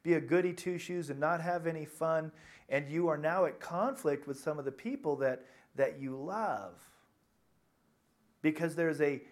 be 0.07 0.15
a 0.15 0.21
goody 0.21 0.53
two 0.53 0.79
shoes 0.79 1.11
and 1.11 1.19
not 1.19 1.41
have 1.41 1.67
any 1.67 1.85
fun. 1.85 2.31
And 2.69 2.89
you 2.89 3.09
are 3.09 3.19
now 3.19 3.45
at 3.45 3.59
conflict 3.59 4.27
with 4.27 4.39
some 4.39 4.59
of 4.59 4.65
the 4.65 4.73
people 4.73 5.17
that, 5.17 5.45
that 5.75 6.01
you 6.01 6.17
love 6.17 6.81
because 8.41 8.77
there's 8.77 9.01
a, 9.01 9.23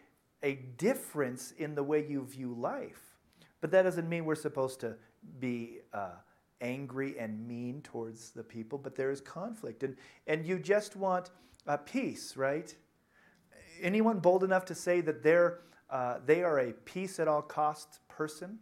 a 0.42 0.54
difference 0.76 1.52
in 1.52 1.76
the 1.76 1.82
way 1.82 2.04
you 2.06 2.24
view 2.24 2.52
life. 2.52 3.16
But 3.60 3.70
that 3.70 3.82
doesn't 3.82 4.08
mean 4.08 4.24
we're 4.24 4.34
supposed 4.34 4.80
to 4.80 4.96
be 5.38 5.78
uh, 5.92 6.16
angry 6.60 7.18
and 7.18 7.46
mean 7.46 7.80
towards 7.82 8.30
the 8.30 8.42
people, 8.42 8.76
but 8.76 8.96
there 8.96 9.10
is 9.10 9.20
conflict. 9.20 9.84
And, 9.84 9.96
and 10.26 10.44
you 10.44 10.58
just 10.58 10.96
want 10.96 11.30
uh, 11.68 11.76
peace, 11.76 12.36
right? 12.36 12.74
Anyone 13.80 14.18
bold 14.18 14.42
enough 14.42 14.64
to 14.66 14.74
say 14.74 15.00
that 15.02 15.22
they're, 15.22 15.60
uh, 15.88 16.18
they 16.26 16.42
are 16.42 16.58
a 16.58 16.72
peace 16.72 17.20
at 17.20 17.28
all 17.28 17.42
costs 17.42 18.00
person, 18.08 18.58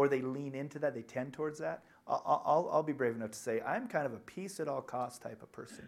or 0.00 0.08
they 0.08 0.22
lean 0.22 0.54
into 0.54 0.78
that, 0.78 0.94
they 0.94 1.02
tend 1.02 1.34
towards 1.34 1.58
that? 1.58 1.82
I'll, 2.08 2.42
I'll, 2.46 2.70
I'll 2.72 2.82
be 2.82 2.94
brave 2.94 3.14
enough 3.14 3.32
to 3.32 3.38
say 3.38 3.60
I'm 3.60 3.86
kind 3.86 4.06
of 4.06 4.14
a 4.14 4.18
peace 4.18 4.58
at 4.58 4.66
all 4.66 4.80
costs 4.80 5.18
type 5.18 5.42
of 5.42 5.52
person. 5.52 5.86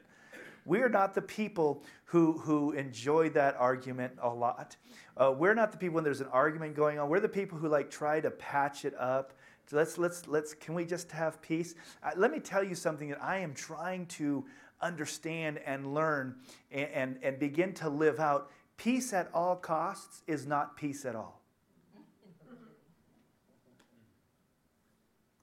We're 0.67 0.91
not 0.91 1.15
the 1.15 1.23
people 1.23 1.83
who, 2.05 2.33
who 2.33 2.73
enjoy 2.73 3.31
that 3.31 3.57
argument 3.59 4.13
a 4.21 4.29
lot. 4.29 4.77
Uh, 5.17 5.33
we're 5.35 5.55
not 5.55 5.73
the 5.73 5.79
people 5.79 5.95
when 5.95 6.05
there's 6.05 6.21
an 6.21 6.29
argument 6.31 6.77
going 6.77 6.99
on. 6.99 7.09
We're 7.09 7.21
the 7.21 7.29
people 7.29 7.57
who 7.57 7.69
like 7.69 7.91
try 7.91 8.21
to 8.21 8.31
patch 8.31 8.85
it 8.85 8.95
up. 8.99 9.33
So 9.67 9.77
let's, 9.77 9.97
let's, 9.97 10.29
let's, 10.29 10.53
can 10.53 10.75
we 10.75 10.85
just 10.85 11.11
have 11.11 11.41
peace? 11.41 11.75
Uh, 12.03 12.11
let 12.17 12.31
me 12.31 12.39
tell 12.39 12.63
you 12.63 12.75
something 12.75 13.09
that 13.09 13.25
I 13.25 13.39
am 13.39 13.55
trying 13.55 14.05
to 14.07 14.45
understand 14.83 15.59
and 15.65 15.95
learn 15.95 16.37
and, 16.71 16.91
and, 16.91 17.19
and 17.23 17.39
begin 17.39 17.73
to 17.75 17.89
live 17.89 18.21
out. 18.21 18.51
Peace 18.77 19.15
at 19.15 19.31
all 19.33 19.57
costs 19.57 20.23
is 20.27 20.47
not 20.47 20.77
peace 20.77 21.07
at 21.07 21.17
all. 21.17 21.42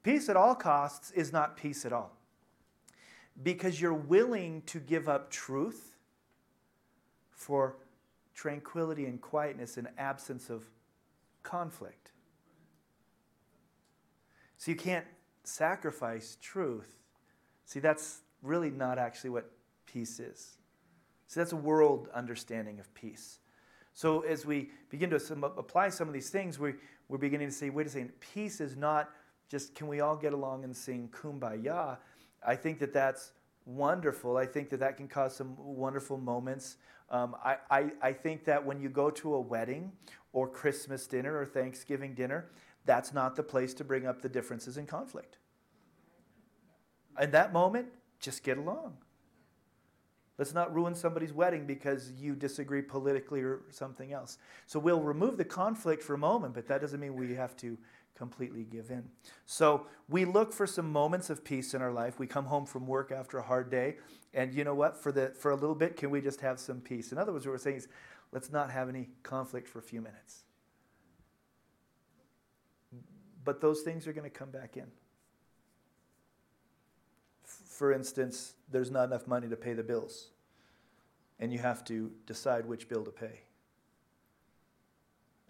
Peace 0.02 0.28
at 0.28 0.36
all 0.36 0.54
costs 0.54 1.10
is 1.10 1.32
not 1.32 1.56
peace 1.56 1.84
at 1.84 1.92
all 1.92 2.16
because 3.42 3.80
you're 3.80 3.94
willing 3.94 4.62
to 4.62 4.78
give 4.78 5.08
up 5.08 5.30
truth 5.30 5.96
for 7.30 7.76
tranquility 8.34 9.06
and 9.06 9.20
quietness 9.20 9.76
and 9.76 9.88
absence 9.98 10.48
of 10.50 10.64
conflict. 11.42 12.12
So 14.56 14.70
you 14.70 14.76
can't 14.76 15.06
sacrifice 15.44 16.36
truth. 16.40 16.98
See, 17.64 17.80
that's 17.80 18.20
really 18.42 18.70
not 18.70 18.98
actually 18.98 19.30
what 19.30 19.50
peace 19.86 20.20
is. 20.20 20.58
See, 21.26 21.40
that's 21.40 21.52
a 21.52 21.56
world 21.56 22.08
understanding 22.14 22.78
of 22.80 22.92
peace. 22.94 23.38
So 23.92 24.20
as 24.20 24.46
we 24.46 24.70
begin 24.88 25.10
to 25.10 25.16
apply 25.56 25.90
some 25.90 26.08
of 26.08 26.14
these 26.14 26.30
things, 26.30 26.58
we, 26.58 26.74
we're 27.08 27.18
beginning 27.18 27.48
to 27.48 27.54
say, 27.54 27.70
wait 27.70 27.86
a 27.86 27.90
second, 27.90 28.12
peace 28.20 28.60
is 28.60 28.76
not 28.76 29.10
just 29.50 29.74
can 29.74 29.88
we 29.88 30.00
all 30.00 30.16
get 30.16 30.32
along 30.32 30.64
and 30.64 30.74
sing 30.74 31.10
kumbaya? 31.12 31.98
I 32.46 32.54
think 32.54 32.78
that 32.78 32.92
that's 32.92 33.32
wonderful. 33.66 34.36
I 34.36 34.46
think 34.46 34.70
that 34.70 34.80
that 34.80 34.96
can 34.96 35.08
cause 35.08 35.34
some 35.34 35.54
wonderful 35.58 36.16
moments. 36.16 36.76
Um, 37.10 37.34
I, 37.44 37.56
I, 37.70 37.90
I 38.00 38.12
think 38.12 38.44
that 38.44 38.64
when 38.64 38.80
you 38.80 38.88
go 38.88 39.10
to 39.10 39.34
a 39.34 39.40
wedding 39.40 39.92
or 40.32 40.48
Christmas 40.48 41.06
dinner 41.08 41.36
or 41.36 41.44
Thanksgiving 41.44 42.14
dinner, 42.14 42.50
that's 42.86 43.12
not 43.12 43.34
the 43.34 43.42
place 43.42 43.74
to 43.74 43.84
bring 43.84 44.06
up 44.06 44.22
the 44.22 44.28
differences 44.28 44.78
in 44.78 44.86
conflict. 44.86 45.38
In 47.20 47.32
that 47.32 47.52
moment, 47.52 47.88
just 48.20 48.44
get 48.44 48.56
along. 48.56 48.96
Let's 50.38 50.54
not 50.54 50.74
ruin 50.74 50.94
somebody's 50.94 51.34
wedding 51.34 51.66
because 51.66 52.12
you 52.12 52.34
disagree 52.34 52.80
politically 52.80 53.42
or 53.42 53.60
something 53.68 54.14
else. 54.14 54.38
So 54.66 54.78
we'll 54.78 55.02
remove 55.02 55.36
the 55.36 55.44
conflict 55.44 56.02
for 56.02 56.14
a 56.14 56.18
moment, 56.18 56.54
but 56.54 56.66
that 56.68 56.80
doesn't 56.80 56.98
mean 56.98 57.14
we 57.14 57.34
have 57.34 57.54
to 57.58 57.76
completely 58.20 58.64
give 58.64 58.90
in. 58.90 59.02
So 59.46 59.86
we 60.06 60.26
look 60.26 60.52
for 60.52 60.66
some 60.66 60.92
moments 60.92 61.30
of 61.30 61.42
peace 61.42 61.72
in 61.72 61.80
our 61.80 61.90
life. 61.90 62.18
We 62.18 62.26
come 62.26 62.44
home 62.44 62.66
from 62.66 62.86
work 62.86 63.10
after 63.10 63.38
a 63.38 63.42
hard 63.42 63.70
day, 63.70 63.96
and 64.34 64.52
you 64.54 64.62
know 64.62 64.74
what? 64.74 65.02
For 65.02 65.10
the 65.10 65.30
for 65.30 65.52
a 65.52 65.54
little 65.54 65.74
bit, 65.74 65.96
can 65.96 66.10
we 66.10 66.20
just 66.20 66.42
have 66.42 66.60
some 66.60 66.82
peace? 66.82 67.12
In 67.12 67.18
other 67.18 67.32
words, 67.32 67.46
what 67.46 67.52
we're 67.52 67.58
saying 67.58 67.78
is, 67.78 67.88
let's 68.30 68.52
not 68.52 68.70
have 68.70 68.90
any 68.90 69.08
conflict 69.22 69.66
for 69.66 69.78
a 69.78 69.82
few 69.82 70.02
minutes. 70.02 70.42
But 73.42 73.62
those 73.62 73.80
things 73.80 74.06
are 74.06 74.12
going 74.12 74.30
to 74.30 74.38
come 74.38 74.50
back 74.50 74.76
in. 74.76 74.88
For 77.42 77.90
instance, 77.90 78.52
there's 78.70 78.90
not 78.90 79.04
enough 79.04 79.26
money 79.26 79.48
to 79.48 79.56
pay 79.56 79.72
the 79.72 79.82
bills, 79.82 80.26
and 81.38 81.50
you 81.54 81.58
have 81.58 81.86
to 81.86 82.12
decide 82.26 82.66
which 82.66 82.86
bill 82.86 83.02
to 83.02 83.10
pay. 83.10 83.40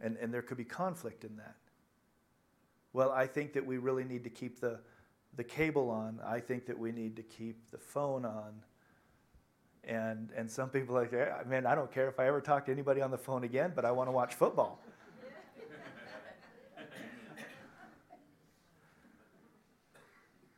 And, 0.01 0.17
and 0.19 0.33
there 0.33 0.41
could 0.41 0.57
be 0.57 0.65
conflict 0.65 1.25
in 1.25 1.37
that. 1.39 1.57
Well, 2.93 3.13
I 3.13 3.27
think 3.27 3.53
that 3.53 3.65
we 3.65 3.79
really 3.79 4.05
need 4.05 4.25
to 4.25 4.31
keep 4.31 4.61
the, 4.61 4.81
the 5.37 5.45
cable 5.45 5.91
on. 5.91 6.21
I 6.25 6.41
think 6.41 6.67
that 6.67 6.79
we 6.79 6.93
need 6.93 7.17
to 7.17 7.23
keep 7.23 7.71
the 7.71 7.79
phone 7.79 8.25
on. 8.25 8.53
And, 9.85 10.31
and 10.37 10.51
some 10.51 10.69
people 10.69 10.97
are 10.99 11.03
like, 11.03 11.49
man, 11.49 11.67
I 11.67 11.75
don't 11.75 11.91
care 11.93 12.09
if 12.09 12.21
I 12.21 12.27
ever 12.27 12.41
talk 12.41 12.67
to 12.67 12.73
anybody 12.73 13.01
on 13.01 13.11
the 13.11 13.19
phone 13.19 13.45
again, 13.45 13.73
but 13.75 13.85
I 13.85 13.93
want 13.93 14.09
to 14.09 14.13
watch 14.13 14.35
football. 14.35 14.83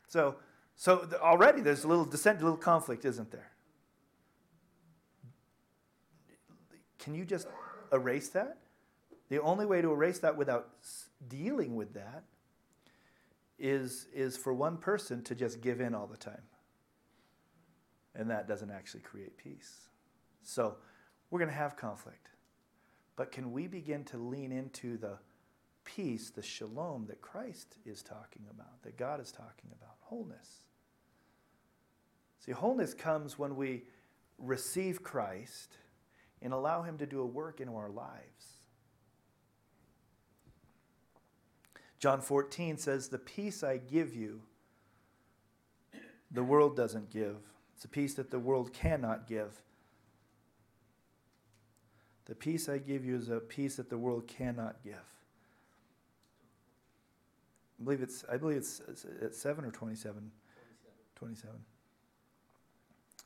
so, 0.09 0.37
so 0.75 1.09
already 1.21 1.61
there's 1.61 1.85
a 1.85 1.89
little 1.89 2.05
dissent, 2.05 2.41
a 2.41 2.45
little 2.45 2.57
conflict, 2.57 3.05
isn't 3.05 3.31
there? 3.31 3.51
Can 6.99 7.15
you 7.15 7.25
just 7.25 7.47
erase 7.93 8.29
that? 8.31 8.59
The 9.33 9.41
only 9.41 9.65
way 9.65 9.81
to 9.81 9.91
erase 9.91 10.19
that 10.19 10.37
without 10.37 10.69
dealing 11.27 11.75
with 11.75 11.95
that 11.95 12.25
is, 13.59 14.07
is 14.13 14.37
for 14.37 14.53
one 14.53 14.77
person 14.77 15.23
to 15.23 15.35
just 15.35 15.63
give 15.63 15.81
in 15.81 15.95
all 15.95 16.07
the 16.07 16.19
time. 16.19 16.43
And 18.15 18.29
that 18.29 18.47
doesn't 18.47 18.71
actually 18.71 19.01
create 19.01 19.39
peace. 19.39 19.89
So 20.43 20.77
we're 21.31 21.39
going 21.39 21.51
to 21.51 21.57
have 21.57 21.79
conflict. 21.79 22.29
But 23.17 23.33
can 23.33 23.53
we 23.53 23.69
begin 23.69 24.05
to 24.05 24.19
lean 24.19 24.53
into 24.53 24.99
the 24.99 25.17
peace, 25.85 26.29
the 26.29 26.43
shalom 26.43 27.07
that 27.07 27.23
Christ 27.23 27.77
is 27.87 28.03
talking 28.03 28.43
about, 28.51 28.83
that 28.83 28.99
God 28.99 29.19
is 29.19 29.33
talking 29.33 29.71
about? 29.73 29.95
Wholeness. 30.01 30.65
See, 32.45 32.53
wholeness 32.53 32.93
comes 32.93 33.39
when 33.39 33.57
we 33.57 33.85
receive 34.37 35.03
Christ 35.03 35.79
and 36.43 36.53
allow 36.53 36.83
Him 36.83 36.99
to 36.99 37.07
do 37.07 37.21
a 37.23 37.27
work 37.27 37.63
in 37.63 37.71
our 37.71 37.89
lives. 37.89 38.59
John 42.03 42.21
14 42.21 42.79
says, 42.79 43.09
The 43.09 43.19
peace 43.19 43.63
I 43.63 43.77
give 43.77 44.13
you, 44.13 44.43
the 46.33 46.43
world 46.43 46.77
doesn't 46.77 47.11
give. 47.11 47.37
It's 47.77 47.85
a 47.85 47.89
peace 47.89 48.15
that 48.15 48.33
the 48.33 48.41
world 48.41 48.73
cannot 48.73 49.29
give. 49.29 49.63
The 52.25 52.35
peace 52.35 52.69
I 52.69 52.79
give 52.79 53.05
you 53.05 53.15
is 53.17 53.29
a 53.29 53.39
peace 53.39 53.77
that 53.77 53.89
the 53.89 53.99
world 53.99 54.27
cannot 54.27 54.83
give. 54.83 54.95
I 57.81 57.85
believe 57.85 58.03
it's 58.03 58.25
I 58.31 58.37
believe 58.37 58.57
it's 58.57 58.81
at 59.23 59.37
7 59.37 59.65
or 59.65 59.71
27. 59.71 60.33
27. 61.15 61.55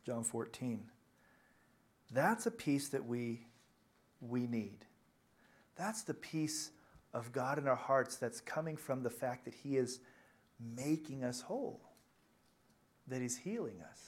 John 0.04 0.22
14. 0.22 0.84
That's 2.12 2.44
a 2.44 2.50
peace 2.50 2.90
that 2.90 3.06
we 3.06 3.46
we 4.20 4.46
need. 4.46 4.84
That's 5.76 6.02
the 6.02 6.12
peace 6.14 6.72
of 7.16 7.32
God 7.32 7.58
in 7.58 7.66
our 7.66 7.76
hearts 7.76 8.16
that's 8.16 8.42
coming 8.42 8.76
from 8.76 9.02
the 9.02 9.10
fact 9.10 9.46
that 9.46 9.54
he 9.54 9.78
is 9.78 10.00
making 10.76 11.24
us 11.24 11.40
whole. 11.40 11.80
That 13.08 13.22
he's 13.22 13.38
healing 13.38 13.80
us. 13.90 14.00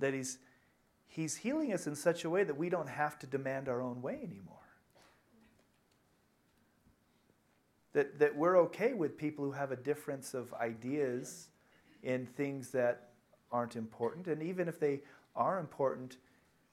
That 0.00 0.12
he's 0.12 0.38
he's 1.06 1.36
healing 1.36 1.72
us 1.72 1.86
in 1.86 1.94
such 1.94 2.24
a 2.24 2.30
way 2.30 2.42
that 2.42 2.56
we 2.56 2.68
don't 2.68 2.88
have 2.88 3.18
to 3.20 3.26
demand 3.26 3.68
our 3.68 3.80
own 3.80 4.02
way 4.02 4.18
anymore. 4.22 4.56
That, 7.92 8.18
that 8.18 8.36
we're 8.36 8.58
okay 8.62 8.92
with 8.92 9.16
people 9.16 9.44
who 9.44 9.52
have 9.52 9.70
a 9.70 9.76
difference 9.76 10.34
of 10.34 10.52
ideas 10.54 11.48
in 12.02 12.26
things 12.26 12.70
that 12.72 13.10
aren't 13.50 13.76
important. 13.76 14.26
And 14.26 14.42
even 14.42 14.68
if 14.68 14.80
they 14.80 15.00
are 15.34 15.58
important, 15.60 16.16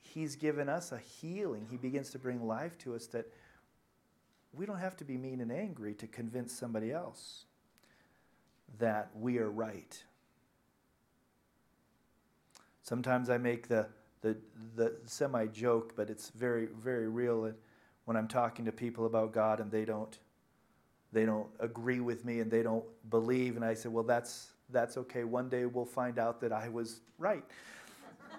He's 0.01 0.35
given 0.35 0.67
us 0.67 0.91
a 0.91 0.97
healing. 0.97 1.67
He 1.69 1.77
begins 1.77 2.09
to 2.09 2.19
bring 2.19 2.45
life 2.45 2.77
to 2.79 2.95
us 2.95 3.05
that 3.07 3.25
we 4.53 4.65
don't 4.65 4.79
have 4.79 4.95
to 4.97 5.03
be 5.03 5.17
mean 5.17 5.41
and 5.41 5.51
angry 5.51 5.93
to 5.95 6.07
convince 6.07 6.53
somebody 6.53 6.91
else 6.91 7.45
that 8.79 9.09
we 9.19 9.39
are 9.39 9.49
right. 9.49 10.03
Sometimes 12.83 13.29
I 13.29 13.37
make 13.37 13.67
the, 13.67 13.87
the, 14.21 14.37
the 14.75 14.93
semi 15.05 15.47
joke, 15.47 15.93
but 15.95 16.09
it's 16.09 16.29
very, 16.29 16.67
very 16.81 17.07
real 17.07 17.51
when 18.05 18.17
I'm 18.17 18.27
talking 18.27 18.65
to 18.65 18.71
people 18.71 19.05
about 19.05 19.33
God 19.33 19.59
and 19.59 19.71
they 19.71 19.85
don't 19.85 20.17
they 21.11 21.25
don't 21.25 21.47
agree 21.59 21.99
with 21.99 22.25
me 22.25 22.39
and 22.39 22.49
they 22.49 22.63
don't 22.63 22.83
believe 23.11 23.55
and 23.55 23.63
I 23.63 23.75
say, 23.75 23.87
"Well, 23.87 24.03
that's 24.03 24.47
that's 24.71 24.97
okay. 24.97 25.23
One 25.23 25.47
day 25.47 25.67
we'll 25.67 25.85
find 25.85 26.17
out 26.17 26.41
that 26.41 26.51
I 26.51 26.69
was 26.69 27.01
right." 27.19 27.43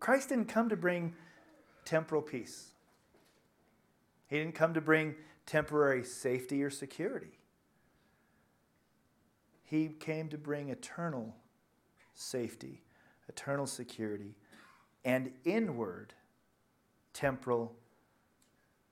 Christ 0.00 0.28
didn't 0.28 0.48
come 0.48 0.68
to 0.68 0.76
bring 0.76 1.14
temporal 1.86 2.20
peace. 2.20 2.73
He 4.26 4.38
didn't 4.38 4.54
come 4.54 4.74
to 4.74 4.80
bring 4.80 5.14
temporary 5.46 6.04
safety 6.04 6.62
or 6.62 6.70
security. 6.70 7.38
He 9.64 9.88
came 9.88 10.28
to 10.28 10.38
bring 10.38 10.68
eternal 10.68 11.34
safety, 12.14 12.82
eternal 13.28 13.66
security, 13.66 14.36
and 15.04 15.32
inward 15.44 16.14
temporal 17.12 17.74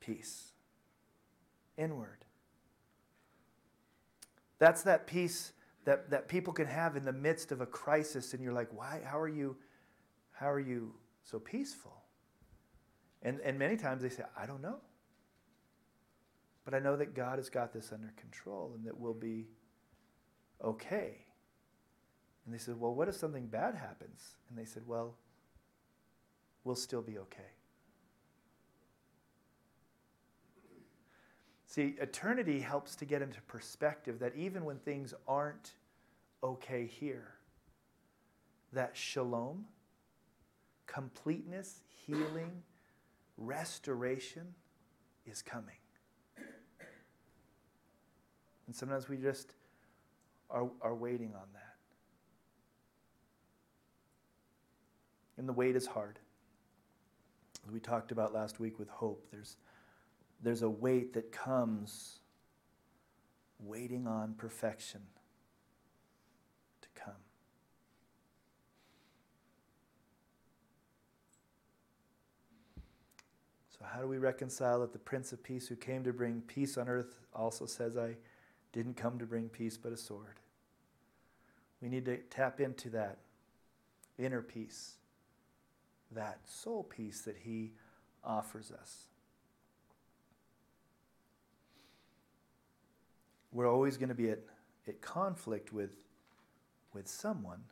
peace. 0.00 0.52
Inward. 1.76 2.24
That's 4.58 4.82
that 4.82 5.06
peace 5.06 5.52
that, 5.84 6.10
that 6.10 6.28
people 6.28 6.52
can 6.52 6.66
have 6.66 6.96
in 6.96 7.04
the 7.04 7.12
midst 7.12 7.50
of 7.50 7.60
a 7.60 7.66
crisis, 7.66 8.34
and 8.34 8.42
you're 8.42 8.52
like, 8.52 8.68
why? 8.72 9.00
How 9.04 9.18
are 9.18 9.28
you? 9.28 9.56
How 10.30 10.50
are 10.50 10.60
you 10.60 10.94
so 11.24 11.38
peaceful? 11.38 12.02
And, 13.22 13.40
and 13.40 13.58
many 13.58 13.76
times 13.76 14.02
they 14.02 14.08
say, 14.08 14.24
I 14.36 14.46
don't 14.46 14.62
know. 14.62 14.76
But 16.64 16.74
I 16.74 16.78
know 16.78 16.96
that 16.96 17.14
God 17.14 17.38
has 17.38 17.48
got 17.48 17.72
this 17.72 17.92
under 17.92 18.12
control 18.16 18.72
and 18.74 18.84
that 18.86 18.98
we'll 18.98 19.14
be 19.14 19.48
okay. 20.62 21.26
And 22.44 22.54
they 22.54 22.58
said, 22.58 22.78
Well, 22.78 22.94
what 22.94 23.08
if 23.08 23.14
something 23.14 23.46
bad 23.46 23.74
happens? 23.74 24.36
And 24.48 24.58
they 24.58 24.64
said, 24.64 24.82
Well, 24.86 25.16
we'll 26.64 26.76
still 26.76 27.02
be 27.02 27.18
okay. 27.18 27.50
See, 31.66 31.94
eternity 32.00 32.60
helps 32.60 32.94
to 32.96 33.06
get 33.06 33.22
into 33.22 33.40
perspective 33.42 34.18
that 34.18 34.36
even 34.36 34.64
when 34.66 34.78
things 34.80 35.14
aren't 35.26 35.72
okay 36.44 36.86
here, 36.86 37.32
that 38.74 38.94
shalom, 38.94 39.64
completeness, 40.86 41.80
healing, 42.06 42.62
restoration 43.38 44.54
is 45.24 45.40
coming. 45.40 45.76
And 48.66 48.74
sometimes 48.74 49.08
we 49.08 49.16
just 49.16 49.54
are, 50.50 50.68
are 50.80 50.94
waiting 50.94 51.34
on 51.34 51.46
that. 51.54 51.74
And 55.36 55.48
the 55.48 55.52
wait 55.52 55.74
is 55.76 55.86
hard. 55.86 56.18
We 57.72 57.80
talked 57.80 58.12
about 58.12 58.34
last 58.34 58.60
week 58.60 58.78
with 58.78 58.88
hope, 58.88 59.26
there's, 59.30 59.56
there's 60.42 60.62
a 60.62 60.70
wait 60.70 61.14
that 61.14 61.32
comes 61.32 62.18
waiting 63.60 64.06
on 64.06 64.34
perfection 64.34 65.00
to 66.80 66.88
come. 67.00 67.14
So, 73.78 73.84
how 73.84 74.00
do 74.00 74.08
we 74.08 74.18
reconcile 74.18 74.80
that 74.80 74.92
the 74.92 74.98
Prince 74.98 75.32
of 75.32 75.42
Peace, 75.42 75.68
who 75.68 75.76
came 75.76 76.02
to 76.04 76.12
bring 76.12 76.42
peace 76.42 76.76
on 76.76 76.88
earth, 76.88 77.20
also 77.32 77.64
says, 77.66 77.96
I 77.96 78.16
didn't 78.72 78.96
come 78.96 79.18
to 79.18 79.26
bring 79.26 79.48
peace 79.48 79.76
but 79.76 79.92
a 79.92 79.96
sword? 79.96 80.40
We 81.80 81.88
need 81.88 82.04
to 82.06 82.18
tap 82.18 82.60
into 82.60 82.90
that 82.90 83.18
inner 84.18 84.42
peace, 84.42 84.94
that 86.12 86.40
soul 86.46 86.84
peace 86.84 87.22
that 87.22 87.36
He 87.42 87.72
offers 88.24 88.70
us. 88.70 89.08
We're 93.52 93.70
always 93.70 93.96
going 93.96 94.08
to 94.08 94.14
be 94.14 94.30
at, 94.30 94.40
at 94.88 95.00
conflict 95.00 95.72
with, 95.72 95.90
with 96.94 97.08
someone, 97.08 97.64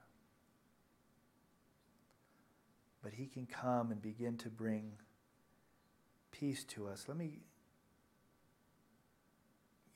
but 3.03 3.13
He 3.15 3.27
can 3.27 3.47
come 3.47 3.91
and 3.91 4.03
begin 4.03 4.37
to 4.39 4.49
bring 4.49 4.93
peace 6.33 6.65
to 6.65 6.89
us. 6.89 7.05
Let 7.09 7.17
me 7.17 7.41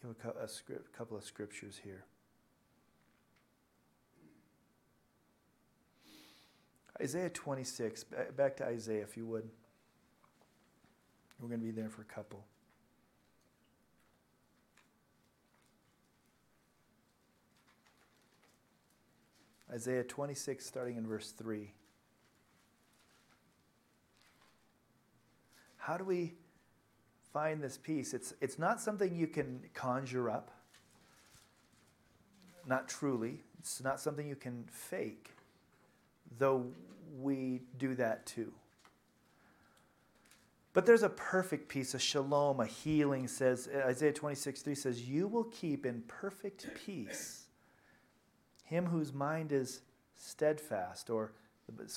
a, 0.04 0.44
a 0.44 0.48
script, 0.48 0.92
couple 0.96 1.16
of 1.16 1.24
scriptures 1.24 1.80
here. 1.82 2.04
Isaiah 7.00 7.30
26, 7.30 8.04
back 8.36 8.56
to 8.58 8.64
Isaiah, 8.64 9.02
if 9.02 9.16
you 9.16 9.26
would. 9.26 9.48
We're 11.40 11.48
going 11.48 11.60
to 11.60 11.66
be 11.66 11.72
there 11.72 11.90
for 11.90 12.02
a 12.02 12.04
couple. 12.04 12.44
Isaiah 19.72 20.04
26, 20.04 20.64
starting 20.64 20.96
in 20.96 21.06
verse 21.06 21.32
3. 21.32 21.72
How 25.78 25.96
do 25.96 26.04
we 26.04 26.34
find 27.34 27.62
this 27.62 27.76
peace? 27.76 28.14
It's, 28.14 28.32
it's 28.40 28.58
not 28.58 28.80
something 28.80 29.14
you 29.14 29.26
can 29.26 29.60
conjure 29.74 30.30
up, 30.30 30.52
not 32.66 32.88
truly. 32.88 33.40
It's 33.58 33.82
not 33.82 34.00
something 34.00 34.26
you 34.26 34.36
can 34.36 34.64
fake, 34.70 35.32
though 36.38 36.64
we 37.20 37.60
do 37.76 37.94
that 37.96 38.24
too. 38.24 38.52
But 40.72 40.86
there's 40.86 41.02
a 41.02 41.10
perfect 41.10 41.68
peace, 41.68 41.94
a 41.94 41.98
shalom, 41.98 42.60
a 42.60 42.66
healing, 42.66 43.28
says 43.28 43.68
Isaiah 43.74 44.12
26, 44.12 44.62
3 44.62 44.74
says, 44.74 45.08
You 45.08 45.28
will 45.28 45.44
keep 45.44 45.84
in 45.84 46.02
perfect 46.08 46.68
peace 46.74 47.44
him 48.64 48.86
whose 48.86 49.12
mind 49.12 49.52
is 49.52 49.82
steadfast, 50.16 51.10
or 51.10 51.32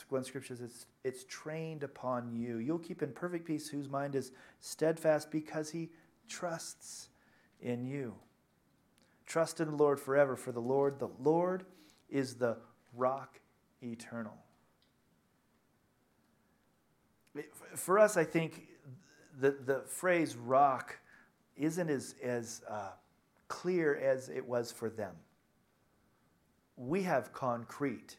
one 0.10 0.24
scripture 0.24 0.56
says 0.56 0.86
it's, 1.04 1.24
trained 1.26 1.84
upon 1.84 2.34
you. 2.34 2.58
You'll 2.58 2.80
keep 2.80 3.02
in 3.02 3.12
perfect 3.12 3.46
peace 3.46 3.68
whose 3.68 3.90
mind 3.90 4.16
is 4.16 4.32
steadfast 4.60 5.30
because 5.30 5.70
he 5.70 5.90
trusts 6.28 7.10
in 7.62 7.86
you. 7.86 8.16
Trust 9.26 9.60
in 9.60 9.70
the 9.70 9.76
Lord 9.76 10.00
forever, 10.00 10.36
for 10.36 10.52
the 10.52 10.62
Lord, 10.62 11.00
the 11.00 11.10
Lord 11.22 11.66
is 12.10 12.36
the 12.36 12.58
rock 12.96 13.40
eternal. 13.84 14.38
For 17.76 18.00
us, 18.00 18.18
I 18.18 18.24
think 18.24 18.68
the, 19.40 19.52
the 19.52 19.82
phrase 19.86 20.36
rock 20.36 20.98
isn't 21.56 21.90
as, 21.90 22.16
as 22.24 22.62
uh, 22.70 22.92
clear 23.48 23.96
as 23.96 24.30
it 24.30 24.48
was 24.48 24.72
for 24.72 24.90
them. 24.90 25.16
We 26.78 27.04
have 27.04 27.34
concrete. 27.34 28.18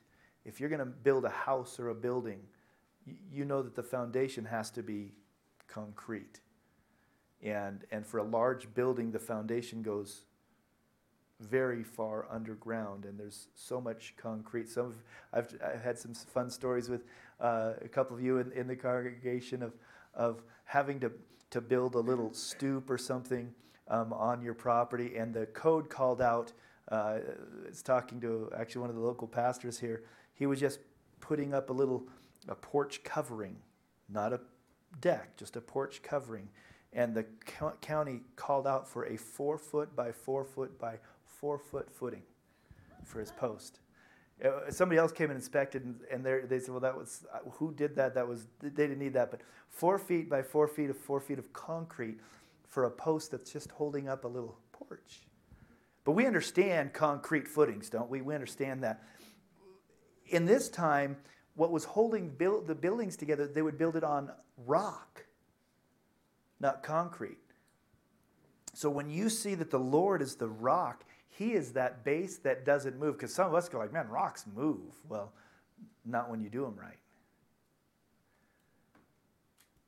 If 0.49 0.61
you're 0.61 0.70
going 0.70 0.79
to 0.79 0.87
build 0.87 1.27
a 1.27 1.31
house 1.31 1.79
or 1.79 1.91
a 1.91 1.95
building, 1.95 2.41
you 3.31 3.45
know 3.45 3.61
that 3.62 3.77
the 3.77 3.83
foundation 3.83 4.47
has 4.47 4.70
to 4.70 4.83
be 4.83 5.12
concrete. 5.66 6.41
And, 7.43 7.85
and 7.91 8.07
for 8.07 8.16
a 8.16 8.23
large 8.23 8.73
building, 8.73 9.12
the 9.12 9.19
foundation 9.19 9.83
goes 9.83 10.23
very 11.39 11.85
far 11.85 12.27
underground, 12.31 13.05
and 13.05 13.20
there's 13.20 13.49
so 13.55 13.79
much 13.79 14.15
concrete. 14.16 14.70
Some 14.70 14.87
of, 14.87 14.95
I've, 15.35 15.55
I've 15.62 15.83
had 15.83 15.99
some 15.99 16.15
fun 16.15 16.51
stories 16.51 16.89
with 16.89 17.05
uh, 17.41 17.75
a 17.83 17.89
couple 17.89 18.16
of 18.16 18.23
you 18.23 18.39
in, 18.39 18.51
in 18.53 18.66
the 18.66 18.75
congregation 18.75 19.62
of, 19.62 19.75
of 20.15 20.43
having 20.65 20.99
to, 21.01 21.12
to 21.51 21.61
build 21.61 21.95
a 21.95 22.01
little 22.01 22.33
stoop 22.33 22.89
or 22.89 22.97
something 22.97 23.53
um, 23.89 24.15
on 24.15 24.41
your 24.41 24.55
property, 24.55 25.16
and 25.16 25.35
the 25.35 25.45
code 25.47 25.91
called 25.91 26.23
out. 26.23 26.55
Uh, 26.89 27.19
it's 27.66 27.83
talking 27.83 28.19
to 28.23 28.51
actually 28.57 28.81
one 28.81 28.89
of 28.89 28.97
the 28.97 29.03
local 29.03 29.29
pastors 29.29 29.79
here. 29.79 30.05
He 30.39 30.47
was 30.47 30.60
just 30.60 30.78
putting 31.20 31.52
up 31.52 31.70
a 31.70 31.73
little 31.73 32.05
a 32.48 32.55
porch 32.55 33.02
covering, 33.02 33.56
not 34.09 34.32
a 34.32 34.40
deck, 35.01 35.36
just 35.36 35.56
a 35.56 35.60
porch 35.60 36.01
covering. 36.02 36.48
And 36.93 37.15
the 37.15 37.27
co- 37.44 37.74
county 37.81 38.20
called 38.36 38.66
out 38.66 38.89
for 38.89 39.05
a 39.05 39.16
four 39.16 39.59
foot 39.59 39.94
by 39.94 40.12
four 40.12 40.44
foot 40.44 40.78
by 40.78 40.98
four 41.24 41.59
foot 41.59 41.90
footing 41.90 42.23
for 43.05 43.20
his 43.20 43.32
post. 43.32 43.81
Uh, 44.43 44.70
somebody 44.70 44.98
else 44.98 45.10
came 45.10 45.31
and 45.31 45.36
inspected, 45.36 45.85
and, 45.85 46.01
and 46.10 46.48
they 46.48 46.60
said, 46.60 46.70
"Well, 46.70 46.81
that 46.81 46.97
was 46.97 47.27
uh, 47.35 47.39
who 47.55 47.74
did 47.74 47.97
that? 47.97 48.15
That 48.15 48.27
was 48.27 48.47
they 48.62 48.70
didn't 48.70 49.01
need 49.01 49.15
that." 49.15 49.31
But 49.31 49.40
four 49.69 49.98
feet 49.98 50.31
by 50.31 50.43
four 50.43 50.69
feet 50.69 50.90
of 50.90 50.97
four 50.97 51.20
feet 51.20 51.39
of 51.39 51.52
concrete 51.52 52.19
for 52.69 52.85
a 52.85 52.90
post 52.90 53.32
that's 53.32 53.52
just 53.52 53.73
holding 53.73 54.09
up 54.09 54.24
a 54.24 54.28
little 54.28 54.56
porch. 54.73 55.27
But 56.05 56.12
we 56.12 56.24
understand 56.24 56.93
concrete 56.93 57.48
footings, 57.48 57.90
don't 57.90 58.09
we? 58.09 58.23
We 58.23 58.35
understand 58.35 58.82
that. 58.85 59.02
In 60.29 60.45
this 60.45 60.69
time, 60.69 61.17
what 61.55 61.71
was 61.71 61.85
holding 61.85 62.29
build, 62.29 62.67
the 62.67 62.75
buildings 62.75 63.17
together, 63.17 63.47
they 63.47 63.63
would 63.63 63.79
build 63.79 63.97
it 63.97 64.05
on 64.05 64.31
rock, 64.67 65.25
not 66.61 66.83
concrete. 66.83 67.39
So 68.75 68.91
when 68.91 69.11
you 69.11 69.29
see 69.29 69.55
that 69.57 69.71
the 69.71 69.79
Lord 69.79 70.23
is 70.23 70.37
the 70.37 70.49
rock, 70.49 71.05
He 71.29 71.53
is 71.53 71.73
that 71.73 72.05
base 72.05 72.37
that 72.39 72.65
doesn't 72.65 72.99
move. 72.99 73.17
Because 73.17 73.35
some 73.35 73.49
of 73.49 73.55
us 73.55 73.69
go 73.69 73.79
like, 73.79 73.93
man, 73.93 74.09
rocks 74.09 74.45
move. 74.55 74.95
Well, 75.09 75.33
not 76.05 76.31
when 76.31 76.41
you 76.41 76.49
do 76.49 76.63
them 76.63 76.77
right. 76.77 76.99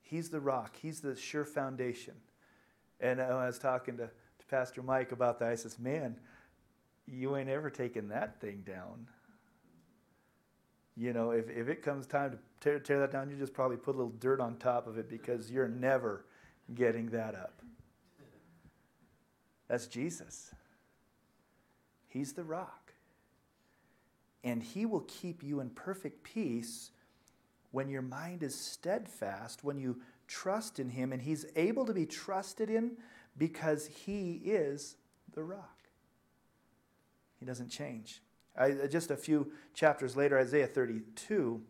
He's 0.03 0.29
the 0.29 0.41
rock. 0.41 0.75
He's 0.81 1.01
the 1.01 1.15
sure 1.15 1.45
foundation. 1.45 2.15
And 2.99 3.23
I 3.23 3.47
was 3.47 3.61
talking 3.61 3.97
to, 3.99 4.07
to 4.07 4.47
Pastor 4.49 4.83
Mike 4.83 5.12
about 5.12 5.39
that. 5.39 5.51
I 5.51 5.55
says, 5.55 5.79
man, 5.79 6.17
you 7.07 7.37
ain't 7.37 7.49
ever 7.49 7.71
taken 7.71 8.09
that 8.09 8.41
thing 8.41 8.65
down. 8.67 9.07
You 11.01 11.14
know, 11.14 11.31
if, 11.31 11.48
if 11.48 11.68
it 11.68 11.82
comes 11.82 12.06
time 12.06 12.32
to 12.32 12.39
tear, 12.60 12.78
tear 12.78 13.01
that 13.01 13.10
down, 13.10 13.31
you 13.31 13.36
just 13.36 13.55
probably 13.55 13.78
put 13.78 13.94
a 13.94 13.97
little 13.97 14.12
dirt 14.20 14.39
on 14.39 14.56
top 14.56 14.86
of 14.86 14.98
it 14.98 15.09
because 15.09 15.51
you're 15.51 15.66
never 15.66 16.27
getting 16.74 17.06
that 17.06 17.35
up. 17.35 17.62
That's 19.66 19.86
Jesus. 19.86 20.52
He's 22.06 22.35
the 22.35 22.44
rock. 22.44 22.93
And 24.44 24.62
he 24.62 24.85
will 24.85 25.06
keep 25.09 25.43
you 25.43 25.60
in 25.60 25.70
perfect 25.70 26.22
peace 26.22 26.90
when 27.70 27.89
your 27.89 28.02
mind 28.02 28.43
is 28.43 28.55
steadfast, 28.55 29.64
when 29.64 29.78
you 29.78 30.02
trust 30.27 30.78
in 30.78 30.90
him, 30.90 31.14
and 31.14 31.22
he's 31.22 31.47
able 31.56 31.86
to 31.86 31.94
be 31.94 32.05
trusted 32.05 32.68
in 32.68 32.98
because 33.39 33.86
he 33.86 34.43
is 34.44 34.97
the 35.32 35.43
rock. 35.43 35.78
He 37.39 37.47
doesn't 37.47 37.70
change. 37.70 38.20
Just 38.90 39.10
a 39.10 39.16
few 39.16 39.52
chapters 39.74 40.16
later, 40.16 40.39
Isaiah 40.39 40.66
32 40.66 41.62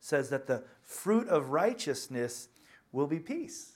says 0.00 0.30
that 0.30 0.46
the 0.46 0.64
fruit 0.82 1.28
of 1.28 1.50
righteousness 1.50 2.48
will 2.92 3.06
be 3.06 3.18
peace. 3.18 3.72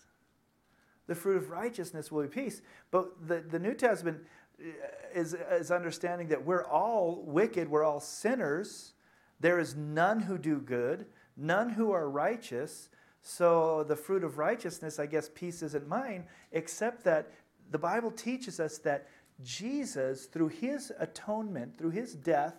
The 1.07 1.15
fruit 1.15 1.37
of 1.37 1.51
righteousness 1.51 2.11
will 2.11 2.23
be 2.23 2.29
peace. 2.29 2.63
But 2.91 3.27
the, 3.27 3.41
the 3.41 3.59
New 3.59 3.75
Testament 3.75 4.21
uh, 4.61 4.65
is, 5.13 5.35
is 5.35 5.71
understanding 5.71 6.29
that 6.29 6.45
we're 6.45 6.65
all 6.65 7.23
wicked, 7.27 7.69
we're 7.69 7.85
all 7.85 8.01
sinners. 8.01 8.93
There 9.41 9.59
is 9.59 9.75
none 9.75 10.21
who 10.21 10.39
do 10.39 10.61
good, 10.61 11.07
none 11.37 11.71
who 11.71 11.91
are 11.93 12.09
righteous. 12.09 12.91
So 13.23 13.85
the 13.85 13.97
fruit 13.97 14.25
of 14.25 14.39
righteousness, 14.39 14.99
I 14.99 15.07
guess 15.07 15.31
peace 15.35 15.63
isn't 15.63 15.89
mine, 15.89 16.27
except 16.53 17.05
that 17.05 17.31
the 17.71 17.79
Bible 17.79 18.11
teaches 18.11 18.61
us 18.61 18.79
that 18.79 19.09
Jesus, 19.43 20.27
through 20.27 20.49
his 20.49 20.93
atonement, 20.99 21.77
through 21.77 21.91
his 21.91 22.15
death, 22.15 22.55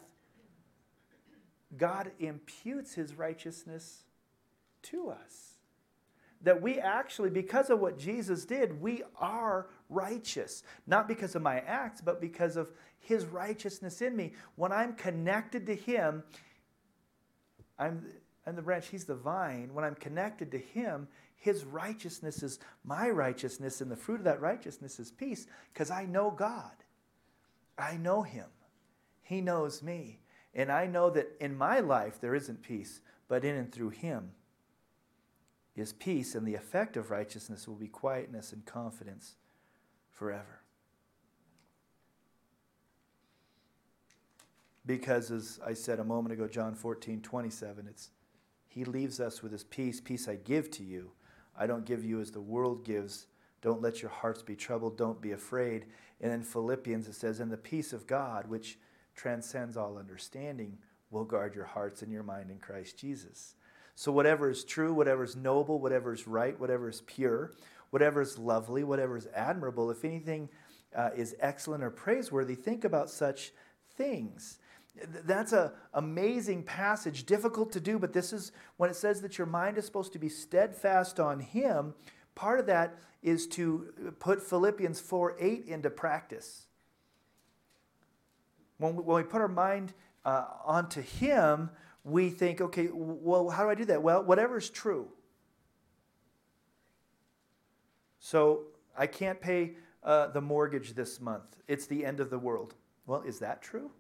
God 1.78 2.12
imputes 2.20 2.94
his 2.94 3.16
righteousness 3.16 4.04
to 4.84 5.10
us. 5.10 5.54
That 6.44 6.62
we 6.62 6.80
actually, 6.80 7.30
because 7.30 7.70
of 7.70 7.80
what 7.80 8.00
Jesus 8.00 8.46
did, 8.46 8.82
we 8.82 9.04
are 9.20 9.68
righteous. 9.90 10.64
Not 10.88 11.08
because 11.08 11.36
of 11.36 11.42
my 11.42 11.60
acts, 11.60 12.02
but 12.02 12.20
because 12.20 12.58
of 12.58 12.70
his 13.00 13.26
righteousness 13.26 14.02
in 14.02 14.16
me. 14.16 14.34
When 14.56 14.72
I'm 14.72 14.94
connected 14.94 15.68
to 15.68 15.76
him, 15.76 16.24
I'm, 17.78 18.06
I'm 18.46 18.56
the 18.56 18.62
branch, 18.62 18.88
he's 18.88 19.06
the 19.06 19.16
vine. 19.16 19.70
When 19.74 19.86
I'm 19.86 19.96
connected 19.96 20.52
to 20.52 20.58
him, 20.58 21.08
his 21.42 21.66
righteousness 21.66 22.44
is 22.44 22.60
my 22.84 23.10
righteousness, 23.10 23.82
and 23.82 23.90
the 23.90 23.96
fruit 23.96 24.20
of 24.20 24.26
that 24.26 24.42
righteousness 24.42 25.00
is 25.00 25.10
peace 25.10 25.48
because 25.74 25.90
I 25.90 26.06
know 26.06 26.30
God. 26.30 26.72
I 27.80 27.98
know 27.98 28.22
Him. 28.22 28.46
He 29.24 29.42
knows 29.42 29.82
me. 29.82 30.20
And 30.54 30.72
I 30.72 30.86
know 30.86 31.10
that 31.10 31.36
in 31.40 31.58
my 31.58 31.80
life 31.80 32.22
there 32.22 32.36
isn't 32.36 32.62
peace, 32.62 33.02
but 33.28 33.44
in 33.44 33.56
and 33.56 33.72
through 33.72 33.90
Him 33.90 34.34
is 35.76 35.94
peace, 35.94 36.36
and 36.36 36.48
the 36.48 36.54
effect 36.54 36.96
of 36.96 37.10
righteousness 37.10 37.68
will 37.68 37.76
be 37.76 37.88
quietness 37.88 38.54
and 38.54 38.64
confidence 38.64 39.34
forever. 40.12 40.62
Because, 44.86 45.32
as 45.32 45.60
I 45.66 45.74
said 45.74 46.00
a 46.00 46.04
moment 46.04 46.34
ago, 46.34 46.48
John 46.48 46.76
14, 46.76 47.20
27, 47.22 47.88
it's 47.88 48.12
He 48.68 48.86
leaves 48.86 49.20
us 49.20 49.42
with 49.42 49.54
His 49.54 49.64
peace. 49.64 50.00
Peace 50.00 50.28
I 50.28 50.36
give 50.36 50.70
to 50.72 50.84
you 50.84 51.14
I 51.58 51.68
don't 51.68 51.86
give 51.86 52.04
you 52.04 52.22
as 52.22 52.32
the 52.32 52.42
world 52.42 52.86
gives. 52.86 53.28
Don't 53.62 53.82
let 53.82 54.02
your 54.02 54.12
hearts 54.12 54.42
be 54.42 54.56
troubled. 54.56 54.98
Don't 54.98 55.22
be 55.22 55.32
afraid. 55.32 55.86
And 56.20 56.32
in 56.32 56.44
Philippians, 56.44 57.08
it 57.08 57.16
says, 57.16 57.40
And 57.40 57.52
the 57.52 57.58
peace 57.58 57.94
of 57.94 58.08
God, 58.08 58.48
which 58.48 58.80
transcends 59.16 59.78
all 59.78 59.98
understanding, 59.98 60.78
will 61.10 61.26
guard 61.26 61.56
your 61.56 61.66
hearts 61.66 62.02
and 62.02 62.12
your 62.12 62.24
mind 62.24 62.50
in 62.50 62.58
Christ 62.58 62.98
Jesus. 62.98 63.56
So, 63.96 64.12
whatever 64.12 64.50
is 64.50 64.64
true, 64.64 64.94
whatever 64.94 65.24
is 65.24 65.36
noble, 65.36 65.80
whatever 65.80 66.14
is 66.14 66.28
right, 66.28 66.60
whatever 66.60 66.90
is 66.90 67.02
pure, 67.02 67.52
whatever 67.92 68.22
is 68.22 68.40
lovely, 68.40 68.84
whatever 68.84 69.18
is 69.18 69.28
admirable, 69.36 69.92
if 69.92 70.06
anything 70.06 70.50
uh, 70.96 71.10
is 71.16 71.36
excellent 71.40 71.84
or 71.84 71.92
praiseworthy, 71.92 72.56
think 72.56 72.84
about 72.84 73.10
such 73.10 73.52
things. 73.96 74.60
That's 74.96 75.54
an 75.54 75.72
amazing 75.94 76.64
passage, 76.64 77.26
difficult 77.26 77.72
to 77.74 77.80
do, 77.80 77.98
but 77.98 78.14
this 78.14 78.34
is 78.34 78.52
when 78.78 78.90
it 78.90 78.96
says 78.96 79.22
that 79.22 79.38
your 79.38 79.48
mind 79.48 79.78
is 79.78 79.86
supposed 79.86 80.14
to 80.14 80.20
be 80.20 80.30
steadfast 80.30 81.20
on 81.20 81.40
Him. 81.40 81.94
Part 82.36 82.60
of 82.60 82.66
that 82.68 82.98
is 83.24 83.48
to 83.48 84.14
put 84.20 84.42
Philippians 84.42 85.00
4 85.00 85.38
8 85.40 85.66
into 85.68 85.90
practice. 85.90 86.66
When 88.78 88.96
we, 88.96 89.04
when 89.04 89.24
we 89.24 89.24
put 89.24 89.42
our 89.42 89.48
mind 89.48 89.94
uh, 90.26 90.46
onto 90.66 91.02
Him, 91.02 91.70
we 92.04 92.30
think, 92.30 92.62
okay, 92.62 92.90
well, 92.92 93.50
how 93.50 93.64
do 93.64 93.70
I 93.70 93.76
do 93.76 93.86
that? 93.86 94.02
Well, 94.02 94.24
whatever 94.24 94.58
is 94.58 94.70
true. 94.70 95.08
So 98.20 98.64
I 98.98 99.08
can't 99.08 99.40
pay 99.40 99.76
uh, 100.04 100.28
the 100.28 100.42
mortgage 100.42 100.94
this 100.94 101.22
month. 101.22 101.58
It's 101.68 101.86
the 101.86 102.06
end 102.06 102.20
of 102.20 102.30
the 102.30 102.40
world. 102.40 102.76
Well, 103.06 103.22
is 103.22 103.40
that 103.40 103.62
true? 103.62 103.92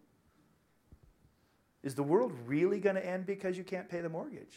Is 1.84 1.96
the 1.96 2.04
world 2.04 2.32
really 2.46 2.80
going 2.80 2.96
to 2.96 3.06
end 3.06 3.26
because 3.26 3.58
you 3.58 3.64
can't 3.64 3.90
pay 3.90 4.02
the 4.02 4.10
mortgage? 4.10 4.56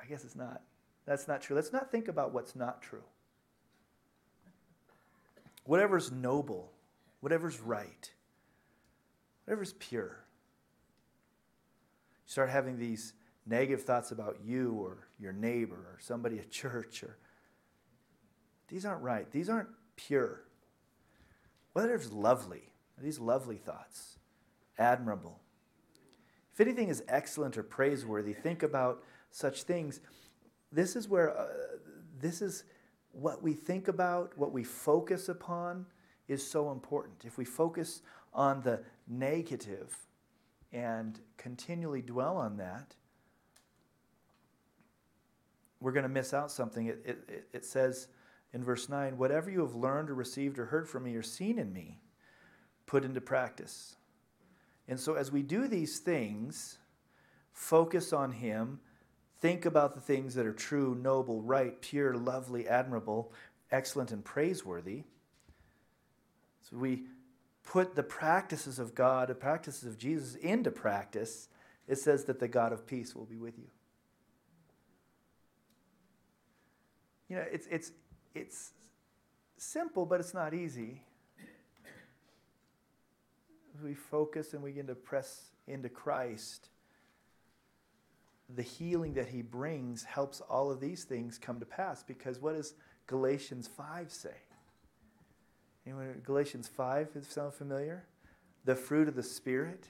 I 0.00 0.06
guess 0.06 0.24
it's 0.24 0.36
not. 0.36 0.62
That's 1.06 1.28
not 1.28 1.42
true. 1.42 1.56
Let's 1.56 1.72
not 1.72 1.90
think 1.90 2.08
about 2.08 2.32
what's 2.32 2.56
not 2.56 2.82
true. 2.82 3.02
Whatever's 5.64 6.10
noble, 6.10 6.72
whatever's 7.20 7.60
right, 7.60 8.10
whatever's 9.44 9.74
pure. 9.74 10.24
You 12.26 12.32
start 12.32 12.48
having 12.48 12.78
these 12.78 13.12
negative 13.46 13.84
thoughts 13.84 14.10
about 14.10 14.38
you 14.42 14.72
or 14.72 15.08
your 15.18 15.32
neighbor 15.32 15.74
or 15.74 15.98
somebody 16.00 16.38
at 16.38 16.50
church 16.50 17.02
or 17.02 17.18
these 18.68 18.86
aren't 18.86 19.02
right. 19.02 19.30
These 19.30 19.48
aren't 19.48 19.68
pure. 19.96 20.44
Whether 21.72 21.94
it's 21.94 22.12
lovely, 22.12 22.72
these 23.02 23.18
lovely 23.18 23.56
thoughts, 23.56 24.18
admirable. 24.78 25.39
If 26.60 26.66
anything 26.66 26.90
is 26.90 27.02
excellent 27.08 27.56
or 27.56 27.62
praiseworthy, 27.62 28.34
think 28.34 28.62
about 28.62 29.02
such 29.30 29.62
things. 29.62 30.00
This 30.70 30.94
is 30.94 31.08
where, 31.08 31.34
uh, 31.34 31.46
this 32.20 32.42
is 32.42 32.64
what 33.12 33.42
we 33.42 33.54
think 33.54 33.88
about, 33.88 34.36
what 34.36 34.52
we 34.52 34.62
focus 34.62 35.30
upon 35.30 35.86
is 36.28 36.46
so 36.46 36.70
important. 36.70 37.24
If 37.24 37.38
we 37.38 37.46
focus 37.46 38.02
on 38.34 38.60
the 38.60 38.82
negative 39.08 39.96
and 40.70 41.18
continually 41.38 42.02
dwell 42.02 42.36
on 42.36 42.58
that, 42.58 42.94
we're 45.80 45.92
going 45.92 46.02
to 46.02 46.10
miss 46.10 46.34
out 46.34 46.52
something. 46.52 46.88
It, 46.88 47.00
it, 47.06 47.48
it 47.54 47.64
says 47.64 48.08
in 48.52 48.62
verse 48.62 48.86
9, 48.86 49.16
whatever 49.16 49.50
you 49.50 49.60
have 49.60 49.74
learned 49.74 50.10
or 50.10 50.14
received 50.14 50.58
or 50.58 50.66
heard 50.66 50.86
from 50.86 51.04
me 51.04 51.16
or 51.16 51.22
seen 51.22 51.58
in 51.58 51.72
me, 51.72 52.02
put 52.84 53.02
into 53.02 53.22
practice. 53.22 53.96
And 54.90 54.98
so 54.98 55.14
as 55.14 55.30
we 55.30 55.42
do 55.42 55.68
these 55.68 56.00
things, 56.00 56.78
focus 57.52 58.12
on 58.12 58.32
Him, 58.32 58.80
think 59.38 59.64
about 59.64 59.94
the 59.94 60.00
things 60.00 60.34
that 60.34 60.44
are 60.44 60.52
true, 60.52 60.98
noble, 61.00 61.40
right, 61.40 61.80
pure, 61.80 62.14
lovely, 62.14 62.66
admirable, 62.66 63.32
excellent, 63.70 64.10
and 64.10 64.24
praiseworthy. 64.24 65.04
So 66.68 66.76
we 66.76 67.04
put 67.62 67.94
the 67.94 68.02
practices 68.02 68.80
of 68.80 68.96
God, 68.96 69.28
the 69.28 69.34
practices 69.36 69.84
of 69.84 69.96
Jesus 69.96 70.34
into 70.34 70.72
practice. 70.72 71.48
It 71.86 71.98
says 71.98 72.24
that 72.24 72.40
the 72.40 72.48
God 72.48 72.72
of 72.72 72.84
peace 72.84 73.14
will 73.14 73.26
be 73.26 73.38
with 73.38 73.56
you. 73.58 73.68
You 77.28 77.36
know, 77.36 77.44
it's, 77.52 77.68
it's, 77.70 77.92
it's 78.34 78.72
simple, 79.56 80.04
but 80.04 80.18
it's 80.18 80.34
not 80.34 80.52
easy. 80.52 81.02
We 83.82 83.94
focus 83.94 84.52
and 84.52 84.62
we 84.62 84.70
begin 84.70 84.86
to 84.88 84.94
press 84.94 85.50
into 85.66 85.88
Christ. 85.88 86.68
The 88.54 88.62
healing 88.62 89.14
that 89.14 89.28
he 89.28 89.42
brings 89.42 90.04
helps 90.04 90.40
all 90.40 90.70
of 90.70 90.80
these 90.80 91.04
things 91.04 91.38
come 91.38 91.60
to 91.60 91.66
pass 91.66 92.02
because 92.02 92.40
what 92.40 92.56
does 92.56 92.74
Galatians 93.06 93.68
5 93.68 94.10
say? 94.10 94.34
Anyone, 95.86 96.20
Galatians 96.24 96.68
5 96.68 97.08
is 97.14 97.28
sound 97.28 97.54
familiar? 97.54 98.04
The 98.64 98.74
fruit 98.74 99.08
of 99.08 99.14
the 99.14 99.22
Spirit. 99.22 99.88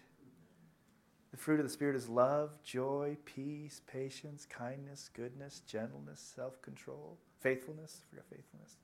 The 1.30 1.36
fruit 1.36 1.60
of 1.60 1.66
the 1.66 1.72
Spirit 1.72 1.96
is 1.96 2.08
love, 2.08 2.50
joy, 2.62 3.16
peace, 3.24 3.80
patience, 3.86 4.46
kindness, 4.46 5.10
goodness, 5.14 5.60
gentleness, 5.66 6.32
self 6.34 6.60
control 6.60 7.18
faithfulness. 7.40 8.02
I 8.02 8.10
forgot 8.10 8.26
faithfulness. 8.30 8.76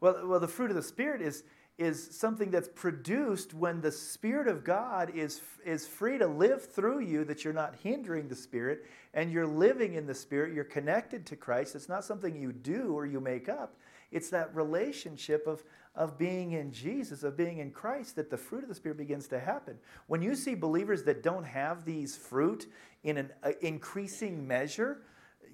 Well, 0.00 0.26
well, 0.26 0.40
the 0.40 0.48
fruit 0.48 0.70
of 0.70 0.76
the 0.76 0.82
Spirit 0.82 1.22
is, 1.22 1.44
is 1.78 2.16
something 2.16 2.50
that's 2.50 2.68
produced 2.68 3.54
when 3.54 3.80
the 3.80 3.90
Spirit 3.90 4.46
of 4.46 4.62
God 4.62 5.10
is, 5.14 5.40
is 5.64 5.86
free 5.86 6.18
to 6.18 6.26
live 6.26 6.64
through 6.64 7.00
you, 7.00 7.24
that 7.24 7.44
you're 7.44 7.54
not 7.54 7.74
hindering 7.82 8.28
the 8.28 8.36
Spirit, 8.36 8.84
and 9.14 9.32
you're 9.32 9.46
living 9.46 9.94
in 9.94 10.06
the 10.06 10.14
Spirit. 10.14 10.54
You're 10.54 10.64
connected 10.64 11.24
to 11.26 11.36
Christ. 11.36 11.74
It's 11.74 11.88
not 11.88 12.04
something 12.04 12.36
you 12.36 12.52
do 12.52 12.96
or 12.96 13.06
you 13.06 13.20
make 13.20 13.48
up. 13.48 13.76
It's 14.10 14.28
that 14.30 14.54
relationship 14.54 15.46
of, 15.46 15.64
of 15.96 16.18
being 16.18 16.52
in 16.52 16.70
Jesus, 16.70 17.22
of 17.22 17.36
being 17.36 17.58
in 17.58 17.70
Christ, 17.70 18.16
that 18.16 18.30
the 18.30 18.36
fruit 18.36 18.62
of 18.62 18.68
the 18.68 18.74
Spirit 18.74 18.98
begins 18.98 19.26
to 19.28 19.40
happen. 19.40 19.78
When 20.06 20.20
you 20.20 20.34
see 20.34 20.54
believers 20.54 21.02
that 21.04 21.22
don't 21.22 21.44
have 21.44 21.86
these 21.86 22.14
fruit 22.14 22.70
in 23.02 23.16
an 23.16 23.30
uh, 23.42 23.52
increasing 23.62 24.46
measure, 24.46 24.98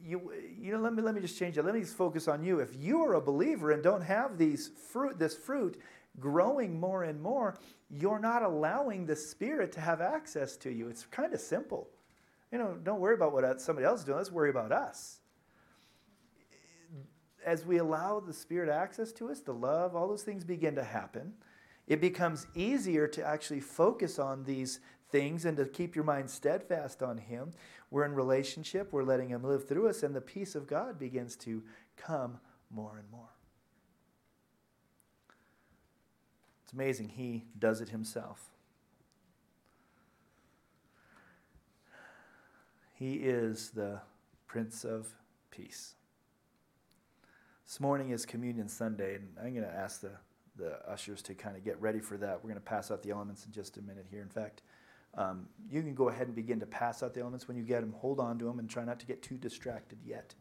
you, 0.04 0.32
you 0.60 0.72
know, 0.72 0.78
let 0.78 0.94
me, 0.94 1.02
let 1.02 1.14
me 1.14 1.20
just 1.20 1.38
change 1.38 1.58
it. 1.58 1.64
Let 1.64 1.74
me 1.74 1.80
just 1.80 1.96
focus 1.96 2.28
on 2.28 2.42
you. 2.42 2.60
If 2.60 2.74
you 2.76 3.02
are 3.04 3.14
a 3.14 3.20
believer 3.20 3.70
and 3.72 3.82
don't 3.82 4.02
have 4.02 4.38
these 4.38 4.70
fruit, 4.90 5.18
this 5.18 5.36
fruit 5.36 5.80
growing 6.20 6.78
more 6.78 7.04
and 7.04 7.20
more, 7.20 7.58
you're 7.90 8.18
not 8.18 8.42
allowing 8.42 9.06
the 9.06 9.16
Spirit 9.16 9.72
to 9.72 9.80
have 9.80 10.00
access 10.00 10.56
to 10.58 10.70
you. 10.70 10.88
It's 10.88 11.04
kind 11.06 11.32
of 11.32 11.40
simple. 11.40 11.88
You 12.52 12.58
know, 12.58 12.76
don't 12.82 13.00
worry 13.00 13.14
about 13.14 13.32
what 13.32 13.60
somebody 13.60 13.86
else 13.86 14.00
is 14.00 14.06
doing. 14.06 14.18
Let's 14.18 14.32
worry 14.32 14.50
about 14.50 14.72
us. 14.72 15.20
As 17.44 17.64
we 17.64 17.78
allow 17.78 18.20
the 18.20 18.32
Spirit 18.32 18.68
access 18.68 19.12
to 19.12 19.30
us, 19.30 19.40
the 19.40 19.52
love, 19.52 19.94
all 19.94 20.08
those 20.08 20.22
things 20.22 20.44
begin 20.44 20.74
to 20.74 20.84
happen. 20.84 21.34
It 21.86 22.00
becomes 22.00 22.46
easier 22.54 23.06
to 23.08 23.24
actually 23.24 23.60
focus 23.60 24.18
on 24.18 24.44
these 24.44 24.80
things 25.10 25.46
and 25.46 25.56
to 25.56 25.64
keep 25.64 25.94
your 25.94 26.04
mind 26.04 26.28
steadfast 26.28 27.02
on 27.02 27.16
Him. 27.16 27.52
We're 27.90 28.04
in 28.04 28.14
relationship, 28.14 28.92
we're 28.92 29.04
letting 29.04 29.30
Him 29.30 29.42
live 29.42 29.66
through 29.66 29.88
us, 29.88 30.02
and 30.02 30.14
the 30.14 30.20
peace 30.20 30.54
of 30.54 30.66
God 30.66 30.98
begins 30.98 31.36
to 31.36 31.62
come 31.96 32.38
more 32.70 32.98
and 32.98 33.10
more. 33.10 33.37
It's 36.68 36.74
amazing. 36.74 37.08
He 37.08 37.46
does 37.58 37.80
it 37.80 37.88
Himself. 37.88 38.50
He 42.92 43.14
is 43.14 43.70
the 43.70 44.02
Prince 44.46 44.84
of 44.84 45.06
Peace. 45.50 45.94
This 47.66 47.80
morning 47.80 48.10
is 48.10 48.26
Communion 48.26 48.68
Sunday, 48.68 49.14
and 49.14 49.28
I'm 49.42 49.54
going 49.54 49.66
to 49.66 49.74
ask 49.74 50.02
the, 50.02 50.10
the 50.58 50.86
ushers 50.86 51.22
to 51.22 51.34
kind 51.34 51.56
of 51.56 51.64
get 51.64 51.80
ready 51.80 52.00
for 52.00 52.18
that. 52.18 52.36
We're 52.44 52.50
going 52.50 52.56
to 52.56 52.60
pass 52.60 52.90
out 52.90 53.02
the 53.02 53.12
elements 53.12 53.46
in 53.46 53.52
just 53.52 53.78
a 53.78 53.80
minute 53.80 54.04
here. 54.10 54.20
In 54.20 54.28
fact, 54.28 54.60
um, 55.14 55.48
you 55.70 55.80
can 55.80 55.94
go 55.94 56.10
ahead 56.10 56.26
and 56.26 56.36
begin 56.36 56.60
to 56.60 56.66
pass 56.66 57.02
out 57.02 57.14
the 57.14 57.20
elements 57.20 57.48
when 57.48 57.56
you 57.56 57.62
get 57.62 57.80
them. 57.80 57.94
Hold 57.96 58.20
on 58.20 58.38
to 58.40 58.44
them 58.44 58.58
and 58.58 58.68
try 58.68 58.84
not 58.84 59.00
to 59.00 59.06
get 59.06 59.22
too 59.22 59.38
distracted 59.38 60.00
yet. 60.04 60.34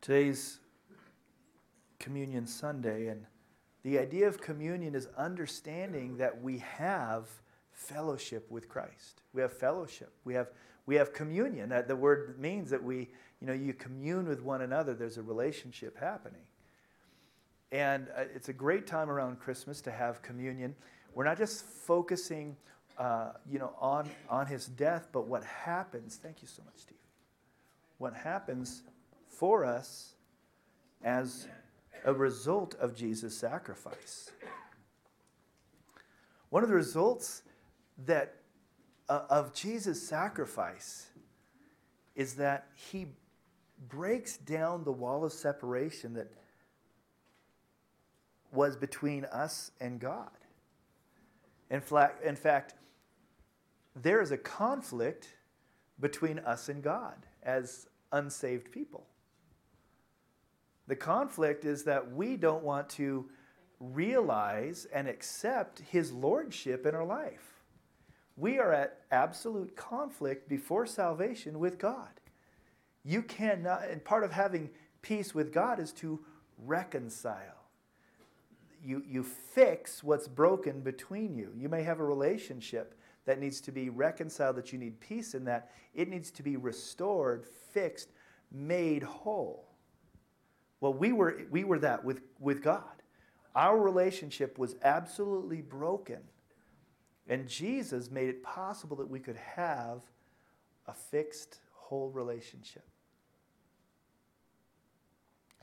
Today's 0.00 0.58
Communion 2.00 2.46
Sunday, 2.46 3.06
and 3.06 3.24
the 3.84 3.98
idea 3.98 4.26
of 4.26 4.40
communion 4.40 4.96
is 4.96 5.06
understanding 5.16 6.16
that 6.16 6.42
we 6.42 6.58
have 6.58 7.28
fellowship 7.72 8.50
with 8.50 8.68
Christ. 8.68 9.22
We 9.32 9.40
have 9.40 9.52
fellowship. 9.52 10.12
We 10.24 10.34
have 10.34 10.48
we 10.86 10.96
have 10.96 11.12
communion. 11.12 11.68
That 11.68 11.86
the 11.86 11.94
word 11.94 12.40
means 12.40 12.70
that 12.70 12.82
we, 12.82 13.10
you 13.40 13.46
know, 13.46 13.52
you 13.52 13.72
commune 13.72 14.26
with 14.26 14.42
one 14.42 14.62
another. 14.62 14.92
There's 14.92 15.18
a 15.18 15.22
relationship 15.22 15.96
happening. 15.96 16.42
And 17.70 18.08
uh, 18.16 18.24
it's 18.34 18.48
a 18.48 18.52
great 18.52 18.86
time 18.86 19.08
around 19.08 19.38
Christmas 19.38 19.80
to 19.82 19.92
have 19.92 20.22
communion. 20.22 20.74
We're 21.14 21.24
not 21.24 21.38
just 21.38 21.64
focusing, 21.64 22.56
uh, 22.98 23.32
you 23.48 23.58
know, 23.58 23.72
on, 23.80 24.10
on 24.28 24.46
his 24.46 24.66
death, 24.66 25.08
but 25.12 25.26
what 25.26 25.44
happens. 25.44 26.18
Thank 26.20 26.42
you 26.42 26.48
so 26.48 26.62
much, 26.64 26.78
Steve. 26.78 26.98
What 27.98 28.14
happens 28.14 28.82
for 29.28 29.64
us 29.64 30.14
as 31.04 31.46
a 32.04 32.12
result 32.12 32.74
of 32.76 32.94
Jesus' 32.94 33.36
sacrifice. 33.36 34.30
One 36.50 36.62
of 36.62 36.68
the 36.68 36.74
results 36.74 37.42
that 38.06 38.36
uh, 39.08 39.22
of 39.28 39.54
Jesus' 39.54 40.06
sacrifice 40.06 41.08
is 42.14 42.34
that 42.34 42.68
he 42.74 43.06
breaks 43.88 44.36
down 44.36 44.84
the 44.84 44.92
wall 44.92 45.24
of 45.24 45.32
separation 45.32 46.14
that 46.14 46.30
was 48.52 48.76
between 48.76 49.24
us 49.26 49.70
and 49.80 50.00
God. 50.00 50.30
In, 51.70 51.82
in 52.24 52.36
fact, 52.36 52.74
there 53.94 54.20
is 54.20 54.32
a 54.32 54.36
conflict 54.36 55.28
between 56.00 56.38
us 56.40 56.68
and 56.68 56.82
God 56.82 57.26
as 57.42 57.88
unsaved 58.12 58.72
people. 58.72 59.06
The 60.90 60.96
conflict 60.96 61.64
is 61.64 61.84
that 61.84 62.12
we 62.12 62.36
don't 62.36 62.64
want 62.64 62.88
to 62.90 63.24
realize 63.78 64.88
and 64.92 65.06
accept 65.06 65.78
His 65.78 66.10
Lordship 66.10 66.84
in 66.84 66.96
our 66.96 67.04
life. 67.04 67.62
We 68.36 68.58
are 68.58 68.72
at 68.72 68.98
absolute 69.12 69.76
conflict 69.76 70.48
before 70.48 70.86
salvation 70.86 71.60
with 71.60 71.78
God. 71.78 72.08
You 73.04 73.22
cannot, 73.22 73.84
and 73.88 74.04
part 74.04 74.24
of 74.24 74.32
having 74.32 74.68
peace 75.00 75.32
with 75.32 75.52
God 75.52 75.78
is 75.78 75.92
to 75.92 76.18
reconcile 76.58 77.60
you, 78.84 79.02
you 79.06 79.22
fix 79.22 80.02
what's 80.02 80.28
broken 80.28 80.80
between 80.80 81.36
you. 81.36 81.52
You 81.56 81.68
may 81.68 81.82
have 81.82 82.00
a 82.00 82.04
relationship 82.04 82.94
that 83.26 83.38
needs 83.38 83.60
to 83.62 83.72
be 83.72 83.90
reconciled, 83.90 84.56
that 84.56 84.72
you 84.72 84.78
need 84.78 84.98
peace 85.00 85.34
in 85.34 85.44
that. 85.44 85.70
It 85.94 86.08
needs 86.08 86.30
to 86.32 86.42
be 86.42 86.56
restored, 86.56 87.46
fixed, 87.46 88.08
made 88.50 89.02
whole. 89.02 89.69
Well, 90.80 90.94
we 90.94 91.12
were, 91.12 91.42
we 91.50 91.64
were 91.64 91.78
that 91.80 92.04
with, 92.04 92.22
with 92.38 92.62
God. 92.62 92.84
Our 93.54 93.78
relationship 93.78 94.58
was 94.58 94.76
absolutely 94.82 95.60
broken. 95.60 96.20
And 97.28 97.48
Jesus 97.48 98.10
made 98.10 98.28
it 98.28 98.42
possible 98.42 98.96
that 98.96 99.08
we 99.08 99.20
could 99.20 99.36
have 99.36 100.00
a 100.86 100.94
fixed, 100.94 101.58
whole 101.72 102.10
relationship 102.10 102.84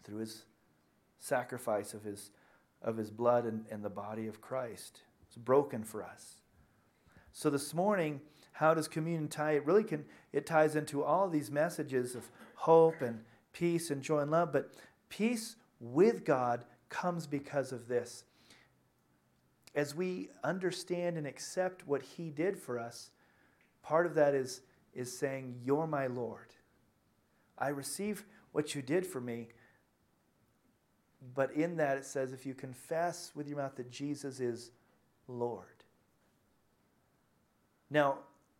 through 0.04 0.20
his 0.20 0.44
sacrifice 1.20 1.94
of 1.94 2.04
his 2.04 2.32
of 2.82 2.98
his 2.98 3.10
blood 3.10 3.46
and, 3.46 3.66
and 3.72 3.84
the 3.84 3.90
body 3.90 4.28
of 4.28 4.42
Christ. 4.42 5.02
It's 5.28 5.38
broken 5.38 5.84
for 5.84 6.04
us. 6.04 6.42
So 7.32 7.50
this 7.50 7.74
morning, 7.74 8.22
how 8.54 8.74
does 8.74 8.88
communion 8.88 9.28
tie? 9.28 9.54
It 9.54 9.66
really 9.66 9.84
can, 9.84 10.06
it 10.34 10.46
ties 10.46 10.76
into 10.76 11.04
all 11.04 11.30
these 11.30 11.52
messages 11.52 12.16
of 12.16 12.30
hope 12.56 13.02
and 13.02 13.20
peace 13.54 13.92
and 13.92 14.02
joy 14.02 14.20
and 14.20 14.32
love, 14.32 14.52
but 14.52 14.72
peace 15.10 15.56
with 15.80 16.26
God 16.26 16.66
comes 16.90 17.28
because 17.28 17.72
of 17.72 17.88
this. 17.88 18.24
As 19.76 19.94
we 19.94 20.30
understand 20.44 21.18
and 21.18 21.28
accept 21.28 21.88
what 21.88 22.02
He 22.02 22.30
did 22.30 22.58
for 22.58 22.80
us, 22.80 23.12
part 23.84 24.06
of 24.06 24.16
that 24.16 24.34
is, 24.34 24.62
is 24.94 25.16
saying, 25.16 25.60
You're 25.64 25.88
my 25.88 26.08
Lord. 26.08 26.48
I 27.58 27.70
receive 27.70 28.26
what 28.52 28.76
you 28.76 28.82
did 28.82 29.06
for 29.06 29.22
me. 29.22 29.48
But 31.34 31.52
in 31.52 31.78
that, 31.78 31.98
it 31.98 32.06
says, 32.06 32.32
if 32.32 32.46
you 32.46 32.54
confess 32.54 33.32
with 33.36 33.48
your 33.48 33.58
mouth 33.58 33.76
that 33.76 33.92
Jesus 33.92 34.40
is 34.40 34.72
Lord. 35.28 35.66
Now, 37.90 38.20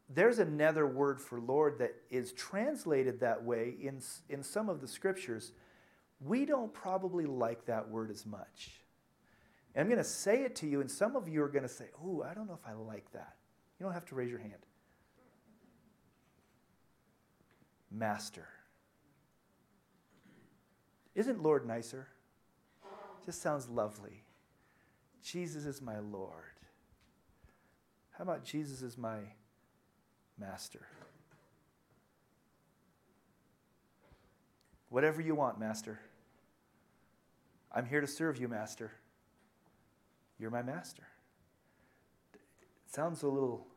there's 0.10 0.40
another 0.40 0.88
word 0.88 1.20
for 1.20 1.40
Lord 1.40 1.80
that 1.80 1.96
is 2.10 2.32
translated 2.32 3.20
that 3.20 3.44
way 3.44 3.76
in, 3.82 4.00
in 4.30 4.42
some 4.42 4.70
of 4.70 4.82
the 4.82 4.88
scriptures. 4.88 5.52
We 6.20 6.46
don't 6.46 6.74
probably 6.74 7.26
like 7.26 7.66
that 7.66 7.90
word 7.90 8.10
as 8.10 8.26
much. 8.26 8.82
And 9.76 9.82
I'm 9.82 9.88
going 9.88 10.04
to 10.04 10.04
say 10.04 10.44
it 10.44 10.56
to 10.58 10.68
you, 10.68 10.82
and 10.82 10.90
some 10.90 11.16
of 11.16 11.28
you 11.28 11.44
are 11.44 11.48
going 11.48 11.64
to 11.64 11.70
say, 11.70 11.86
Oh, 12.04 12.24
I 12.24 12.34
don't 12.34 12.48
know 12.48 12.58
if 12.62 12.68
I 12.68 12.74
like 12.74 13.12
that. 13.14 13.36
You 13.80 13.86
don't 13.86 13.94
have 13.94 14.06
to 14.06 14.16
raise 14.16 14.30
your 14.30 14.40
hand. 14.40 14.66
Master. 17.92 18.48
Isn't 21.14 21.42
Lord 21.42 21.66
nicer? 21.66 22.08
Just 23.26 23.42
sounds 23.42 23.70
lovely. 23.70 24.24
Jesus 25.24 25.66
is 25.66 25.82
my 25.82 26.00
Lord. 26.00 26.34
How 28.12 28.24
about 28.24 28.44
Jesus 28.44 28.82
is 28.82 28.98
my 28.98 29.20
master? 30.40 30.88
Whatever 34.90 35.22
you 35.22 35.36
want, 35.36 35.60
master. 35.60 36.00
I'm 37.72 37.86
here 37.86 38.02
to 38.02 38.08
serve 38.08 38.40
you, 38.40 38.48
master. 38.48 38.92
You're 40.40 40.52
my 40.52 40.62
master. 40.62 41.04
It 42.34 42.94
sounds 42.94 43.24
a 43.24 43.28
little. 43.28 43.68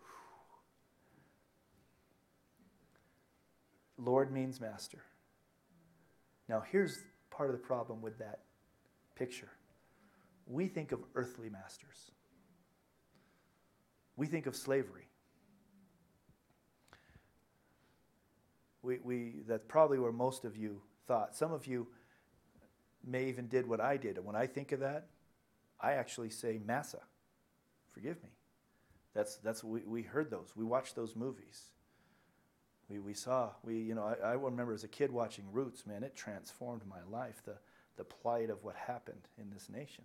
Lord 3.99 4.33
means 4.33 4.61
master. 4.61 5.03
Now, 6.49 6.63
here's 6.71 6.99
part 7.31 7.51
of 7.51 7.53
the 7.53 7.63
problem 7.63 8.01
with 8.01 8.19
that 8.19 8.41
picture. 9.15 9.51
We 10.47 10.67
think 10.67 10.93
of 10.93 11.01
earthly 11.15 11.49
masters, 11.49 12.11
we 14.17 14.27
think 14.27 14.47
of 14.47 14.57
slavery. 14.57 15.07
We, 18.83 18.99
we, 19.05 19.35
that's 19.47 19.67
probably 19.69 19.99
where 19.99 20.11
most 20.11 20.47
of 20.47 20.57
you 20.57 20.81
thought. 21.11 21.35
Some 21.35 21.53
of 21.53 21.67
you 21.67 21.89
may 23.05 23.29
even 23.29 23.49
did 23.49 23.67
what 23.67 23.81
I 23.81 23.97
did. 23.97 24.17
And 24.17 24.25
when 24.25 24.37
I 24.37 24.47
think 24.47 24.71
of 24.71 24.79
that, 24.79 25.09
I 25.81 25.95
actually 25.95 26.31
say 26.31 26.61
massa. 26.65 27.01
Forgive 27.93 28.23
me. 28.23 28.29
That's, 29.13 29.35
that's 29.39 29.65
we, 29.65 29.81
we 29.81 30.03
heard 30.03 30.31
those. 30.31 30.53
We 30.55 30.65
watched 30.65 30.95
those 30.95 31.17
movies. 31.17 31.63
We, 32.89 33.01
we 33.01 33.15
saw, 33.15 33.51
we, 33.65 33.79
you 33.79 33.97
know, 33.97 34.05
I, 34.05 34.29
I 34.29 34.33
remember 34.35 34.73
as 34.73 34.85
a 34.85 34.89
kid 34.89 35.11
watching 35.11 35.47
Roots, 35.51 35.85
man, 35.85 36.05
it 36.05 36.15
transformed 36.15 36.83
my 36.89 37.03
life, 37.11 37.43
the, 37.45 37.57
the 37.97 38.05
plight 38.05 38.49
of 38.49 38.63
what 38.63 38.77
happened 38.77 39.27
in 39.37 39.51
this 39.51 39.69
nation. 39.69 40.05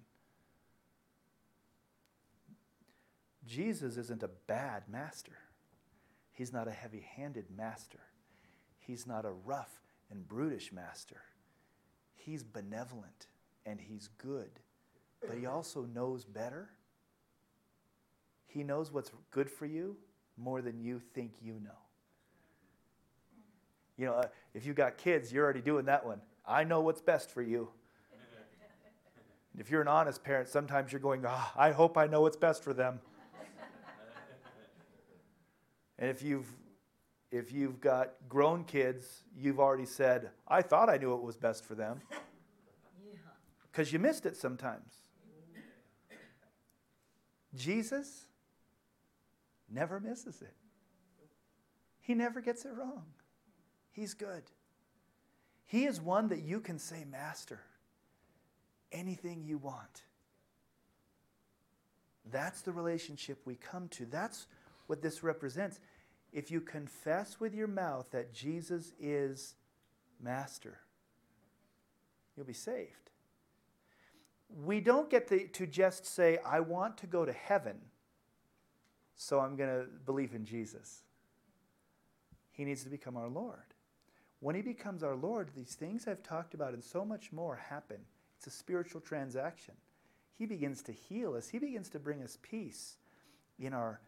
Jesus 3.45 3.95
isn't 3.97 4.23
a 4.23 4.29
bad 4.47 4.85
master. 4.89 5.37
He's 6.31 6.51
not 6.51 6.67
a 6.67 6.71
heavy 6.71 7.05
handed 7.15 7.45
master. 7.55 7.99
He's 8.79 9.05
not 9.05 9.23
a 9.23 9.31
rough 9.31 9.81
and 10.15 10.27
brutish 10.27 10.71
master. 10.71 11.21
He's 12.15 12.43
benevolent 12.43 13.27
and 13.65 13.79
he's 13.79 14.09
good, 14.17 14.49
but 15.21 15.37
he 15.37 15.45
also 15.45 15.85
knows 15.93 16.23
better. 16.23 16.69
He 18.47 18.63
knows 18.63 18.91
what's 18.91 19.11
good 19.31 19.49
for 19.49 19.65
you 19.65 19.97
more 20.37 20.61
than 20.61 20.79
you 20.79 21.01
think 21.13 21.33
you 21.41 21.59
know. 21.63 21.77
You 23.97 24.07
know, 24.07 24.13
uh, 24.13 24.27
if 24.53 24.65
you've 24.65 24.75
got 24.75 24.97
kids, 24.97 25.31
you're 25.31 25.43
already 25.43 25.61
doing 25.61 25.85
that 25.85 26.05
one. 26.05 26.21
I 26.47 26.63
know 26.63 26.81
what's 26.81 27.01
best 27.01 27.29
for 27.29 27.41
you. 27.41 27.69
if 29.57 29.69
you're 29.69 29.81
an 29.81 29.87
honest 29.87 30.23
parent, 30.23 30.47
sometimes 30.47 30.91
you're 30.91 31.01
going, 31.01 31.23
oh, 31.27 31.51
I 31.55 31.71
hope 31.71 31.97
I 31.97 32.07
know 32.07 32.21
what's 32.21 32.37
best 32.37 32.63
for 32.63 32.73
them. 32.73 32.99
and 35.97 36.09
if 36.09 36.23
you've 36.23 36.47
if 37.31 37.51
you've 37.51 37.81
got 37.81 38.13
grown 38.29 38.63
kids, 38.63 39.23
you've 39.37 39.59
already 39.59 39.85
said, 39.85 40.29
I 40.47 40.61
thought 40.61 40.89
I 40.89 40.97
knew 40.97 41.11
what 41.11 41.23
was 41.23 41.37
best 41.37 41.65
for 41.65 41.75
them. 41.75 42.01
Because 43.71 43.91
you 43.91 43.99
missed 43.99 44.25
it 44.25 44.37
sometimes. 44.37 44.93
Jesus 47.53 48.27
never 49.69 49.99
misses 49.99 50.41
it, 50.41 50.53
He 51.99 52.13
never 52.13 52.39
gets 52.39 52.63
it 52.63 52.71
wrong. 52.73 53.03
He's 53.91 54.13
good. 54.13 54.43
He 55.65 55.83
is 55.83 55.99
one 55.99 56.29
that 56.29 56.41
you 56.41 56.61
can 56.61 56.79
say, 56.79 57.03
Master, 57.03 57.59
anything 58.93 59.43
you 59.43 59.57
want. 59.57 60.03
That's 62.31 62.61
the 62.61 62.71
relationship 62.71 63.39
we 63.45 63.55
come 63.55 63.89
to. 63.89 64.05
That's 64.05 64.47
what 64.87 65.01
this 65.01 65.23
represents 65.23 65.79
if 66.35 66.51
you 66.51 66.59
confess 66.59 67.39
with 67.39 67.55
your 67.55 67.67
mouth 67.67 68.11
that 68.11 68.33
Jesus 68.33 68.91
is 68.99 69.55
Master, 70.21 70.79
you'll 72.35 72.45
be 72.45 72.51
saved. 72.51 73.09
We 74.65 74.81
don't 74.81 75.09
get 75.09 75.29
to, 75.29 75.47
to 75.47 75.65
just 75.65 76.05
say, 76.05 76.37
I 76.45 76.59
want 76.59 76.97
to 76.97 77.07
go 77.07 77.23
to 77.23 77.31
heaven, 77.31 77.77
so 79.15 79.39
I'm 79.39 79.55
going 79.55 79.69
to 79.69 79.85
believe 80.05 80.33
in 80.35 80.43
Jesus. 80.43 81.03
He 82.51 82.65
needs 82.65 82.83
to 82.83 82.89
become 82.89 83.15
our 83.15 83.29
Lord. 83.29 83.73
When 84.41 84.55
he 84.55 84.61
becomes 84.61 85.03
our 85.03 85.15
Lord, 85.15 85.51
these 85.55 85.73
things 85.73 86.05
I've 86.05 86.21
talked 86.21 86.53
about 86.53 86.73
and 86.73 86.83
so 86.83 87.05
much 87.05 87.31
more 87.31 87.55
happen. 87.55 87.99
It's 88.37 88.47
a 88.47 88.51
spiritual 88.51 88.99
transaction. 88.99 89.73
He 90.37 90.45
begins 90.45 90.81
to 90.83 90.91
heal 90.91 91.33
us, 91.33 91.47
he 91.47 91.59
begins 91.59 91.87
to 91.91 91.99
bring 91.99 92.21
us 92.21 92.37
peace 92.41 92.97
in 93.57 93.73
our 93.73 94.01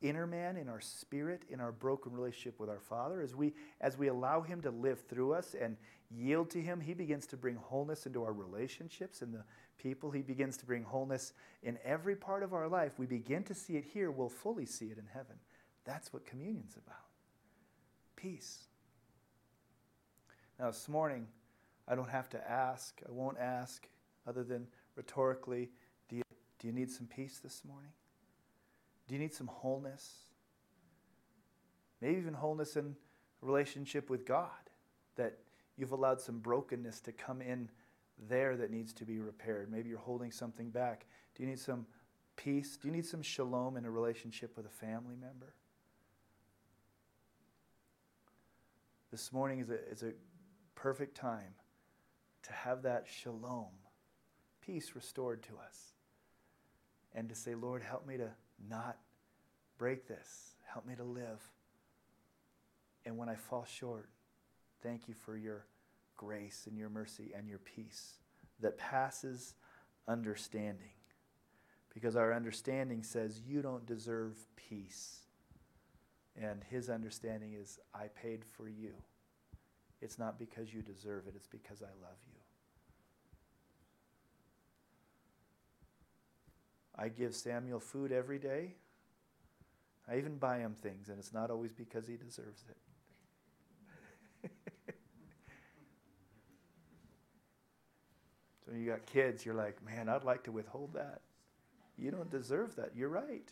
inner 0.00 0.26
man, 0.26 0.56
in 0.56 0.68
our 0.68 0.80
spirit, 0.80 1.42
in 1.50 1.60
our 1.60 1.72
broken 1.72 2.12
relationship 2.12 2.58
with 2.58 2.70
our 2.70 2.80
Father. 2.80 3.20
As 3.20 3.34
we, 3.34 3.52
as 3.80 3.98
we 3.98 4.08
allow 4.08 4.40
Him 4.40 4.60
to 4.62 4.70
live 4.70 5.00
through 5.08 5.34
us 5.34 5.54
and 5.60 5.76
yield 6.10 6.50
to 6.50 6.60
Him, 6.60 6.80
He 6.80 6.94
begins 6.94 7.26
to 7.26 7.36
bring 7.36 7.56
wholeness 7.56 8.06
into 8.06 8.22
our 8.22 8.32
relationships 8.32 9.22
and 9.22 9.34
the 9.34 9.44
people. 9.78 10.10
He 10.10 10.22
begins 10.22 10.56
to 10.58 10.66
bring 10.66 10.84
wholeness 10.84 11.32
in 11.62 11.78
every 11.84 12.16
part 12.16 12.42
of 12.42 12.54
our 12.54 12.68
life. 12.68 12.92
We 12.98 13.06
begin 13.06 13.44
to 13.44 13.54
see 13.54 13.76
it 13.76 13.84
here, 13.84 14.10
we'll 14.10 14.28
fully 14.28 14.66
see 14.66 14.86
it 14.86 14.98
in 14.98 15.06
heaven. 15.12 15.36
That's 15.84 16.12
what 16.12 16.26
communion's 16.26 16.76
about 16.76 16.96
peace. 18.20 18.64
Now, 20.58 20.66
this 20.66 20.88
morning, 20.88 21.26
I 21.88 21.94
don't 21.94 22.10
have 22.10 22.28
to 22.30 22.50
ask, 22.50 23.00
I 23.08 23.10
won't 23.10 23.38
ask, 23.38 23.88
other 24.26 24.44
than 24.44 24.66
rhetorically, 24.94 25.70
do 26.08 26.16
you, 26.16 26.22
do 26.58 26.66
you 26.66 26.72
need 26.72 26.90
some 26.90 27.06
peace 27.06 27.40
this 27.42 27.62
morning? 27.66 27.92
Do 29.10 29.16
you 29.16 29.20
need 29.20 29.34
some 29.34 29.48
wholeness? 29.48 30.08
Maybe 32.00 32.16
even 32.18 32.32
wholeness 32.32 32.76
in 32.76 32.94
relationship 33.40 34.08
with 34.08 34.24
God, 34.24 34.70
that 35.16 35.38
you've 35.76 35.90
allowed 35.90 36.20
some 36.20 36.38
brokenness 36.38 37.00
to 37.00 37.12
come 37.12 37.42
in 37.42 37.70
there 38.28 38.56
that 38.56 38.70
needs 38.70 38.92
to 38.92 39.04
be 39.04 39.18
repaired. 39.18 39.68
Maybe 39.68 39.88
you're 39.88 39.98
holding 39.98 40.30
something 40.30 40.70
back. 40.70 41.06
Do 41.34 41.42
you 41.42 41.48
need 41.48 41.58
some 41.58 41.86
peace? 42.36 42.76
Do 42.76 42.86
you 42.86 42.94
need 42.94 43.04
some 43.04 43.20
shalom 43.20 43.76
in 43.76 43.84
a 43.84 43.90
relationship 43.90 44.56
with 44.56 44.66
a 44.66 44.70
family 44.70 45.16
member? 45.20 45.54
This 49.10 49.32
morning 49.32 49.58
is 49.58 49.70
a, 49.70 49.90
is 49.90 50.04
a 50.04 50.12
perfect 50.76 51.16
time 51.16 51.54
to 52.44 52.52
have 52.52 52.82
that 52.82 53.08
shalom, 53.08 53.72
peace 54.64 54.92
restored 54.94 55.42
to 55.42 55.54
us, 55.66 55.94
and 57.12 57.28
to 57.28 57.34
say, 57.34 57.56
Lord, 57.56 57.82
help 57.82 58.06
me 58.06 58.16
to 58.16 58.30
not 58.68 58.98
break 59.78 60.06
this. 60.06 60.54
Help 60.72 60.86
me 60.86 60.94
to 60.96 61.04
live. 61.04 61.42
And 63.04 63.16
when 63.16 63.28
I 63.28 63.34
fall 63.34 63.64
short, 63.64 64.10
thank 64.82 65.08
you 65.08 65.14
for 65.14 65.36
your 65.36 65.66
grace 66.16 66.66
and 66.68 66.76
your 66.76 66.90
mercy 66.90 67.32
and 67.36 67.48
your 67.48 67.58
peace 67.58 68.18
that 68.60 68.76
passes 68.76 69.54
understanding. 70.06 70.92
Because 71.94 72.14
our 72.14 72.32
understanding 72.32 73.02
says 73.02 73.40
you 73.46 73.62
don't 73.62 73.86
deserve 73.86 74.36
peace. 74.54 75.20
And 76.40 76.62
his 76.70 76.88
understanding 76.88 77.54
is, 77.54 77.78
I 77.94 78.06
paid 78.08 78.44
for 78.44 78.68
you. 78.68 78.92
It's 80.00 80.18
not 80.18 80.38
because 80.38 80.72
you 80.72 80.82
deserve 80.82 81.26
it, 81.26 81.34
it's 81.36 81.48
because 81.48 81.82
I 81.82 81.92
love 82.02 82.18
you. 82.26 82.39
I 87.00 87.08
give 87.08 87.34
Samuel 87.34 87.80
food 87.80 88.12
every 88.12 88.38
day. 88.38 88.74
I 90.06 90.18
even 90.18 90.36
buy 90.36 90.58
him 90.58 90.74
things, 90.74 91.08
and 91.08 91.18
it's 91.18 91.32
not 91.32 91.50
always 91.50 91.72
because 91.72 92.06
he 92.06 92.16
deserves 92.16 92.64
it. 92.68 92.76
So 98.70 98.76
you 98.76 98.86
got 98.86 99.04
kids, 99.04 99.44
you're 99.44 99.54
like, 99.54 99.84
man, 99.84 100.08
I'd 100.08 100.22
like 100.22 100.44
to 100.44 100.52
withhold 100.52 100.94
that. 100.94 101.22
You 101.98 102.12
don't 102.12 102.30
deserve 102.30 102.76
that. 102.76 102.92
You're 102.94 103.08
right. 103.08 103.50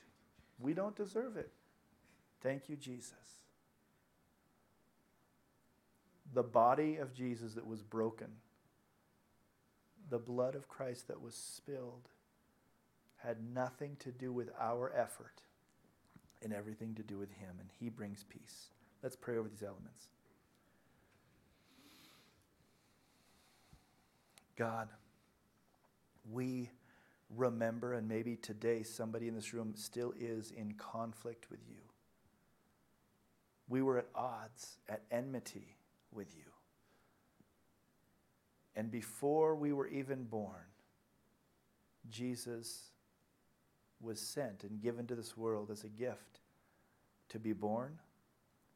We 0.60 0.74
don't 0.74 0.94
deserve 0.94 1.36
it. 1.36 1.50
Thank 2.40 2.68
you, 2.68 2.76
Jesus. 2.76 3.12
The 6.32 6.44
body 6.44 6.98
of 6.98 7.14
Jesus 7.14 7.54
that 7.54 7.66
was 7.66 7.82
broken, 7.82 8.28
the 10.08 10.18
blood 10.18 10.54
of 10.54 10.68
Christ 10.68 11.08
that 11.08 11.20
was 11.20 11.34
spilled, 11.34 12.08
had 13.18 13.36
nothing 13.54 13.96
to 14.00 14.10
do 14.10 14.32
with 14.32 14.50
our 14.60 14.92
effort 14.96 15.42
and 16.42 16.52
everything 16.52 16.94
to 16.94 17.02
do 17.02 17.18
with 17.18 17.32
Him, 17.32 17.56
and 17.60 17.68
He 17.78 17.88
brings 17.88 18.24
peace. 18.24 18.68
Let's 19.02 19.16
pray 19.16 19.36
over 19.36 19.48
these 19.48 19.62
elements. 19.62 20.08
God, 24.56 24.88
we 26.30 26.70
remember, 27.36 27.94
and 27.94 28.08
maybe 28.08 28.36
today 28.36 28.82
somebody 28.82 29.28
in 29.28 29.34
this 29.34 29.52
room 29.52 29.74
still 29.76 30.12
is 30.18 30.50
in 30.50 30.74
conflict 30.74 31.50
with 31.50 31.60
you. 31.68 31.76
We 33.68 33.82
were 33.82 33.98
at 33.98 34.06
odds, 34.14 34.78
at 34.88 35.02
enmity 35.10 35.76
with 36.12 36.34
you. 36.36 36.44
And 38.74 38.90
before 38.90 39.54
we 39.54 39.72
were 39.72 39.88
even 39.88 40.24
born, 40.24 40.54
Jesus 42.08 42.90
was 44.00 44.20
sent 44.20 44.64
and 44.64 44.80
given 44.80 45.06
to 45.06 45.14
this 45.14 45.36
world 45.36 45.70
as 45.70 45.84
a 45.84 45.88
gift 45.88 46.40
to 47.28 47.38
be 47.38 47.52
born, 47.52 47.98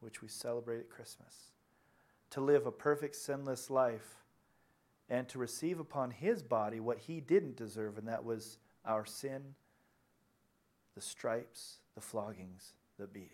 which 0.00 0.20
we 0.20 0.28
celebrate 0.28 0.80
at 0.80 0.90
Christmas, 0.90 1.52
to 2.30 2.40
live 2.40 2.66
a 2.66 2.72
perfect, 2.72 3.16
sinless 3.16 3.70
life, 3.70 4.16
and 5.08 5.28
to 5.28 5.38
receive 5.38 5.78
upon 5.78 6.10
his 6.10 6.42
body 6.42 6.80
what 6.80 6.98
he 6.98 7.20
didn't 7.20 7.56
deserve, 7.56 7.98
and 7.98 8.08
that 8.08 8.24
was 8.24 8.58
our 8.84 9.04
sin, 9.04 9.54
the 10.94 11.00
stripes, 11.00 11.78
the 11.94 12.00
floggings, 12.00 12.74
the 12.98 13.06
beatings. 13.06 13.30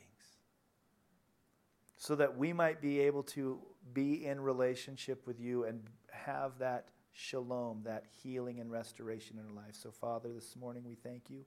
So 1.97 2.15
that 2.17 2.37
we 2.37 2.53
might 2.53 2.81
be 2.81 3.01
able 3.01 3.23
to 3.25 3.61
be 3.93 4.27
in 4.27 4.41
relationship 4.41 5.27
with 5.27 5.41
you 5.41 5.65
and 5.65 5.83
have 6.11 6.59
that 6.59 6.89
shalom, 7.13 7.83
that 7.85 8.05
healing 8.23 8.61
and 8.61 8.71
restoration 8.71 9.39
in 9.39 9.47
our 9.47 9.65
life. 9.65 9.75
So, 9.75 9.91
Father, 9.91 10.29
this 10.33 10.55
morning 10.55 10.85
we 10.87 10.95
thank 10.95 11.29
you 11.29 11.45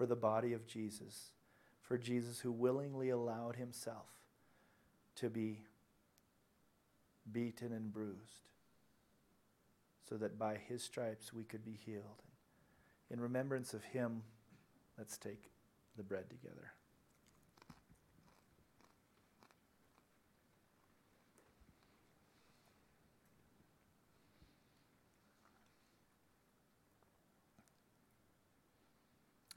for 0.00 0.06
the 0.06 0.16
body 0.16 0.54
of 0.54 0.66
Jesus, 0.66 1.32
for 1.82 1.98
Jesus 1.98 2.40
who 2.40 2.50
willingly 2.50 3.10
allowed 3.10 3.56
himself 3.56 4.06
to 5.14 5.28
be 5.28 5.60
beaten 7.30 7.70
and 7.70 7.92
bruised, 7.92 8.48
so 10.08 10.16
that 10.16 10.38
by 10.38 10.56
his 10.56 10.82
stripes 10.82 11.34
we 11.34 11.44
could 11.44 11.62
be 11.62 11.78
healed. 11.84 12.22
In 13.10 13.20
remembrance 13.20 13.74
of 13.74 13.84
him, 13.84 14.22
let's 14.96 15.18
take 15.18 15.50
the 15.98 16.02
bread 16.02 16.30
together. 16.30 16.72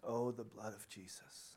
Oh, 0.06 0.32
the 0.32 0.44
blood 0.44 0.74
of 0.74 0.88
Jesus. 0.90 1.56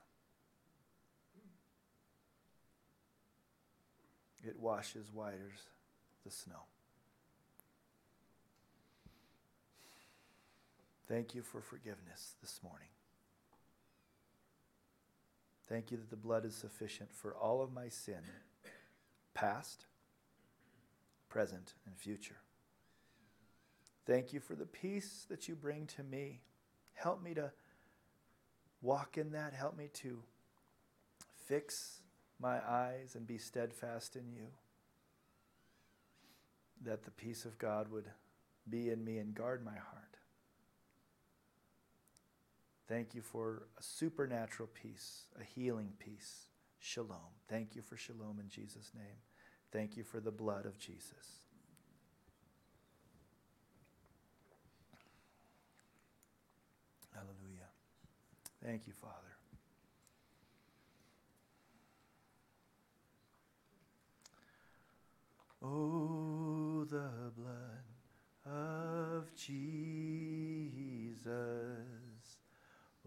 It 4.44 4.58
washes 4.60 5.12
white 5.12 5.34
as 5.34 5.60
the 6.24 6.30
snow. 6.30 6.66
Thank 11.08 11.34
you 11.34 11.42
for 11.42 11.60
forgiveness 11.60 12.34
this 12.40 12.60
morning. 12.62 12.88
Thank 15.68 15.90
you 15.90 15.96
that 15.96 16.10
the 16.10 16.16
blood 16.16 16.44
is 16.44 16.54
sufficient 16.54 17.12
for 17.12 17.34
all 17.34 17.60
of 17.60 17.72
my 17.72 17.88
sin, 17.88 18.20
past, 19.34 19.86
present, 21.28 21.74
and 21.86 21.96
future. 21.96 22.36
Thank 24.06 24.32
you 24.32 24.38
for 24.38 24.54
the 24.54 24.66
peace 24.66 25.26
that 25.28 25.48
you 25.48 25.56
bring 25.56 25.86
to 25.96 26.04
me. 26.04 26.40
Help 26.94 27.22
me 27.22 27.34
to 27.34 27.50
walk 28.86 29.18
in 29.18 29.32
that. 29.32 29.52
Help 29.52 29.76
me 29.76 29.88
to 29.94 30.22
fix 31.46 32.00
my 32.40 32.58
eyes 32.66 33.14
and 33.16 33.26
be 33.26 33.36
steadfast 33.36 34.14
in 34.14 34.30
you. 34.32 34.46
That 36.84 37.04
the 37.04 37.10
peace 37.10 37.44
of 37.44 37.58
God 37.58 37.90
would 37.90 38.06
be 38.68 38.90
in 38.90 39.04
me 39.04 39.18
and 39.18 39.34
guard 39.34 39.64
my 39.64 39.72
heart. 39.72 40.02
Thank 42.88 43.14
you 43.14 43.22
for 43.22 43.66
a 43.76 43.82
supernatural 43.82 44.68
peace, 44.72 45.24
a 45.40 45.42
healing 45.42 45.92
peace. 45.98 46.46
Shalom. 46.78 47.34
Thank 47.48 47.74
you 47.74 47.82
for 47.82 47.96
shalom 47.96 48.38
in 48.40 48.48
Jesus' 48.48 48.92
name. 48.94 49.16
Thank 49.72 49.96
you 49.96 50.04
for 50.04 50.20
the 50.20 50.30
blood 50.30 50.66
of 50.66 50.78
Jesus. 50.78 51.40
Hallelujah. 57.12 57.66
Thank 58.66 58.88
you, 58.88 58.92
Father. 58.94 59.14
Oh, 65.62 66.84
the 66.90 67.30
blood 67.36 67.84
of 68.44 69.32
Jesus. 69.36 69.54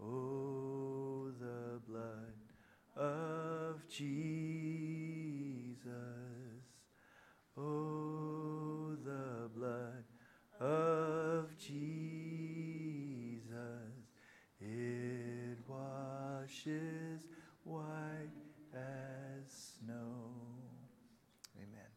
Oh, 0.02 1.30
the 1.38 1.78
blood 1.86 2.32
of 2.96 3.86
Jesus. 3.86 4.16
Oh, 7.58 8.96
the 9.04 9.50
blood 9.54 10.04
of 10.58 10.99
washes 16.66 17.20
white 17.64 17.84
as 18.74 19.74
snow. 19.78 20.30
Amen. 21.56 21.90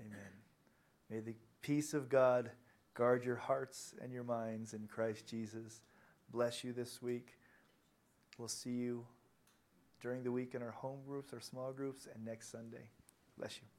Amen. 0.00 0.18
May 1.10 1.20
the 1.20 1.34
peace 1.62 1.94
of 1.94 2.08
God 2.08 2.50
guard 2.94 3.24
your 3.24 3.36
hearts 3.36 3.94
and 4.00 4.12
your 4.12 4.24
minds 4.24 4.74
in 4.74 4.86
Christ 4.86 5.26
Jesus. 5.26 5.80
Bless 6.30 6.64
you 6.64 6.72
this 6.72 7.00
week. 7.00 7.38
We'll 8.36 8.48
see 8.48 8.70
you 8.70 9.06
during 10.00 10.22
the 10.22 10.32
week 10.32 10.54
in 10.54 10.62
our 10.62 10.70
home 10.70 11.00
groups, 11.06 11.32
our 11.32 11.40
small 11.40 11.72
groups, 11.72 12.06
and 12.12 12.24
next 12.24 12.50
Sunday. 12.50 12.90
Bless 13.36 13.56
you. 13.56 13.77